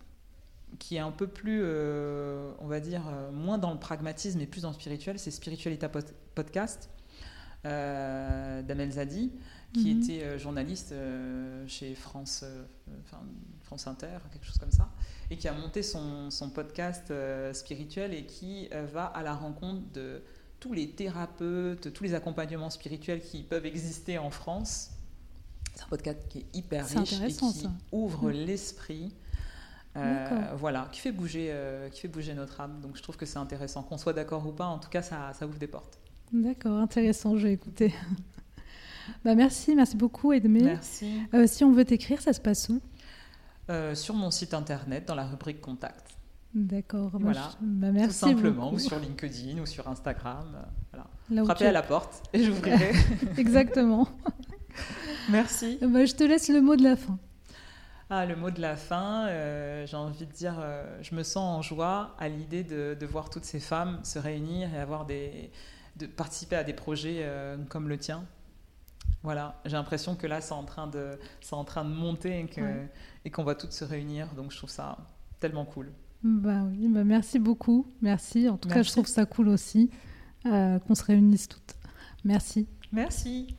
qui 0.78 0.96
est 0.96 1.00
un 1.00 1.12
peu 1.12 1.28
plus, 1.28 1.60
euh, 1.62 2.54
on 2.60 2.68
va 2.68 2.80
dire, 2.80 3.02
euh, 3.10 3.32
moins 3.34 3.58
dans 3.58 3.74
le 3.74 3.80
pragmatisme 3.80 4.40
et 4.40 4.48
plus 4.48 4.62
dans 4.62 4.70
le 4.70 4.76
spirituel, 4.76 5.20
c'est 5.20 5.32
Spiritualita 5.32 5.90
Podcast 5.90 6.90
d'Amel 7.66 8.92
Zadi 8.94 9.34
qui 9.74 9.94
mhm. 9.94 10.02
était 10.02 10.24
euh, 10.24 10.38
journaliste 10.38 10.92
euh, 10.92 11.64
chez 11.68 11.94
France, 11.94 12.44
euh, 12.44 12.64
France 13.64 13.88
Inter, 13.88 14.18
quelque 14.32 14.46
chose 14.46 14.58
comme 14.58 14.72
ça, 14.72 14.90
et 15.30 15.38
qui 15.38 15.48
a 15.48 15.54
monté 15.54 15.84
son, 15.84 16.32
son 16.32 16.50
podcast 16.50 17.14
spirituel 17.54 18.14
et 18.14 18.26
qui 18.26 18.68
va 18.92 19.06
à 19.06 19.22
la 19.22 19.36
rencontre 19.36 19.82
de 19.94 20.24
tous 20.60 20.74
les 20.74 20.90
thérapeutes, 20.90 21.94
tous 21.94 22.04
les 22.04 22.14
accompagnements 22.16 22.72
spirituels 22.72 23.22
qui 23.22 23.44
peuvent 23.44 23.66
exister 23.66 24.18
en 24.18 24.32
France. 24.32 24.90
C'est 25.76 25.84
un 25.84 25.88
podcast 25.88 26.20
qui 26.30 26.40
est 26.40 26.46
hyper 26.54 26.86
riche 26.88 27.22
et 27.22 27.28
qui 27.32 27.68
ouvre 27.92 28.30
mhm. 28.30 28.32
l'esprit. 28.32 29.14
voilà, 30.58 30.90
qui 30.92 31.00
fait 31.00 31.12
bouger, 31.12 31.54
qui 31.92 32.02
fait 32.02 32.08
bouger 32.08 32.34
notre 32.34 32.60
âme. 32.60 32.80
Donc 32.82 32.98
je 32.98 33.04
trouve 33.04 33.18
que 33.18 33.28
c'est 33.28 33.38
intéressant, 33.38 33.84
qu'on 33.84 34.00
soit 34.00 34.14
d'accord 34.14 34.48
ou 34.48 34.52
pas. 34.52 34.66
En 34.66 34.80
tout 34.80 34.90
cas, 34.90 35.04
ça, 35.04 35.32
ça 35.38 35.46
ouvre 35.46 35.60
des 35.60 35.68
portes. 35.68 36.00
D'accord, 36.34 36.80
intéressant. 36.80 37.38
Je 37.38 37.48
vais 37.48 37.54
écouter. 37.54 37.94
Bah 39.24 39.36
merci, 39.36 39.76
merci 39.76 39.98
beaucoup 39.98 40.34
Edmé. 40.34 40.62
Merci. 40.62 41.12
Euh, 41.34 41.48
si 41.48 41.64
on 41.64 41.72
veut 41.72 41.86
t'écrire, 41.86 42.22
ça 42.22 42.34
se 42.34 42.40
passe 42.40 42.70
où? 42.70 42.82
Euh, 43.70 43.96
Sur 43.96 44.16
mon 44.16 44.32
site 44.32 44.54
internet, 44.54 45.08
dans 45.08 45.16
la 45.16 45.26
rubrique 45.26 45.62
Contact. 45.62 46.18
D'accord. 46.54 47.12
Bah, 47.12 47.20
voilà. 47.22 47.52
Bah, 47.62 47.92
merci 47.92 48.22
Tout 48.22 48.30
simplement, 48.30 48.74
ou 48.74 48.80
sur 48.80 48.98
LinkedIn, 48.98 49.62
ou 49.62 49.66
sur 49.66 49.88
Instagram. 49.88 50.48
Euh, 50.56 51.04
voilà. 51.30 51.46
Frappez 51.46 51.68
à 51.68 51.72
la 51.72 51.84
porte 51.84 52.24
et 52.34 52.44
j'ouvrirai. 52.44 52.94
Exactement. 53.38 54.08
merci. 55.30 55.78
Bah, 55.82 56.06
je 56.06 56.16
te 56.16 56.24
laisse 56.24 56.50
le 56.50 56.62
mot 56.62 56.76
de 56.76 56.84
la 56.84 56.96
fin. 56.96 57.20
Ah, 58.10 58.26
le 58.26 58.36
mot 58.36 58.50
de 58.50 58.60
la 58.60 58.76
fin, 58.76 59.28
j'ai 59.86 59.96
envie 59.96 60.26
de 60.26 60.32
dire, 60.32 60.56
je 61.02 61.14
me 61.14 61.22
sens 61.22 61.60
en 61.60 61.62
joie 61.62 62.16
à 62.18 62.28
l'idée 62.28 62.64
de, 62.64 62.98
de, 63.00 63.06
voir 63.06 63.30
toutes 63.30 63.46
ces 63.46 63.60
femmes 63.60 64.00
se 64.02 64.18
réunir 64.18 64.74
et 64.74 64.80
avoir 64.80 65.06
des, 65.06 65.52
de 65.98 66.08
participer 66.08 66.56
à 66.56 66.64
des 66.64 66.74
projets 66.74 67.24
comme 67.70 67.88
le 67.88 68.00
tien. 68.00 68.26
Voilà, 69.22 69.60
j'ai 69.66 69.74
l'impression 69.74 70.16
que 70.16 70.28
là, 70.28 70.40
c'est 70.40 70.54
en, 70.54 70.64
train 70.64 70.88
de, 70.88 71.20
en 71.52 71.66
train 71.66 71.84
de 71.84 71.90
monter 71.90 72.48
et 73.26 73.32
qu'on 73.32 73.44
va 73.44 73.56
toutes 73.56 73.74
se 73.74 73.84
réunir. 73.84 74.28
Donc, 74.36 74.52
je 74.52 74.58
trouve 74.58 74.70
ça 74.70 74.98
tellement 75.40 75.66
cool. 75.66 75.92
Bah 76.24 76.64
oui, 76.70 76.88
bah 76.88 77.04
merci 77.04 77.40
beaucoup. 77.40 77.88
Merci. 78.02 78.50
En 78.50 78.58
tout 78.58 78.70
cas, 78.70 78.84
je 78.84 78.92
trouve 78.92 79.08
ça 79.08 79.26
cool 79.26 79.48
aussi 79.48 79.90
euh, 80.46 80.80
qu'on 80.80 80.96
se 80.96 81.04
réunisse 81.04 81.48
toutes. 81.48 81.76
Merci. 82.24 82.68
Merci. 82.92 83.56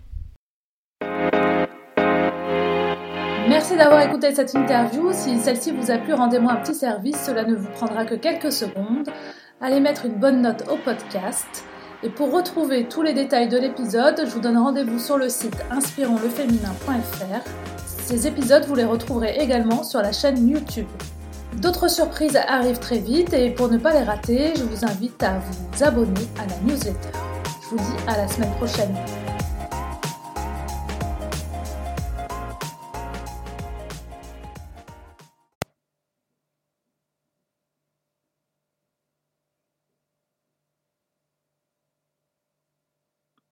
Merci 3.49 3.77
d'avoir 3.77 4.03
écouté 4.03 4.35
cette 4.35 4.55
interview. 4.55 5.11
Si 5.13 5.39
celle-ci 5.41 5.73
vous 5.73 5.91
a 5.91 5.99
plu, 5.99 6.15
rendez-moi 6.15 6.53
un 6.53 6.57
petit 6.57 6.75
service. 6.75 7.17
Cela 7.25 7.45
ne 7.45 7.55
vous 7.55 7.71
prendra 7.71 8.05
que 8.05 8.15
quelques 8.15 8.53
secondes. 8.53 9.09
Allez 9.61 9.81
mettre 9.81 10.07
une 10.07 10.19
bonne 10.19 10.43
note 10.43 10.65
au 10.71 10.77
podcast. 10.77 11.65
Et 12.03 12.09
pour 12.09 12.33
retrouver 12.33 12.89
tous 12.89 13.03
les 13.03 13.13
détails 13.13 13.49
de 13.49 13.59
l'épisode, 13.59 14.23
je 14.25 14.31
vous 14.31 14.41
donne 14.41 14.57
rendez-vous 14.57 14.99
sur 14.99 15.19
le 15.19 15.29
site 15.29 15.57
inspironsleféminin.fr. 15.71 17.45
Ces 18.07 18.27
épisodes, 18.27 18.65
vous 18.67 18.75
les 18.75 18.87
retrouverez 18.87 19.37
également 19.39 19.83
sur 19.83 20.01
la 20.01 20.11
chaîne 20.11 20.49
YouTube. 20.49 20.87
D'autres 21.61 21.89
surprises 21.89 22.37
arrivent 22.49 22.79
très 22.79 23.01
vite 23.01 23.35
et 23.35 23.51
pour 23.51 23.69
ne 23.69 23.77
pas 23.77 23.93
les 23.93 24.03
rater, 24.03 24.55
je 24.57 24.63
vous 24.63 24.85
invite 24.85 25.23
à 25.23 25.41
vous 25.41 25.85
abonner 25.85 26.27
à 26.39 26.47
la 26.47 26.57
newsletter. 26.73 27.11
Je 27.63 27.69
vous 27.69 27.77
dis 27.77 28.03
à 28.07 28.17
la 28.17 28.27
semaine 28.29 28.53
prochaine. 28.53 28.95